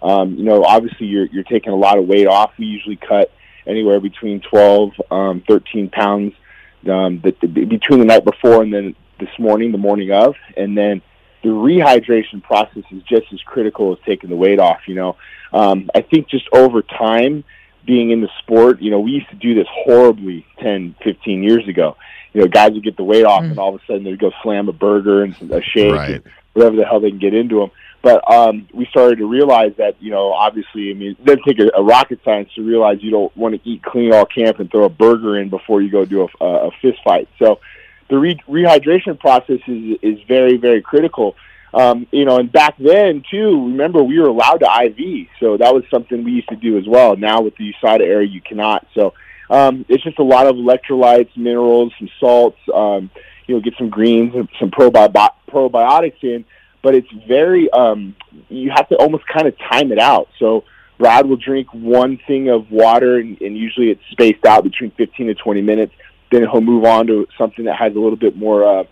Um, 0.00 0.36
you 0.36 0.44
know, 0.44 0.64
obviously 0.64 1.06
you're 1.06 1.26
you're 1.26 1.42
taking 1.42 1.72
a 1.72 1.76
lot 1.76 1.98
of 1.98 2.06
weight 2.06 2.28
off. 2.28 2.52
We 2.56 2.66
usually 2.66 2.96
cut 2.96 3.32
anywhere 3.66 3.98
between 3.98 4.40
12, 4.40 4.90
um, 5.10 5.42
13 5.48 5.88
pounds 5.88 6.34
um, 6.88 7.20
the, 7.24 7.34
the, 7.40 7.64
between 7.64 7.98
the 7.98 8.04
night 8.04 8.24
before 8.24 8.62
and 8.62 8.72
then 8.72 8.94
this 9.18 9.30
morning, 9.38 9.72
the 9.72 9.78
morning 9.78 10.12
of, 10.12 10.36
and 10.56 10.76
then 10.76 11.02
the 11.42 11.48
rehydration 11.48 12.42
process 12.42 12.84
is 12.92 13.02
just 13.02 13.32
as 13.32 13.40
critical 13.42 13.92
as 13.92 13.98
taking 14.06 14.30
the 14.30 14.36
weight 14.36 14.60
off. 14.60 14.82
You 14.86 14.94
know, 14.94 15.16
um, 15.52 15.90
I 15.94 16.02
think 16.02 16.28
just 16.28 16.48
over 16.52 16.82
time, 16.82 17.42
being 17.84 18.10
in 18.10 18.20
the 18.20 18.28
sport, 18.38 18.80
you 18.80 18.90
know, 18.90 19.00
we 19.00 19.12
used 19.12 19.28
to 19.30 19.36
do 19.36 19.54
this 19.54 19.66
horribly 19.70 20.46
10, 20.60 20.96
15 21.02 21.42
years 21.42 21.66
ago. 21.68 21.96
You 22.32 22.40
know, 22.40 22.48
guys 22.48 22.72
would 22.72 22.82
get 22.82 22.96
the 22.96 23.04
weight 23.04 23.24
off, 23.24 23.42
mm. 23.42 23.50
and 23.50 23.58
all 23.58 23.74
of 23.74 23.80
a 23.80 23.86
sudden 23.86 24.04
they'd 24.04 24.18
go 24.18 24.32
slam 24.42 24.68
a 24.68 24.72
burger 24.72 25.22
and 25.22 25.34
a 25.52 25.62
shake, 25.62 25.92
right. 25.92 26.10
and 26.14 26.24
whatever 26.52 26.76
the 26.76 26.84
hell 26.84 27.00
they 27.00 27.10
can 27.10 27.18
get 27.18 27.34
into 27.34 27.60
them. 27.60 27.70
But 28.02 28.30
um, 28.30 28.68
we 28.74 28.86
started 28.86 29.16
to 29.18 29.26
realize 29.26 29.72
that, 29.78 29.96
you 29.98 30.10
know, 30.10 30.32
obviously, 30.32 30.90
I 30.90 30.94
mean, 30.94 31.12
it 31.12 31.24
doesn't 31.24 31.44
take 31.44 31.58
a, 31.58 31.70
a 31.74 31.82
rocket 31.82 32.20
science 32.24 32.50
to 32.54 32.62
realize 32.62 33.02
you 33.02 33.10
don't 33.10 33.34
want 33.36 33.54
to 33.54 33.68
eat 33.68 33.82
clean 33.82 34.12
all 34.12 34.26
camp 34.26 34.58
and 34.58 34.70
throw 34.70 34.84
a 34.84 34.90
burger 34.90 35.38
in 35.38 35.48
before 35.48 35.80
you 35.80 35.90
go 35.90 36.04
do 36.04 36.28
a, 36.40 36.44
a 36.44 36.70
fist 36.82 36.98
fight. 37.02 37.28
So 37.38 37.60
the 38.10 38.18
re- 38.18 38.40
rehydration 38.46 39.18
process 39.18 39.60
is, 39.66 39.98
is 40.02 40.18
very, 40.28 40.58
very 40.58 40.82
critical. 40.82 41.34
Um, 41.74 42.06
you 42.12 42.24
know, 42.24 42.38
and 42.38 42.50
back 42.50 42.76
then 42.78 43.24
too, 43.30 43.66
remember 43.66 44.02
we 44.02 44.18
were 44.20 44.28
allowed 44.28 44.58
to 44.58 44.84
IV, 44.86 45.28
so 45.40 45.56
that 45.56 45.74
was 45.74 45.82
something 45.90 46.22
we 46.22 46.32
used 46.32 46.48
to 46.48 46.56
do 46.56 46.78
as 46.78 46.86
well. 46.86 47.16
Now 47.16 47.40
with 47.40 47.56
the 47.56 47.74
USADA 47.74 48.00
area, 48.00 48.28
you 48.28 48.40
cannot. 48.40 48.86
So 48.94 49.14
um, 49.50 49.84
it's 49.88 50.04
just 50.04 50.18
a 50.18 50.22
lot 50.22 50.46
of 50.46 50.56
electrolytes, 50.56 51.36
minerals, 51.36 51.92
some 51.98 52.08
salts. 52.20 52.58
Um, 52.72 53.10
you 53.46 53.54
know, 53.54 53.60
get 53.60 53.74
some 53.76 53.90
greens 53.90 54.32
some 54.58 54.70
probi- 54.70 55.30
probiotics 55.50 56.22
in 56.22 56.46
but 56.84 56.94
it's 56.94 57.10
very 57.26 57.68
um, 57.72 58.14
you 58.50 58.70
have 58.70 58.88
to 58.90 58.96
almost 58.96 59.26
kind 59.26 59.48
of 59.48 59.58
time 59.58 59.90
it 59.90 59.98
out. 59.98 60.28
So 60.38 60.64
Rod 60.98 61.26
will 61.26 61.38
drink 61.38 61.66
one 61.72 62.20
thing 62.26 62.50
of 62.50 62.70
water, 62.70 63.16
and, 63.16 63.40
and 63.40 63.56
usually 63.56 63.90
it's 63.90 64.02
spaced 64.12 64.44
out 64.44 64.62
between 64.62 64.92
15 64.92 65.28
to 65.28 65.34
20 65.34 65.62
minutes. 65.62 65.94
Then 66.30 66.42
he'll 66.42 66.60
move 66.60 66.84
on 66.84 67.06
to 67.06 67.26
something 67.38 67.64
that 67.64 67.76
has 67.76 67.96
a 67.96 67.98
little 67.98 68.16
bit 68.16 68.36
more 68.36 68.64
uh, 68.64 68.84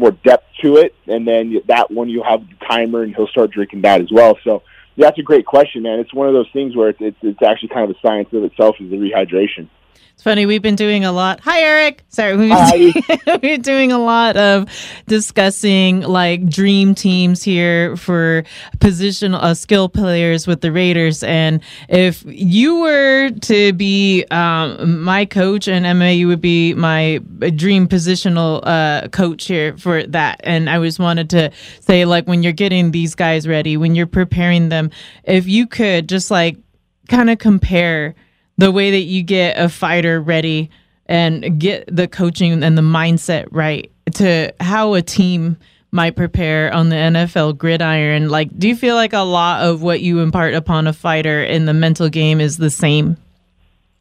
more 0.00 0.10
depth 0.10 0.46
to 0.62 0.78
it, 0.78 0.94
and 1.06 1.28
then 1.28 1.60
that 1.68 1.90
one 1.90 2.08
you'll 2.08 2.24
have 2.24 2.40
the 2.40 2.66
timer, 2.66 3.02
and 3.02 3.14
he'll 3.14 3.28
start 3.28 3.50
drinking 3.50 3.82
that 3.82 4.00
as 4.00 4.10
well. 4.10 4.38
So 4.42 4.62
that's 4.96 5.18
a 5.18 5.22
great 5.22 5.46
question, 5.46 5.82
man. 5.82 6.00
It's 6.00 6.12
one 6.12 6.26
of 6.26 6.34
those 6.34 6.50
things 6.52 6.74
where 6.74 6.88
it's 6.88 7.00
it's, 7.00 7.18
it's 7.22 7.42
actually 7.42 7.68
kind 7.68 7.88
of 7.88 7.96
a 7.96 8.00
science 8.00 8.28
of 8.32 8.42
itself 8.44 8.76
is 8.80 8.90
the 8.90 8.96
rehydration. 8.96 9.68
It's 10.20 10.24
funny, 10.24 10.44
we've 10.44 10.60
been 10.60 10.76
doing 10.76 11.06
a 11.06 11.12
lot. 11.12 11.40
Hi, 11.44 11.62
Eric. 11.62 12.04
Sorry, 12.10 12.36
we've 12.36 12.50
been, 12.50 13.40
we're 13.42 13.56
doing 13.56 13.90
a 13.90 13.98
lot 13.98 14.36
of 14.36 14.68
discussing 15.06 16.02
like 16.02 16.46
dream 16.46 16.94
teams 16.94 17.42
here 17.42 17.96
for 17.96 18.44
position 18.80 19.34
uh, 19.34 19.54
skill 19.54 19.88
players 19.88 20.46
with 20.46 20.60
the 20.60 20.72
Raiders. 20.72 21.22
And 21.22 21.62
if 21.88 22.22
you 22.26 22.80
were 22.80 23.30
to 23.30 23.72
be 23.72 24.26
um, 24.30 25.02
my 25.02 25.24
coach 25.24 25.66
and 25.68 25.86
Emma, 25.86 26.10
you 26.10 26.28
would 26.28 26.42
be 26.42 26.74
my 26.74 27.20
dream 27.56 27.88
positional 27.88 28.60
uh, 28.64 29.08
coach 29.08 29.46
here 29.46 29.74
for 29.78 30.02
that. 30.08 30.42
And 30.44 30.68
I 30.68 30.78
just 30.82 30.98
wanted 30.98 31.30
to 31.30 31.50
say, 31.80 32.04
like, 32.04 32.28
when 32.28 32.42
you're 32.42 32.52
getting 32.52 32.90
these 32.90 33.14
guys 33.14 33.48
ready, 33.48 33.78
when 33.78 33.94
you're 33.94 34.06
preparing 34.06 34.68
them, 34.68 34.90
if 35.24 35.48
you 35.48 35.66
could 35.66 36.10
just 36.10 36.30
like 36.30 36.58
kind 37.08 37.30
of 37.30 37.38
compare 37.38 38.14
the 38.60 38.70
way 38.70 38.90
that 38.90 39.00
you 39.00 39.22
get 39.22 39.58
a 39.58 39.70
fighter 39.70 40.20
ready 40.20 40.70
and 41.06 41.58
get 41.58 41.84
the 41.90 42.06
coaching 42.06 42.62
and 42.62 42.76
the 42.76 42.82
mindset 42.82 43.48
right 43.50 43.90
to 44.14 44.52
how 44.60 44.92
a 44.94 45.02
team 45.02 45.56
might 45.92 46.14
prepare 46.14 46.72
on 46.72 46.90
the 46.90 46.96
NFL 46.96 47.56
gridiron. 47.56 48.28
Like, 48.28 48.56
do 48.56 48.68
you 48.68 48.76
feel 48.76 48.96
like 48.96 49.14
a 49.14 49.20
lot 49.20 49.62
of 49.64 49.82
what 49.82 50.02
you 50.02 50.20
impart 50.20 50.54
upon 50.54 50.86
a 50.86 50.92
fighter 50.92 51.42
in 51.42 51.64
the 51.64 51.72
mental 51.72 52.10
game 52.10 52.38
is 52.40 52.58
the 52.58 52.70
same? 52.70 53.16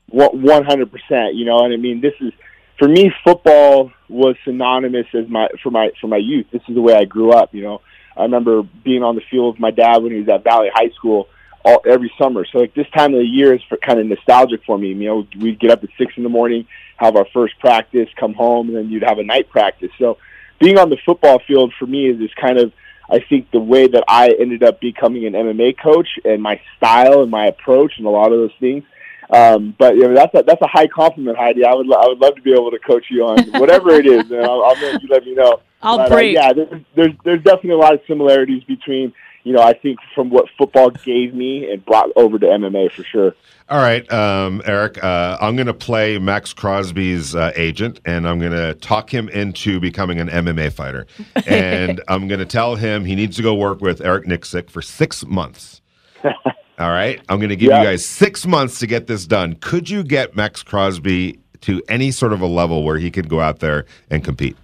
One 0.09 0.65
hundred 0.65 0.91
percent. 0.91 1.35
You 1.35 1.45
know, 1.45 1.63
and 1.63 1.73
I 1.73 1.77
mean, 1.77 2.01
this 2.01 2.13
is 2.19 2.33
for 2.77 2.87
me. 2.87 3.11
Football 3.23 3.91
was 4.09 4.35
synonymous 4.43 5.05
as 5.13 5.29
my 5.29 5.47
for 5.63 5.71
my 5.71 5.91
for 6.01 6.07
my 6.07 6.17
youth. 6.17 6.47
This 6.51 6.63
is 6.67 6.75
the 6.75 6.81
way 6.81 6.95
I 6.95 7.05
grew 7.05 7.31
up. 7.31 7.53
You 7.53 7.63
know, 7.63 7.81
I 8.17 8.23
remember 8.23 8.63
being 8.83 9.03
on 9.03 9.15
the 9.15 9.21
field 9.31 9.55
with 9.55 9.61
my 9.61 9.71
dad 9.71 10.03
when 10.03 10.11
he 10.11 10.19
was 10.19 10.27
at 10.27 10.43
Valley 10.43 10.69
High 10.73 10.89
School 10.95 11.29
all 11.65 11.81
every 11.87 12.11
summer. 12.17 12.45
So 12.45 12.59
like 12.59 12.73
this 12.73 12.89
time 12.95 13.13
of 13.13 13.19
the 13.19 13.25
year 13.25 13.53
is 13.53 13.61
for 13.67 13.77
kind 13.77 13.99
of 13.99 14.05
nostalgic 14.05 14.63
for 14.65 14.77
me. 14.77 14.89
You 14.89 14.95
know, 14.95 15.27
we'd 15.39 15.59
get 15.59 15.71
up 15.71 15.83
at 15.83 15.89
six 15.97 16.13
in 16.17 16.23
the 16.23 16.29
morning, 16.29 16.67
have 16.97 17.15
our 17.15 17.25
first 17.33 17.59
practice, 17.59 18.09
come 18.19 18.33
home, 18.33 18.69
and 18.69 18.77
then 18.77 18.89
you'd 18.89 19.03
have 19.03 19.19
a 19.19 19.23
night 19.23 19.49
practice. 19.49 19.91
So 19.97 20.17
being 20.59 20.77
on 20.77 20.89
the 20.89 20.97
football 21.05 21.39
field 21.47 21.73
for 21.77 21.85
me 21.85 22.07
is, 22.09 22.19
is 22.19 22.31
kind 22.39 22.57
of 22.57 22.71
I 23.11 23.19
think 23.27 23.49
the 23.51 23.59
way 23.59 23.87
that 23.87 24.03
I 24.07 24.29
ended 24.39 24.63
up 24.63 24.79
becoming 24.79 25.25
an 25.25 25.33
MMA 25.33 25.79
coach 25.81 26.07
and 26.23 26.41
my 26.41 26.61
style 26.77 27.23
and 27.23 27.31
my 27.31 27.47
approach 27.47 27.93
and 27.97 28.05
a 28.05 28.09
lot 28.09 28.31
of 28.31 28.39
those 28.39 28.53
things. 28.59 28.83
Um, 29.31 29.75
but 29.77 29.95
you 29.95 30.07
know, 30.07 30.15
that's 30.15 30.33
a, 30.33 30.43
that's 30.43 30.61
a 30.61 30.67
high 30.67 30.87
compliment, 30.87 31.37
Heidi. 31.37 31.63
I 31.63 31.73
would 31.73 31.91
I 31.93 32.07
would 32.07 32.19
love 32.19 32.35
to 32.35 32.41
be 32.41 32.51
able 32.51 32.71
to 32.71 32.79
coach 32.79 33.05
you 33.09 33.25
on 33.25 33.39
whatever 33.59 33.91
it 33.91 34.05
is, 34.05 34.29
and 34.31 34.41
I'll, 34.41 34.63
I'll 34.63 34.81
let 34.81 35.01
you 35.01 35.09
let 35.09 35.23
me 35.23 35.35
know. 35.35 35.61
I'll 35.81 35.97
but, 35.97 36.09
break. 36.09 36.35
Uh, 36.35 36.41
yeah, 36.41 36.53
there's, 36.53 36.83
there's 36.95 37.13
there's 37.23 37.43
definitely 37.43 37.71
a 37.71 37.77
lot 37.77 37.93
of 37.93 38.01
similarities 38.07 38.63
between 38.63 39.13
you 39.43 39.53
know, 39.53 39.61
I 39.61 39.73
think 39.73 39.99
from 40.13 40.29
what 40.29 40.45
football 40.57 40.89
gave 40.89 41.33
me 41.33 41.71
and 41.71 41.83
brought 41.85 42.09
over 42.15 42.37
to 42.39 42.45
MMA 42.45 42.91
for 42.91 43.03
sure. 43.03 43.35
All 43.69 43.77
right, 43.79 44.11
um, 44.11 44.61
Eric, 44.65 45.03
uh, 45.03 45.37
I'm 45.39 45.55
going 45.55 45.67
to 45.67 45.73
play 45.75 46.17
Max 46.17 46.53
Crosby's 46.53 47.35
uh, 47.35 47.51
agent, 47.55 47.99
and 48.03 48.27
I'm 48.27 48.39
going 48.39 48.51
to 48.51 48.73
talk 48.75 49.13
him 49.13 49.29
into 49.29 49.79
becoming 49.79 50.19
an 50.19 50.27
MMA 50.27 50.73
fighter. 50.73 51.05
and 51.47 52.01
I'm 52.07 52.27
going 52.27 52.39
to 52.39 52.45
tell 52.47 52.75
him 52.75 53.05
he 53.05 53.15
needs 53.15 53.35
to 53.37 53.43
go 53.43 53.53
work 53.53 53.79
with 53.81 54.01
Eric 54.01 54.25
Nicksick 54.25 54.69
for 54.71 54.81
six 54.81 55.23
months. 55.25 55.81
All 56.23 56.89
right, 56.89 57.21
I'm 57.29 57.37
going 57.39 57.49
to 57.49 57.55
give 57.55 57.69
Yeah. 57.69 57.79
you 57.81 57.87
guys 57.89 58.05
six 58.05 58.45
months 58.47 58.79
to 58.79 58.87
get 58.87 59.05
this 59.07 59.27
done. 59.27 59.55
Could 59.55 59.89
you 59.89 60.03
get 60.03 60.35
Max 60.35 60.63
Crosby 60.63 61.39
to 61.61 61.83
any 61.89 62.09
sort 62.09 62.33
of 62.33 62.41
a 62.41 62.47
level 62.47 62.83
where 62.83 62.97
he 62.97 63.11
could 63.11 63.29
go 63.29 63.39
out 63.39 63.59
there 63.59 63.85
and 64.09 64.23
compete? 64.23 64.57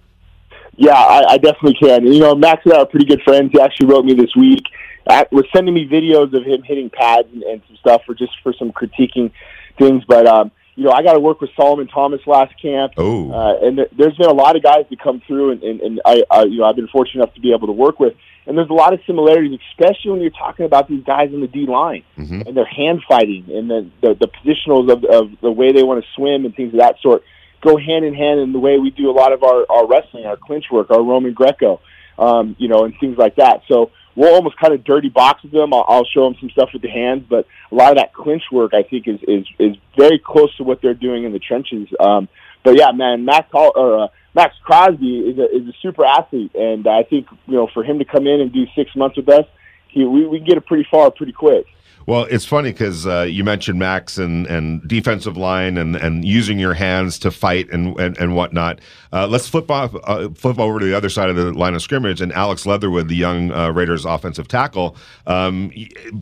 Yeah, 0.76 0.92
I, 0.94 1.32
I 1.34 1.38
definitely 1.38 1.74
can. 1.74 2.06
You 2.06 2.20
know, 2.20 2.34
Max 2.34 2.62
and 2.64 2.74
I 2.74 2.78
are 2.80 2.86
pretty 2.86 3.06
good 3.06 3.22
friends. 3.22 3.50
He 3.52 3.60
actually 3.60 3.86
wrote 3.86 4.04
me 4.04 4.14
this 4.14 4.34
week. 4.36 4.62
At, 5.08 5.30
was 5.32 5.44
sending 5.54 5.72
me 5.72 5.86
videos 5.88 6.34
of 6.34 6.44
him 6.44 6.62
hitting 6.64 6.90
pads 6.90 7.28
and, 7.32 7.42
and 7.44 7.62
some 7.68 7.76
stuff 7.76 8.02
for 8.04 8.14
just 8.14 8.32
for 8.42 8.52
some 8.52 8.72
critiquing 8.72 9.30
things. 9.78 10.02
But 10.06 10.26
um, 10.26 10.50
you 10.74 10.84
know, 10.84 10.90
I 10.90 11.02
got 11.02 11.12
to 11.14 11.20
work 11.20 11.40
with 11.40 11.50
Solomon 11.56 11.86
Thomas 11.86 12.20
last 12.26 12.60
camp. 12.60 12.92
Oh. 12.96 13.30
uh, 13.30 13.58
and 13.66 13.76
th- 13.78 13.88
there's 13.96 14.16
been 14.16 14.28
a 14.28 14.34
lot 14.34 14.56
of 14.56 14.62
guys 14.62 14.84
that 14.90 15.00
come 15.00 15.22
through, 15.26 15.52
and, 15.52 15.62
and, 15.62 15.80
and 15.80 16.00
I, 16.04 16.22
I, 16.30 16.42
you 16.44 16.58
know, 16.58 16.64
I've 16.64 16.76
been 16.76 16.88
fortunate 16.88 17.22
enough 17.22 17.34
to 17.36 17.40
be 17.40 17.52
able 17.54 17.68
to 17.68 17.72
work 17.72 17.98
with. 18.00 18.14
And 18.48 18.56
there's 18.58 18.68
a 18.70 18.74
lot 18.74 18.92
of 18.92 19.00
similarities, 19.06 19.58
especially 19.72 20.10
when 20.12 20.20
you're 20.20 20.30
talking 20.30 20.66
about 20.66 20.88
these 20.88 21.02
guys 21.04 21.30
in 21.32 21.40
the 21.40 21.48
D 21.48 21.66
line 21.66 22.02
Mhm. 22.18 22.46
and 22.46 22.56
their 22.56 22.64
hand 22.66 23.02
fighting 23.08 23.44
and 23.52 23.70
the 23.70 23.88
the, 24.02 24.14
the 24.14 24.28
positionals 24.28 24.92
of, 24.92 25.04
of 25.04 25.30
the 25.40 25.50
way 25.50 25.72
they 25.72 25.82
want 25.82 26.04
to 26.04 26.10
swim 26.14 26.44
and 26.44 26.54
things 26.54 26.72
of 26.74 26.78
that 26.80 26.96
sort 27.00 27.22
go 27.62 27.76
hand 27.76 28.04
in 28.04 28.14
hand 28.14 28.40
in 28.40 28.52
the 28.52 28.58
way 28.58 28.78
we 28.78 28.90
do 28.90 29.10
a 29.10 29.12
lot 29.12 29.32
of 29.32 29.42
our, 29.42 29.64
our 29.70 29.86
wrestling, 29.86 30.26
our 30.26 30.36
clinch 30.36 30.66
work, 30.70 30.90
our 30.90 31.02
Roman 31.02 31.32
Greco, 31.32 31.80
um, 32.18 32.56
you 32.58 32.68
know, 32.68 32.84
and 32.84 32.94
things 33.00 33.16
like 33.18 33.36
that. 33.36 33.62
So 33.68 33.90
we'll 34.14 34.34
almost 34.34 34.56
kind 34.58 34.74
of 34.74 34.84
dirty 34.84 35.08
box 35.08 35.42
with 35.42 35.52
them. 35.52 35.72
I'll, 35.72 35.84
I'll 35.86 36.04
show 36.04 36.24
them 36.24 36.36
some 36.40 36.50
stuff 36.50 36.70
with 36.72 36.82
the 36.82 36.88
hands, 36.88 37.24
but 37.28 37.46
a 37.70 37.74
lot 37.74 37.90
of 37.90 37.98
that 37.98 38.12
clinch 38.14 38.44
work 38.50 38.72
I 38.74 38.82
think 38.82 39.06
is 39.06 39.20
is 39.28 39.46
is 39.58 39.76
very 39.96 40.18
close 40.18 40.54
to 40.56 40.64
what 40.64 40.80
they're 40.82 40.94
doing 40.94 41.24
in 41.24 41.32
the 41.32 41.38
trenches. 41.38 41.88
Um, 42.00 42.28
but 42.64 42.76
yeah, 42.76 42.90
man, 42.92 43.24
Max 43.24 43.50
Hall, 43.52 43.72
or 43.76 44.04
uh, 44.04 44.08
Max 44.34 44.54
Crosby 44.64 45.20
is 45.20 45.38
a 45.38 45.44
is 45.44 45.68
a 45.68 45.72
super 45.80 46.04
athlete, 46.04 46.54
and 46.54 46.86
I 46.86 47.02
think 47.02 47.26
you 47.46 47.54
know 47.54 47.68
for 47.72 47.84
him 47.84 47.98
to 47.98 48.04
come 48.04 48.26
in 48.26 48.40
and 48.40 48.52
do 48.52 48.64
six 48.74 48.94
months 48.96 49.16
with 49.16 49.28
us, 49.28 49.44
he, 49.88 50.04
we 50.04 50.26
we 50.26 50.38
can 50.38 50.46
get 50.46 50.56
it 50.56 50.66
pretty 50.66 50.86
far 50.90 51.10
pretty 51.10 51.32
quick. 51.32 51.66
Well, 52.06 52.22
it's 52.30 52.44
funny 52.44 52.70
because 52.70 53.04
uh, 53.04 53.22
you 53.22 53.42
mentioned 53.42 53.80
Max 53.80 54.16
and, 54.16 54.46
and 54.46 54.86
defensive 54.86 55.36
line 55.36 55.76
and, 55.76 55.96
and 55.96 56.24
using 56.24 56.56
your 56.56 56.74
hands 56.74 57.18
to 57.20 57.32
fight 57.32 57.68
and 57.70 57.98
and, 57.98 58.16
and 58.18 58.36
whatnot. 58.36 58.80
Uh, 59.12 59.26
let's 59.26 59.48
flip 59.48 59.68
off 59.72 59.92
uh, 60.04 60.28
flip 60.30 60.60
over 60.60 60.78
to 60.78 60.86
the 60.86 60.96
other 60.96 61.08
side 61.08 61.30
of 61.30 61.34
the 61.34 61.52
line 61.52 61.74
of 61.74 61.82
scrimmage 61.82 62.20
and 62.20 62.32
Alex 62.32 62.64
Leatherwood, 62.64 63.08
the 63.08 63.16
young 63.16 63.50
uh, 63.50 63.70
Raiders 63.70 64.04
offensive 64.04 64.46
tackle. 64.46 64.96
Um, 65.26 65.72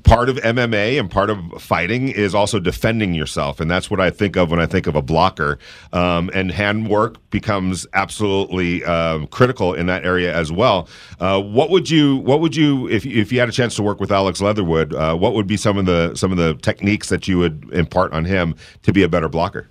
part 0.05 0.31
of 0.31 0.37
MMA 0.37 0.99
and 0.99 1.11
part 1.11 1.29
of 1.29 1.39
fighting 1.61 2.09
is 2.09 2.35
also 2.35 2.59
defending 2.59 3.13
yourself, 3.13 3.61
and 3.61 3.71
that's 3.71 3.91
what 3.91 4.01
I 4.01 4.09
think 4.09 4.37
of 4.37 4.51
when 4.51 4.61
I 4.61 4.67
think 4.67 4.87
of 4.87 4.97
a 4.97 5.03
blocker. 5.03 5.59
Um, 5.93 6.31
and 6.33 6.51
handwork 6.51 7.19
becomes 7.29 7.87
absolutely 7.93 8.85
um, 8.85 9.27
critical 9.27 9.75
in 9.75 9.85
that 9.87 10.07
area 10.07 10.35
as 10.35 10.51
well. 10.51 10.89
Uh, 11.21 11.43
what 11.43 11.69
would 11.69 11.91
you 11.91 12.17
what 12.17 12.41
would 12.41 12.57
you 12.57 12.89
if 12.89 13.05
if 13.05 13.31
you 13.31 13.39
had 13.39 13.51
a 13.51 13.53
chance 13.53 13.77
to 13.77 13.83
work 13.83 14.01
with 14.01 14.11
Alex 14.11 14.41
Leatherwood? 14.41 14.95
Uh, 14.95 15.15
what 15.15 15.35
would 15.35 15.47
be 15.47 15.59
some 15.59 15.74
of 15.79 15.87
the 15.87 16.15
some 16.15 16.31
of 16.33 16.39
the 16.39 16.55
techniques 16.55 17.09
that 17.09 17.29
you 17.29 17.39
would 17.39 17.71
impart 17.73 18.13
on 18.13 18.25
him 18.25 18.55
to 18.83 18.93
be 18.93 19.03
a 19.03 19.09
better 19.09 19.29
blocker? 19.29 19.69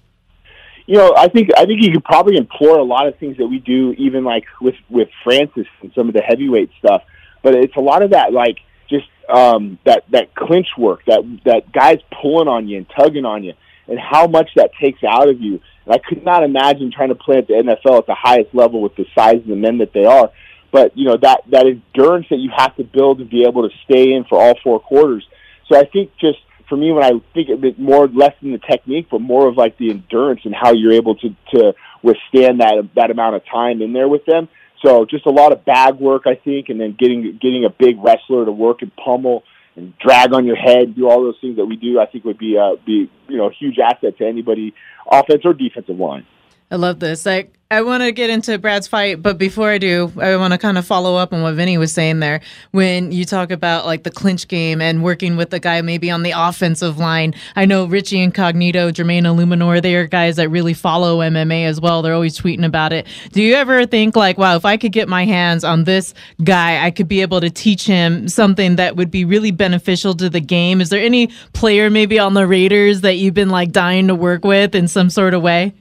you 0.85 0.95
know, 0.95 1.13
I 1.15 1.27
think 1.29 1.49
I 1.57 1.65
think 1.65 1.81
you 1.81 1.91
could 1.91 2.03
probably 2.03 2.37
employ 2.37 2.81
a 2.81 2.83
lot 2.83 3.07
of 3.07 3.17
things 3.17 3.37
that 3.37 3.47
we 3.47 3.59
do, 3.59 3.93
even 3.93 4.23
like 4.23 4.45
with 4.59 4.75
with 4.89 5.09
Francis 5.23 5.67
and 5.81 5.91
some 5.95 6.07
of 6.09 6.13
the 6.13 6.21
heavyweight 6.21 6.71
stuff. 6.79 7.03
But 7.41 7.55
it's 7.55 7.75
a 7.75 7.81
lot 7.81 8.03
of 8.03 8.11
that, 8.11 8.33
like 8.33 8.57
just 8.89 9.07
um, 9.29 9.79
that 9.85 10.03
that 10.11 10.35
clinch 10.35 10.67
work, 10.77 11.01
that 11.05 11.21
that 11.45 11.71
guys 11.71 11.99
pulling 12.21 12.47
on 12.47 12.67
you 12.67 12.77
and 12.77 12.89
tugging 12.89 13.25
on 13.25 13.43
you, 13.43 13.53
and 13.87 13.97
how 13.97 14.27
much 14.27 14.49
that 14.55 14.71
takes 14.79 15.03
out 15.03 15.29
of 15.29 15.39
you. 15.39 15.61
And 15.85 15.93
I 15.93 15.99
could 15.99 16.23
not 16.23 16.43
imagine 16.43 16.91
trying 16.91 17.09
to 17.09 17.15
play 17.15 17.37
at 17.37 17.47
the 17.47 17.53
NFL 17.53 17.99
at 17.99 18.05
the 18.05 18.15
highest 18.15 18.53
level 18.53 18.81
with 18.81 18.95
the 18.95 19.05
size 19.15 19.37
of 19.37 19.47
the 19.47 19.55
men 19.55 19.77
that 19.77 19.93
they 19.93 20.05
are. 20.05 20.31
But 20.71 20.97
you 20.97 21.05
know 21.05 21.17
that 21.17 21.43
that 21.51 21.65
endurance 21.65 22.27
that 22.29 22.39
you 22.39 22.51
have 22.55 22.75
to 22.75 22.83
build 22.83 23.19
to 23.19 23.25
be 23.25 23.45
able 23.45 23.69
to 23.69 23.75
stay 23.85 24.11
in 24.11 24.25
for 24.25 24.41
all 24.41 24.59
four 24.61 24.81
quarters. 24.81 25.25
So 25.69 25.77
I 25.77 25.85
think 25.85 26.11
just 26.19 26.39
for 26.69 26.77
me, 26.77 26.91
when 26.91 27.03
I 27.03 27.11
think 27.33 27.49
of 27.49 27.63
it 27.63 27.79
more 27.79 28.07
less 28.07 28.33
than 28.41 28.51
the 28.51 28.57
technique, 28.57 29.07
but 29.11 29.19
more 29.19 29.47
of 29.47 29.57
like 29.57 29.77
the 29.77 29.91
endurance 29.91 30.41
and 30.43 30.55
how 30.55 30.73
you're 30.73 30.93
able 30.93 31.15
to 31.15 31.29
to 31.55 31.73
withstand 32.01 32.61
that 32.61 32.89
that 32.95 33.11
amount 33.11 33.35
of 33.35 33.43
time 33.45 33.81
in 33.81 33.93
there 33.93 34.07
with 34.07 34.25
them. 34.25 34.49
So 34.85 35.05
just 35.05 35.25
a 35.25 35.29
lot 35.29 35.53
of 35.53 35.63
bag 35.63 35.95
work, 35.95 36.23
I 36.25 36.35
think, 36.35 36.69
and 36.69 36.79
then 36.79 36.95
getting 36.97 37.37
getting 37.41 37.65
a 37.65 37.69
big 37.69 37.97
wrestler 38.03 38.45
to 38.45 38.51
work 38.51 38.81
and 38.81 38.91
pummel 38.95 39.43
and 39.75 39.97
drag 39.97 40.33
on 40.33 40.45
your 40.45 40.55
head, 40.55 40.95
do 40.95 41.09
all 41.09 41.23
those 41.23 41.37
things 41.41 41.57
that 41.57 41.65
we 41.65 41.75
do. 41.75 41.99
I 41.99 42.05
think 42.05 42.25
would 42.25 42.37
be 42.37 42.57
uh, 42.57 42.75
be 42.85 43.09
you 43.27 43.37
know 43.37 43.47
a 43.47 43.53
huge 43.53 43.77
asset 43.79 44.17
to 44.17 44.25
anybody, 44.25 44.73
offense 45.09 45.41
or 45.45 45.53
defensive 45.53 45.97
line. 45.97 46.25
I 46.73 46.75
love 46.75 46.99
this. 46.99 47.23
Like, 47.23 47.53
I 47.69 47.83
want 47.83 48.01
to 48.01 48.11
get 48.11 48.31
into 48.31 48.57
Brad's 48.57 48.87
fight, 48.87 49.21
but 49.21 49.37
before 49.37 49.69
I 49.69 49.77
do, 49.77 50.11
I 50.19 50.35
want 50.37 50.53
to 50.53 50.57
kind 50.57 50.75
of 50.75 50.87
follow 50.87 51.15
up 51.15 51.31
on 51.31 51.43
what 51.43 51.53
Vinny 51.53 51.77
was 51.77 51.93
saying 51.93 52.19
there. 52.19 52.41
When 52.71 53.11
you 53.11 53.25
talk 53.25 53.51
about 53.51 53.85
like 53.85 54.01
the 54.01 54.09
clinch 54.09 54.47
game 54.47 54.81
and 54.81 55.03
working 55.03 55.37
with 55.37 55.51
the 55.51 55.59
guy 55.59 55.81
maybe 55.83 56.09
on 56.09 56.23
the 56.23 56.33
offensive 56.35 56.97
line, 56.97 57.35
I 57.55 57.65
know 57.65 57.85
Richie 57.85 58.21
Incognito, 58.21 58.89
Jermaine 58.89 59.21
Eluemunor, 59.21 59.83
they 59.83 59.93
are 59.93 60.07
guys 60.07 60.37
that 60.37 60.49
really 60.49 60.73
follow 60.73 61.19
MMA 61.19 61.65
as 61.67 61.79
well. 61.79 62.01
They're 62.01 62.15
always 62.15 62.39
tweeting 62.39 62.65
about 62.65 62.91
it. 62.91 63.05
Do 63.33 63.43
you 63.43 63.53
ever 63.53 63.85
think 63.85 64.15
like, 64.15 64.39
wow, 64.39 64.55
if 64.55 64.65
I 64.65 64.75
could 64.77 64.91
get 64.91 65.07
my 65.07 65.25
hands 65.25 65.63
on 65.63 65.83
this 65.83 66.15
guy, 66.43 66.83
I 66.83 66.89
could 66.89 67.07
be 67.07 67.21
able 67.21 67.39
to 67.41 67.51
teach 67.51 67.85
him 67.85 68.27
something 68.27 68.77
that 68.77 68.95
would 68.95 69.11
be 69.11 69.25
really 69.25 69.51
beneficial 69.51 70.15
to 70.15 70.27
the 70.27 70.41
game? 70.41 70.81
Is 70.81 70.89
there 70.89 71.03
any 71.03 71.27
player 71.53 71.91
maybe 71.91 72.17
on 72.17 72.33
the 72.33 72.47
Raiders 72.47 73.01
that 73.01 73.17
you've 73.17 73.35
been 73.35 73.49
like 73.49 73.71
dying 73.71 74.07
to 74.07 74.15
work 74.15 74.43
with 74.43 74.73
in 74.73 74.87
some 74.87 75.11
sort 75.11 75.35
of 75.35 75.43
way? 75.43 75.71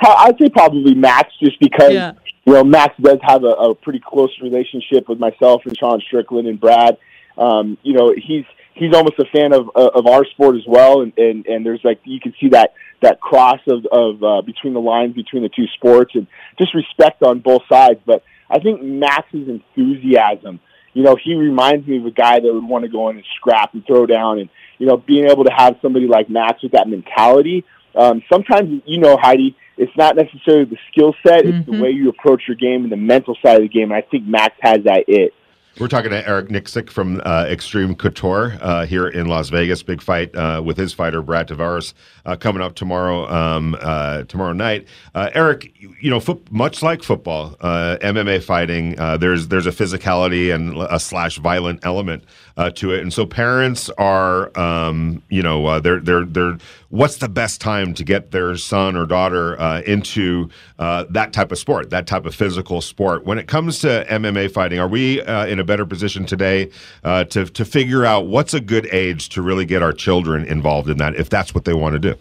I'd 0.00 0.36
say 0.40 0.48
probably 0.48 0.94
Max, 0.94 1.32
just 1.42 1.58
because 1.60 1.92
Yeah. 1.92 2.12
you 2.44 2.52
know 2.52 2.64
Max 2.64 2.94
does 3.00 3.18
have 3.22 3.44
a, 3.44 3.48
a 3.48 3.74
pretty 3.74 4.00
close 4.04 4.30
relationship 4.42 5.08
with 5.08 5.18
myself 5.18 5.62
and 5.66 5.76
Sean 5.78 6.00
Strickland 6.00 6.46
and 6.48 6.60
Brad. 6.60 6.98
Um, 7.38 7.78
you 7.82 7.92
know, 7.94 8.14
he's 8.16 8.44
he's 8.74 8.94
almost 8.94 9.18
a 9.18 9.24
fan 9.26 9.52
of 9.52 9.70
of 9.74 10.06
our 10.06 10.24
sport 10.26 10.56
as 10.56 10.66
well, 10.66 11.00
and 11.02 11.12
and, 11.18 11.46
and 11.46 11.64
there's 11.66 11.80
like 11.84 12.00
you 12.04 12.20
can 12.20 12.34
see 12.40 12.48
that 12.50 12.74
that 13.02 13.20
cross 13.20 13.60
of 13.68 13.86
of 13.86 14.22
uh, 14.22 14.42
between 14.42 14.74
the 14.74 14.80
lines 14.80 15.14
between 15.14 15.42
the 15.42 15.48
two 15.50 15.66
sports, 15.74 16.14
and 16.14 16.26
just 16.58 16.74
respect 16.74 17.22
on 17.22 17.40
both 17.40 17.62
sides. 17.68 18.00
But 18.06 18.22
I 18.50 18.58
think 18.58 18.82
Max's 18.82 19.48
enthusiasm. 19.48 20.60
You 20.94 21.02
know, 21.02 21.14
he 21.22 21.34
reminds 21.34 21.86
me 21.86 21.98
of 21.98 22.06
a 22.06 22.10
guy 22.10 22.40
that 22.40 22.50
would 22.52 22.64
want 22.64 22.84
to 22.84 22.88
go 22.90 23.10
in 23.10 23.16
and 23.16 23.24
scrap 23.36 23.74
and 23.74 23.86
throw 23.86 24.06
down, 24.06 24.38
and 24.38 24.48
you 24.78 24.86
know, 24.86 24.96
being 24.96 25.26
able 25.26 25.44
to 25.44 25.52
have 25.54 25.76
somebody 25.82 26.06
like 26.06 26.30
Max 26.30 26.62
with 26.62 26.72
that 26.72 26.88
mentality 26.88 27.64
Um, 27.94 28.22
sometimes, 28.30 28.82
you 28.86 28.98
know, 28.98 29.16
Heidi, 29.20 29.56
it's 29.76 29.96
not 29.96 30.16
necessarily 30.16 30.64
the 30.64 30.78
skill 30.90 31.14
set; 31.26 31.44
it's 31.44 31.66
the 31.66 31.80
way 31.80 31.90
you 31.90 32.08
approach 32.08 32.42
your 32.48 32.56
game 32.56 32.82
and 32.82 32.92
the 32.92 32.96
mental 32.96 33.36
side 33.44 33.56
of 33.56 33.62
the 33.62 33.68
game. 33.68 33.90
And 33.90 33.94
I 33.94 34.02
think 34.02 34.24
Max 34.26 34.54
has 34.60 34.78
that 34.84 35.04
it. 35.08 35.32
We're 35.78 35.88
talking 35.88 36.10
to 36.10 36.26
Eric 36.26 36.48
Nicksick 36.48 36.88
from 36.88 37.20
uh, 37.20 37.44
Xtreme 37.44 37.98
Couture 37.98 38.56
uh, 38.62 38.86
here 38.86 39.08
in 39.08 39.26
Las 39.26 39.50
Vegas. 39.50 39.82
Big 39.82 40.00
fight 40.00 40.34
uh, 40.34 40.62
with 40.64 40.78
his 40.78 40.94
fighter 40.94 41.20
Brad 41.20 41.48
Tavares 41.48 41.92
uh, 42.24 42.34
coming 42.34 42.62
up 42.62 42.76
tomorrow 42.76 43.30
um, 43.30 43.76
uh, 43.78 44.22
tomorrow 44.22 44.54
night. 44.54 44.88
Uh, 45.14 45.28
Eric, 45.34 45.70
you, 45.76 45.94
you 46.00 46.08
know, 46.08 46.18
foot, 46.18 46.50
much 46.50 46.82
like 46.82 47.02
football, 47.02 47.56
MMA 47.60 48.42
fighting, 48.42 48.94
there's 49.20 49.48
there's 49.48 49.66
a 49.66 49.70
physicality 49.70 50.54
and 50.54 50.78
a 50.78 50.98
slash 50.98 51.36
violent 51.36 51.84
element 51.84 52.24
to 52.56 52.92
it, 52.92 53.02
and 53.02 53.12
so 53.12 53.26
parents 53.26 53.90
are, 53.98 54.56
um, 54.58 55.22
you 55.28 55.42
know, 55.42 55.80
they're 55.80 56.00
they're 56.00 56.24
they're. 56.24 56.58
What's 56.88 57.16
the 57.16 57.28
best 57.28 57.60
time 57.60 57.92
to 57.94 58.04
get 58.04 58.30
their 58.30 58.56
son 58.56 58.96
or 58.96 59.06
daughter 59.06 59.54
into 59.82 60.48
that 60.78 61.32
type 61.32 61.52
of 61.52 61.58
sport, 61.58 61.90
that 61.90 62.06
type 62.06 62.24
of 62.24 62.34
physical 62.34 62.80
sport? 62.80 63.26
When 63.26 63.38
it 63.38 63.48
comes 63.48 63.80
to 63.80 64.06
MMA 64.08 64.50
fighting, 64.50 64.78
are 64.78 64.88
we 64.88 65.20
in 65.20 65.58
a 65.58 65.64
better 65.64 65.84
position 65.84 66.24
today 66.24 66.70
uh, 67.04 67.24
to 67.24 67.44
to 67.46 67.64
figure 67.64 68.04
out 68.04 68.26
what's 68.26 68.54
a 68.54 68.60
good 68.60 68.86
age 68.92 69.28
to 69.30 69.42
really 69.42 69.64
get 69.64 69.82
our 69.82 69.92
children 69.92 70.44
involved 70.44 70.88
in 70.88 70.98
that 70.98 71.14
if 71.16 71.28
that's 71.28 71.54
what 71.54 71.64
they 71.64 71.74
want 71.74 71.94
to 71.94 71.98
do. 71.98 72.14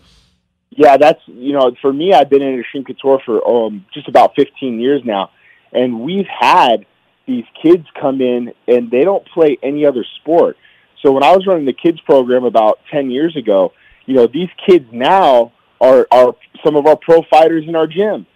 Yeah, 0.72 0.98
that's 0.98 1.22
you 1.28 1.54
know 1.54 1.76
for 1.82 1.94
me, 1.94 2.14
I've 2.14 2.30
been 2.30 2.42
in 2.42 2.62
Xtreme 2.62 2.88
Couture 2.88 3.22
for 3.26 3.48
um, 3.48 3.86
just 3.94 4.08
about 4.08 4.36
15 4.36 4.80
years 4.80 5.02
now, 5.06 5.32
and 5.72 6.02
we've 6.02 6.28
had 6.28 6.86
these 7.28 7.45
kids 7.61 7.86
come 7.99 8.21
in 8.21 8.53
and 8.67 8.91
they 8.91 9.01
don't 9.01 9.26
play 9.28 9.57
any 9.63 9.86
other 9.86 10.05
sport. 10.21 10.57
So 11.01 11.11
when 11.11 11.23
I 11.23 11.36
was 11.36 11.45
running 11.45 11.65
the 11.65 11.73
kids 11.73 11.99
program 12.01 12.43
about 12.43 12.80
10 12.91 13.11
years 13.11 13.36
ago, 13.36 13.73
you 14.05 14.13
know 14.15 14.28
these 14.28 14.49
kids 14.67 14.86
now 14.91 15.51
are 15.82 16.07
are 16.11 16.36
some 16.63 16.76
of 16.76 16.86
our 16.86 16.95
pro 16.95 17.23
fighters 17.23 17.65
in 17.67 17.76
our 17.76 17.88
gym 17.88 18.28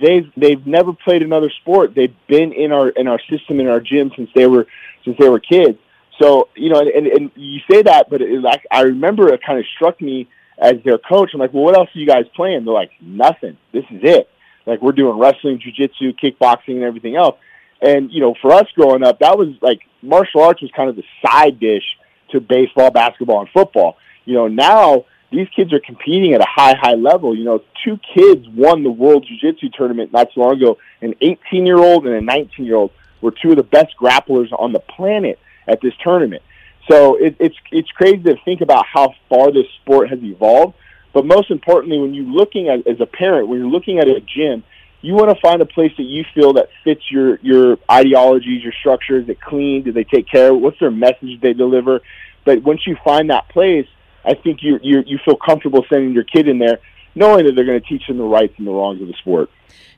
they've 0.00 0.30
they've 0.36 0.66
never 0.66 0.92
played 0.92 1.22
another 1.22 1.50
sport. 1.60 1.94
They've 1.94 2.14
been 2.26 2.52
in 2.52 2.72
our 2.72 2.88
in 2.90 3.08
our 3.08 3.20
system 3.30 3.60
in 3.60 3.68
our 3.68 3.80
gym 3.80 4.10
since 4.16 4.30
they 4.34 4.46
were 4.46 4.66
since 5.04 5.16
they 5.18 5.28
were 5.28 5.40
kids. 5.40 5.78
So 6.20 6.48
you 6.54 6.70
know, 6.70 6.80
and, 6.80 7.06
and 7.06 7.30
you 7.36 7.60
say 7.70 7.82
that, 7.82 8.10
but 8.10 8.20
it, 8.20 8.40
like 8.40 8.66
I 8.70 8.82
remember 8.82 9.32
it 9.32 9.40
kind 9.44 9.58
of 9.58 9.64
struck 9.74 10.00
me 10.00 10.28
as 10.58 10.74
their 10.84 10.98
coach. 10.98 11.30
I'm 11.32 11.40
like, 11.40 11.52
well, 11.52 11.64
what 11.64 11.76
else 11.76 11.88
are 11.94 11.98
you 11.98 12.06
guys 12.06 12.24
playing? 12.34 12.64
They're 12.64 12.74
like, 12.74 12.90
nothing. 13.00 13.56
This 13.72 13.84
is 13.90 14.00
it. 14.02 14.28
Like 14.66 14.82
we're 14.82 14.92
doing 14.92 15.18
wrestling, 15.18 15.60
jujitsu, 15.60 16.18
kickboxing, 16.18 16.74
and 16.74 16.82
everything 16.82 17.16
else. 17.16 17.36
And 17.80 18.10
you 18.10 18.20
know, 18.20 18.34
for 18.40 18.52
us 18.52 18.66
growing 18.74 19.02
up, 19.02 19.20
that 19.20 19.38
was 19.38 19.48
like 19.60 19.80
martial 20.02 20.42
arts 20.42 20.62
was 20.62 20.70
kind 20.76 20.90
of 20.90 20.96
the 20.96 21.04
side 21.24 21.60
dish 21.60 21.84
to 22.30 22.40
baseball, 22.40 22.90
basketball, 22.90 23.40
and 23.40 23.48
football. 23.50 23.96
You 24.24 24.34
know, 24.34 24.48
now 24.48 25.04
these 25.30 25.48
kids 25.54 25.72
are 25.72 25.80
competing 25.80 26.32
at 26.34 26.40
a 26.40 26.46
high, 26.48 26.74
high 26.74 26.94
level. 26.94 27.36
You 27.36 27.44
know, 27.44 27.62
two 27.84 27.98
kids 28.14 28.46
won 28.48 28.82
the 28.82 28.90
World 28.90 29.26
Jiu-Jitsu 29.28 29.70
tournament 29.70 30.12
not 30.12 30.32
too 30.32 30.40
long 30.40 30.56
ago. 30.56 30.78
An 31.02 31.14
18-year-old 31.22 32.06
and 32.06 32.14
a 32.14 32.32
19-year-old 32.32 32.90
were 33.20 33.30
two 33.30 33.50
of 33.50 33.56
the 33.56 33.62
best 33.62 33.94
grapplers 34.00 34.48
on 34.58 34.72
the 34.72 34.80
planet 34.80 35.38
at 35.66 35.80
this 35.80 35.92
tournament. 36.02 36.42
So 36.90 37.16
it, 37.16 37.36
it's 37.38 37.56
it's 37.70 37.90
crazy 37.90 38.22
to 38.22 38.36
think 38.44 38.62
about 38.62 38.86
how 38.86 39.14
far 39.28 39.52
this 39.52 39.66
sport 39.82 40.08
has 40.08 40.22
evolved. 40.22 40.74
But 41.12 41.26
most 41.26 41.50
importantly, 41.50 41.98
when 41.98 42.14
you're 42.14 42.24
looking 42.24 42.68
at 42.68 42.86
as 42.86 43.00
a 43.00 43.06
parent, 43.06 43.48
when 43.48 43.58
you're 43.58 43.68
looking 43.68 43.98
at 43.98 44.08
a 44.08 44.20
gym, 44.20 44.64
you 45.00 45.14
want 45.14 45.30
to 45.30 45.40
find 45.40 45.62
a 45.62 45.66
place 45.66 45.92
that 45.96 46.04
you 46.04 46.24
feel 46.34 46.54
that 46.54 46.68
fits 46.84 47.10
your 47.10 47.36
your 47.36 47.78
ideologies, 47.90 48.62
your 48.62 48.72
structure. 48.72 49.18
Is 49.18 49.28
it 49.28 49.40
clean? 49.40 49.82
Do 49.82 49.92
they 49.92 50.04
take 50.04 50.28
care? 50.28 50.52
What's 50.52 50.78
their 50.80 50.90
message 50.90 51.40
they 51.40 51.52
deliver? 51.52 52.00
But 52.44 52.62
once 52.62 52.86
you 52.86 52.96
find 53.04 53.30
that 53.30 53.48
place, 53.48 53.86
I 54.24 54.34
think 54.34 54.62
you 54.62 54.78
you 54.82 55.02
you 55.06 55.18
feel 55.24 55.36
comfortable 55.36 55.84
sending 55.88 56.12
your 56.12 56.24
kid 56.24 56.48
in 56.48 56.58
there, 56.58 56.80
knowing 57.14 57.46
that 57.46 57.54
they're 57.54 57.64
going 57.64 57.80
to 57.80 57.86
teach 57.88 58.06
them 58.06 58.18
the 58.18 58.24
rights 58.24 58.54
and 58.58 58.66
the 58.66 58.70
wrongs 58.72 59.00
of 59.02 59.08
the 59.08 59.14
sport. 59.14 59.50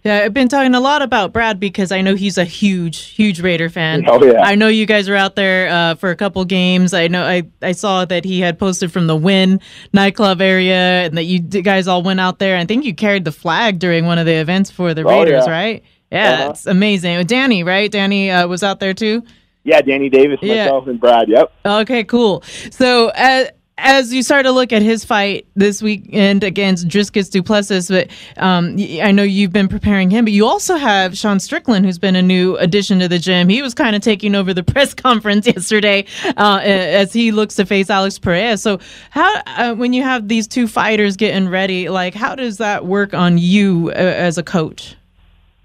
Yeah, 0.03 0.21
I've 0.25 0.33
been 0.33 0.49
talking 0.49 0.75
a 0.75 0.81
lot 0.81 1.03
about 1.03 1.31
Brad 1.35 1.61
because 1.61 1.93
I 1.93 2.01
know 2.01 2.15
he's 2.15 2.39
a 2.39 2.45
huge, 2.47 2.99
huge 3.11 3.39
Raider 3.41 3.69
fan. 3.69 4.05
Oh 4.09 4.25
yeah. 4.25 4.41
I 4.41 4.55
know 4.55 4.69
you 4.69 4.87
guys 4.87 5.11
were 5.11 5.17
out 5.17 5.37
there 5.37 5.69
uh, 5.69 5.95
for 5.97 6.09
a 6.11 6.17
couple 6.17 6.43
games. 6.47 6.95
I 6.95 7.09
know 7.09 7.23
I, 7.27 7.43
I 7.61 7.73
saw 7.73 8.07
that 8.07 8.25
he 8.25 8.41
had 8.41 8.59
posted 8.59 8.91
from 8.91 9.09
the 9.09 9.17
Wynn 9.17 9.61
nightclub 9.93 10.41
area 10.41 11.05
and 11.05 11.19
that 11.19 11.25
you 11.25 11.39
guys 11.41 11.87
all 11.87 12.03
went 12.03 12.19
out 12.19 12.39
there. 12.39 12.57
I 12.57 12.65
think 12.65 12.87
you 12.87 12.95
carried 12.95 13.27
the 13.27 13.33
flag 13.33 13.79
during 13.79 14.07
one 14.07 14.19
of 14.19 14.25
the 14.25 14.37
events 14.37 14.71
for 14.71 14.95
the 14.95 15.03
Oh, 15.05 15.11
Raiders, 15.11 15.45
yeah. 15.47 15.53
right? 15.53 15.85
Yeah, 16.11 16.33
Uh-huh. 16.33 16.51
it's 16.53 16.67
amazing. 16.67 17.27
Danny, 17.27 17.63
right? 17.63 17.91
Danny 17.93 18.31
uh, 18.31 18.47
was 18.49 18.63
out 18.63 18.81
there 18.81 18.95
too. 18.95 19.23
Yeah, 19.65 19.83
Danny 19.83 20.09
Davis, 20.09 20.39
Yeah. 20.41 20.65
myself, 20.65 20.87
and 20.87 20.99
Brad. 20.99 21.29
Yep. 21.29 21.53
Okay, 21.67 22.05
cool. 22.05 22.43
So 22.71 23.13
as 23.15 23.51
as 23.83 24.13
you 24.13 24.23
start 24.23 24.45
to 24.45 24.53
look 24.53 24.73
at 24.73 24.83
his 24.83 25.05
fight 25.05 25.47
this 25.57 25.83
weekend 25.83 26.45
against 26.45 26.87
Dricus 26.87 27.31
Du 27.31 27.43
Plessis, 27.43 27.89
but 27.89 28.09
um, 28.37 28.77
I 28.79 29.11
know 29.11 29.23
you've 29.23 29.53
been 29.53 29.69
preparing 29.69 30.11
him, 30.11 30.25
but 30.27 30.33
you 30.33 30.47
also 30.47 30.77
have 30.77 31.17
Sean 31.17 31.41
Strickland, 31.41 31.87
who's 31.87 31.99
been 31.99 32.17
a 32.17 32.23
new 32.23 32.57
addition 32.59 32.99
to 33.01 33.09
the 33.09 33.19
gym. 33.19 33.49
He 33.49 33.63
was 33.63 33.75
kind 33.75 33.97
of 33.97 34.03
taking 34.03 34.35
over 34.35 34.53
the 34.53 34.63
press 34.71 34.95
conference 34.95 35.47
yesterday 35.47 36.05
uh, 36.37 36.61
as 36.63 37.13
he 37.13 37.33
looks 37.33 37.55
to 37.57 37.67
face 37.67 37.91
Alex 37.91 38.19
Pereira. 38.19 38.59
So, 38.59 38.81
how 39.11 39.43
uh, 39.47 39.75
when 39.75 39.93
you 39.93 40.03
have 40.03 40.29
these 40.29 40.47
two 40.47 40.69
fighters 40.69 41.17
getting 41.17 41.49
ready, 41.49 41.89
like 41.89 42.15
how 42.15 42.35
does 42.35 42.59
that 42.59 42.87
work 42.87 43.15
on 43.15 43.39
you 43.39 43.91
uh, 43.91 43.99
as 43.99 44.39
a 44.39 44.43
coach? 44.43 44.97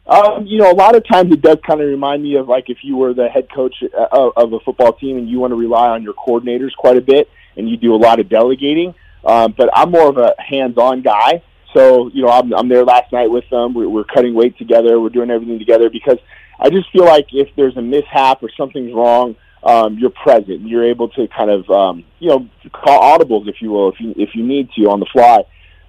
Um, 0.07 0.45
you 0.45 0.59
know, 0.59 0.71
a 0.71 0.75
lot 0.75 0.95
of 0.95 1.05
times 1.07 1.33
it 1.33 1.41
does 1.41 1.57
kind 1.65 1.81
of 1.81 1.87
remind 1.87 2.21
me 2.21 2.35
of 2.35 2.47
like 2.47 2.69
if 2.69 2.77
you 2.83 2.95
were 2.95 3.13
the 3.13 3.27
head 3.27 3.47
coach 3.53 3.75
uh, 3.83 4.29
of 4.35 4.53
a 4.53 4.59
football 4.59 4.93
team 4.93 5.17
and 5.17 5.27
you 5.27 5.39
want 5.39 5.51
to 5.51 5.55
rely 5.55 5.89
on 5.89 6.03
your 6.03 6.13
coordinators 6.13 6.75
quite 6.77 6.95
a 6.95 7.01
bit 7.01 7.27
and 7.57 7.69
you 7.69 7.77
do 7.77 7.93
a 7.95 7.97
lot 7.97 8.19
of 8.19 8.29
delegating. 8.29 8.93
Um, 9.23 9.53
but 9.57 9.69
I'm 9.73 9.91
more 9.91 10.07
of 10.07 10.17
a 10.17 10.35
hands-on 10.37 11.01
guy. 11.01 11.41
So, 11.73 12.09
you 12.13 12.23
know, 12.23 12.29
I'm, 12.29 12.53
I'm 12.53 12.69
there 12.69 12.85
last 12.85 13.11
night 13.11 13.29
with 13.29 13.49
them. 13.49 13.73
We're, 13.73 13.89
we're 13.89 14.03
cutting 14.05 14.33
weight 14.33 14.57
together. 14.57 14.99
We're 14.99 15.09
doing 15.09 15.29
everything 15.29 15.59
together 15.59 15.89
because 15.89 16.17
I 16.59 16.69
just 16.69 16.89
feel 16.91 17.05
like 17.05 17.27
if 17.33 17.49
there's 17.57 17.75
a 17.75 17.81
mishap 17.81 18.41
or 18.43 18.49
something's 18.55 18.93
wrong, 18.93 19.35
um, 19.63 19.97
you're 19.97 20.11
present. 20.11 20.61
You're 20.61 20.85
able 20.85 21.09
to 21.09 21.27
kind 21.27 21.49
of, 21.49 21.69
um, 21.69 22.05
you 22.19 22.29
know, 22.29 22.47
call 22.71 23.17
audibles, 23.17 23.49
if 23.49 23.61
you 23.61 23.71
will, 23.71 23.89
if 23.91 23.99
you, 23.99 24.13
if 24.15 24.35
you 24.35 24.45
need 24.45 24.69
to 24.77 24.89
on 24.89 24.99
the 24.99 25.07
fly. 25.11 25.43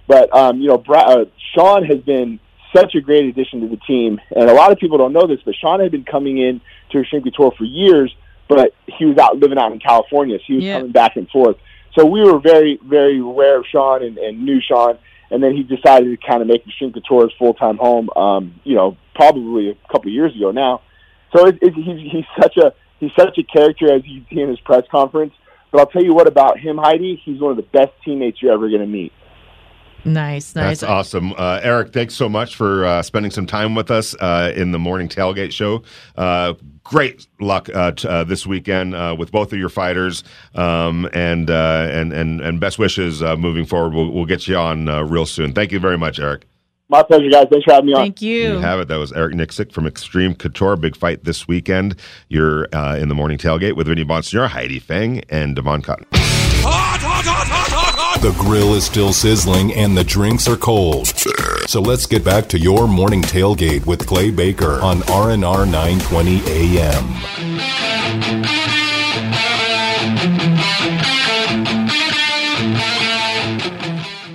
But, 0.08 0.34
um, 0.34 0.60
you 0.60 0.68
know, 0.68 0.78
Bra- 0.78 1.02
uh, 1.02 1.24
Sean 1.54 1.84
has 1.84 1.98
been 2.00 2.40
such 2.74 2.94
a 2.94 3.00
great 3.00 3.26
addition 3.26 3.60
to 3.60 3.68
the 3.68 3.76
team. 3.86 4.20
And 4.34 4.48
a 4.50 4.54
lot 4.54 4.72
of 4.72 4.78
people 4.78 4.98
don't 4.98 5.12
know 5.12 5.26
this, 5.26 5.40
but 5.44 5.54
Sean 5.54 5.80
had 5.80 5.92
been 5.92 6.04
coming 6.04 6.38
in 6.38 6.60
to 6.90 6.98
Xtreme 6.98 7.24
Couture 7.24 7.52
for 7.56 7.64
years, 7.64 8.14
but 8.48 8.74
he 8.86 9.04
was 9.04 9.18
out 9.18 9.38
living 9.38 9.58
out 9.58 9.72
in 9.72 9.78
California, 9.78 10.38
so 10.38 10.44
he 10.46 10.54
was 10.56 10.64
Yeah. 10.64 10.78
coming 10.78 10.92
back 10.92 11.16
and 11.16 11.28
forth. 11.30 11.56
So 11.98 12.04
we 12.04 12.20
were 12.22 12.38
very, 12.38 12.78
very 12.84 13.18
aware 13.18 13.58
of 13.58 13.66
Sean 13.66 14.02
and, 14.02 14.18
and 14.18 14.44
knew 14.44 14.60
Sean. 14.60 14.98
And 15.30 15.42
then 15.42 15.56
he 15.56 15.62
decided 15.64 16.08
to 16.20 16.26
kind 16.26 16.40
of 16.40 16.46
make 16.46 16.64
Xtreme 16.66 16.94
Couture 16.94 17.22
his 17.22 17.32
full 17.38 17.54
time 17.54 17.78
home. 17.78 18.08
Um, 18.14 18.60
you 18.62 18.74
know, 18.76 18.96
probably 19.14 19.70
a 19.70 19.74
couple 19.90 20.08
of 20.08 20.14
years 20.14 20.34
ago 20.36 20.52
now. 20.52 20.82
So 21.34 21.46
it, 21.46 21.58
it, 21.60 21.74
he's 21.74 22.12
he's 22.12 22.24
such 22.40 22.56
a 22.58 22.74
he's 23.00 23.10
such 23.18 23.36
a 23.38 23.42
character 23.42 23.92
as 23.92 24.02
you 24.06 24.22
see 24.30 24.40
in 24.40 24.48
his 24.48 24.60
press 24.60 24.84
conference. 24.90 25.32
But 25.72 25.80
I'll 25.80 25.86
tell 25.88 26.04
you 26.04 26.14
what 26.14 26.28
about 26.28 26.60
him, 26.60 26.78
Heidi. 26.78 27.20
He's 27.24 27.40
one 27.40 27.50
of 27.50 27.56
the 27.56 27.64
best 27.64 27.90
teammates 28.04 28.40
you're 28.40 28.52
ever 28.52 28.68
going 28.68 28.82
to 28.82 28.86
meet. 28.86 29.12
Nice, 30.06 30.54
nice. 30.54 30.80
That's 30.80 30.82
awesome. 30.84 31.32
Uh, 31.32 31.60
Eric, 31.62 31.92
thanks 31.92 32.14
so 32.14 32.28
much 32.28 32.54
for 32.54 32.84
uh, 32.86 33.02
spending 33.02 33.32
some 33.32 33.44
time 33.46 33.74
with 33.74 33.90
us 33.90 34.14
uh, 34.14 34.52
in 34.54 34.70
the 34.70 34.78
morning 34.78 35.08
tailgate 35.08 35.50
show. 35.50 35.82
Uh, 36.16 36.54
great 36.84 37.26
luck 37.40 37.68
uh, 37.74 37.90
t- 37.90 38.06
uh, 38.06 38.22
this 38.22 38.46
weekend 38.46 38.94
uh, 38.94 39.16
with 39.18 39.32
both 39.32 39.52
of 39.52 39.58
your 39.58 39.68
fighters, 39.68 40.22
um, 40.54 41.08
and, 41.12 41.50
uh, 41.50 41.88
and 41.90 42.12
and 42.12 42.40
and 42.40 42.60
best 42.60 42.78
wishes 42.78 43.20
uh, 43.20 43.36
moving 43.36 43.66
forward. 43.66 43.94
We'll, 43.94 44.10
we'll 44.12 44.26
get 44.26 44.46
you 44.46 44.56
on 44.56 44.88
uh, 44.88 45.02
real 45.02 45.26
soon. 45.26 45.52
Thank 45.52 45.72
you 45.72 45.80
very 45.80 45.98
much, 45.98 46.20
Eric. 46.20 46.46
My 46.88 47.02
pleasure, 47.02 47.28
guys. 47.28 47.48
Thanks 47.50 47.64
for 47.64 47.72
having 47.72 47.86
me 47.86 47.94
on. 47.94 48.02
Thank 48.02 48.22
you. 48.22 48.52
You 48.52 48.58
have 48.58 48.78
it. 48.78 48.86
That 48.86 48.98
was 48.98 49.12
Eric 49.12 49.34
Nicksick 49.34 49.72
from 49.72 49.86
Xtreme 49.86 50.38
Couture. 50.38 50.76
Big 50.76 50.94
fight 50.94 51.24
this 51.24 51.48
weekend. 51.48 51.96
You're 52.28 52.68
uh, 52.72 52.96
in 52.96 53.08
the 53.08 53.14
morning 53.16 53.38
tailgate 53.38 53.72
with 53.72 53.88
Vinny 53.88 54.04
Bonsignore, 54.04 54.46
Heidi 54.46 54.78
Fang, 54.78 55.24
and 55.28 55.56
Devon 55.56 55.82
Cotton. 55.82 56.06
The 58.26 58.32
grill 58.32 58.74
is 58.74 58.84
still 58.84 59.12
sizzling 59.12 59.72
and 59.72 59.96
the 59.96 60.02
drinks 60.02 60.48
are 60.48 60.56
cold. 60.56 61.06
So 61.68 61.80
let's 61.80 62.06
get 62.06 62.24
back 62.24 62.48
to 62.48 62.58
your 62.58 62.88
morning 62.88 63.22
tailgate 63.22 63.86
with 63.86 64.04
Clay 64.04 64.32
Baker 64.32 64.80
on 64.80 64.98
RNR 65.02 65.70
920 65.70 66.42
AM. 66.44 67.04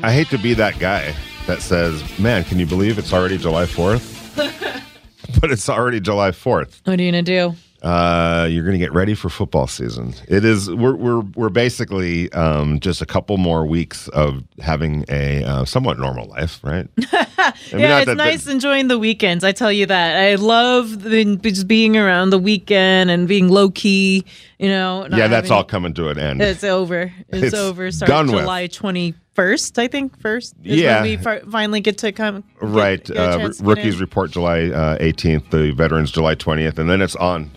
I 0.02 0.12
hate 0.14 0.30
to 0.30 0.38
be 0.38 0.54
that 0.54 0.80
guy 0.80 1.14
that 1.48 1.62
says, 1.62 2.02
"Man, 2.18 2.46
can 2.46 2.60
you 2.60 2.66
believe 2.66 2.98
it's 2.98 3.12
already 3.12 3.38
July 3.38 3.66
4th?" 3.66 4.08
but 5.42 5.52
it's 5.52 5.68
already 5.68 6.00
July 6.00 6.32
4th. 6.32 6.80
what 6.86 6.98
are 6.98 7.04
you 7.04 7.12
gonna 7.12 7.24
do? 7.24 7.56
Uh, 7.82 8.48
you're 8.52 8.64
going 8.64 8.74
to 8.78 8.80
get 8.80 8.94
ready 8.94 9.16
for 9.16 9.28
football 9.28 9.66
season. 9.66 10.14
It 10.28 10.46
is. 10.46 10.70
We're 10.70 10.94
we're 10.96 11.22
we're 11.22 11.50
basically 11.50 12.32
um, 12.34 12.80
just 12.80 13.02
a 13.02 13.08
couple 13.08 13.38
more 13.38 13.66
weeks 13.66 14.08
of 14.10 14.44
having 14.60 15.04
a 15.10 15.44
uh, 15.44 15.66
somewhat 15.66 15.98
normal 15.98 16.28
life, 16.28 16.60
right? 16.64 16.88
I 17.12 17.54
mean, 17.72 17.82
yeah, 17.82 18.00
it's 18.02 18.14
nice 18.16 18.46
enjoying 18.46 18.88
the 18.88 19.00
weekends. 19.00 19.44
I 19.44 19.52
tell 19.52 19.72
you 19.72 19.88
that. 19.88 20.16
I 20.18 20.36
love 20.36 21.02
the, 21.02 21.36
just 21.38 21.68
being 21.68 21.98
around 21.98 22.30
the 22.30 22.38
weekend 22.38 23.10
and 23.10 23.28
being 23.28 23.50
low 23.50 23.72
key. 23.72 24.26
You 24.60 24.68
know. 24.70 25.08
yeah, 25.10 25.28
that's 25.28 25.48
having- 25.48 25.52
all 25.52 25.64
coming 25.64 25.94
to 25.96 26.10
an 26.10 26.20
end. 26.20 26.40
It's 26.40 26.64
over. 26.64 27.12
It's, 27.30 27.44
It's 27.48 27.56
over. 27.56 27.92
Starting 27.92 28.16
done 28.16 28.28
with. 28.28 28.44
July 28.44 28.68
twenty 28.68 29.16
first. 29.34 29.80
I 29.80 29.88
think 29.88 30.20
first. 30.22 30.54
Is 30.64 30.80
Yeah. 30.80 31.02
when 31.02 31.04
we 31.10 31.18
fi- 31.18 31.40
finally 31.50 31.82
get 31.82 31.98
to 32.00 32.12
come. 32.12 32.42
get- 32.60 32.70
Right. 32.70 33.04
get 33.04 33.18
Uh, 33.18 33.50
rookies 33.62 34.00
report 34.00 34.30
July 34.30 34.66
uh, 34.66 34.98
18th, 35.00 35.50
the 35.50 35.72
veterans 35.72 36.12
July 36.12 36.36
20th, 36.36 36.78
and 36.78 36.88
then 36.88 37.02
it's 37.02 37.16
on. 37.16 37.50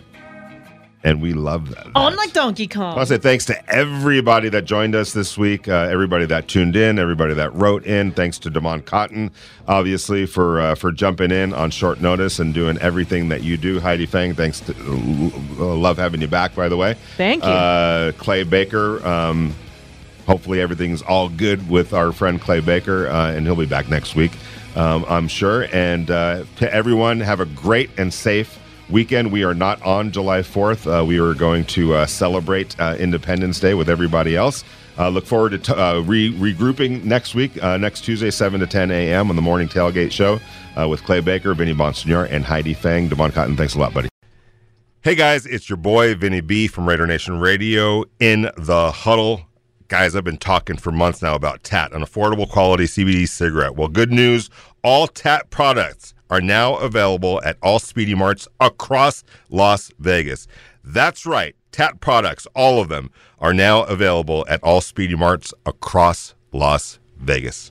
And 1.05 1.20
we 1.20 1.34
love 1.34 1.68
that. 1.68 1.86
on 1.94 2.16
like 2.16 2.32
Donkey 2.32 2.66
Kong. 2.66 2.94
I 2.94 2.96
want 2.96 3.09
to 3.09 3.14
say 3.16 3.20
thanks 3.20 3.44
to 3.46 3.70
everybody 3.70 4.48
that 4.48 4.64
joined 4.64 4.94
us 4.94 5.12
this 5.12 5.36
week, 5.36 5.68
uh, 5.68 5.72
everybody 5.90 6.24
that 6.24 6.48
tuned 6.48 6.76
in, 6.76 6.98
everybody 6.98 7.34
that 7.34 7.55
wrote 7.55 7.84
in. 7.84 8.11
Thanks 8.11 8.38
to 8.38 8.50
Damon 8.50 8.80
Cotton, 8.80 9.30
obviously, 9.68 10.24
for 10.24 10.61
uh, 10.61 10.74
for 10.74 10.90
jumping 10.92 11.30
in 11.30 11.52
on 11.52 11.70
short 11.70 12.00
notice 12.00 12.38
and 12.38 12.55
doing 12.55 12.78
everything 12.78 13.28
that 13.28 13.42
you 13.42 13.59
do. 13.59 13.80
Heidi 13.80 14.07
Fang, 14.07 14.32
thanks 14.32 14.61
to 14.61 14.72
uh, 14.72 15.74
love 15.74 15.98
having 15.98 16.22
you 16.22 16.26
back, 16.26 16.55
by 16.55 16.70
the 16.70 16.76
way. 16.78 16.96
Thank 17.18 17.44
you. 17.44 17.50
Uh, 17.50 18.12
Clay 18.12 18.42
Baker, 18.42 19.07
um, 19.07 19.55
hopefully 20.26 20.62
everything's 20.62 21.02
all 21.02 21.28
good 21.28 21.68
with 21.68 21.92
our 21.92 22.12
friend 22.12 22.40
Clay 22.40 22.61
Baker, 22.61 23.09
uh, 23.09 23.30
and 23.32 23.44
he'll 23.44 23.57
be 23.57 23.66
back 23.66 23.90
next 23.90 24.16
week, 24.16 24.32
um, 24.74 25.05
I'm 25.07 25.28
sure. 25.28 25.68
And 25.70 26.11
uh, 26.11 26.44
to 26.57 26.72
everyone, 26.72 27.20
have 27.20 27.40
a 27.40 27.46
great 27.46 27.90
and 27.98 28.12
safe 28.12 28.59
weekend. 28.95 29.32
We 29.32 29.42
are 29.42 29.55
not 29.55 29.82
on 29.82 30.12
July 30.12 30.38
4th. 30.38 30.86
Uh, 30.86 31.05
we 31.05 31.18
are 31.18 31.34
going 31.34 31.64
to 31.66 31.95
uh, 31.95 32.07
celebrate 32.07 32.78
uh, 32.80 32.97
Independence 32.97 33.59
Day 33.59 33.74
with 33.74 33.90
everybody 33.90 34.36
else. 34.36 34.62
Uh, 34.97 35.09
look 35.09 35.26
forward 35.26 35.51
to 35.51 35.59
t- 35.59 35.72
uh, 35.72 35.99
re- 36.03 36.32
regrouping 36.32 37.03
next 37.03 37.34
week, 37.34 37.57
next 37.57 38.03
Tuesday, 38.03 38.30
7 38.30 38.61
to 38.61 38.68
10 38.68 38.92
a.m. 38.92 39.30
on 39.30 39.36
the 39.36 39.42
Morning 39.42 39.68
Tailgate 39.68 40.12
Show 40.12 40.38
with 40.88 41.03
Clay 41.03 41.18
Baker, 41.18 41.53
Vinny 41.55 41.74
Bonsignore, 41.74 42.30
and 42.30 42.45
Heidi 42.45 42.72
Fang. 42.72 43.09
Devon 43.09 43.32
Cotton, 43.32 43.57
thanks 43.57 43.74
a 43.74 43.80
lot, 43.80 43.92
buddy. 43.92 44.09
Hey 45.03 45.16
guys, 45.16 45.45
it's 45.45 45.68
your 45.68 45.76
boy 45.76 46.14
Vinny 46.14 46.40
B 46.40 46.68
from 46.68 46.88
Raider 46.88 47.07
Nation 47.07 47.40
Radio 47.40 48.05
in 48.20 48.49
the 48.57 48.92
huddle. 48.92 49.42
Guys, 49.88 50.14
I've 50.14 50.24
been 50.24 50.38
talking 50.38 50.76
for 50.76 50.92
months 50.92 51.20
now 51.20 51.34
about 51.34 51.64
TAT, 51.64 51.92
an 51.92 52.01
affordable 52.03 52.49
quality 52.49 52.84
CBD 52.84 53.28
cigarette. 53.28 53.74
Well, 53.74 53.88
good 53.88 54.12
news 54.12 54.49
all 54.84 55.09
TAT 55.09 55.51
products 55.51 56.14
are 56.31 56.41
now 56.41 56.77
available 56.77 57.41
at 57.45 57.57
all 57.62 57.79
Speedy 57.79 58.14
Marts 58.14 58.49
across 58.61 59.25
Las 59.51 59.91
Vegas. 59.99 60.47
That's 60.83 61.27
right, 61.27 61.55
TAT 61.72 62.01
products, 62.01 62.47
all 62.55 62.81
of 62.81 62.89
them, 62.89 63.11
are 63.39 63.55
now 63.55 63.83
available 63.85 64.45
at 64.49 64.62
all 64.62 64.81
Speedy 64.81 65.16
Marts 65.16 65.53
across 65.66 66.35
Las 66.53 66.99
Vegas. 67.18 67.70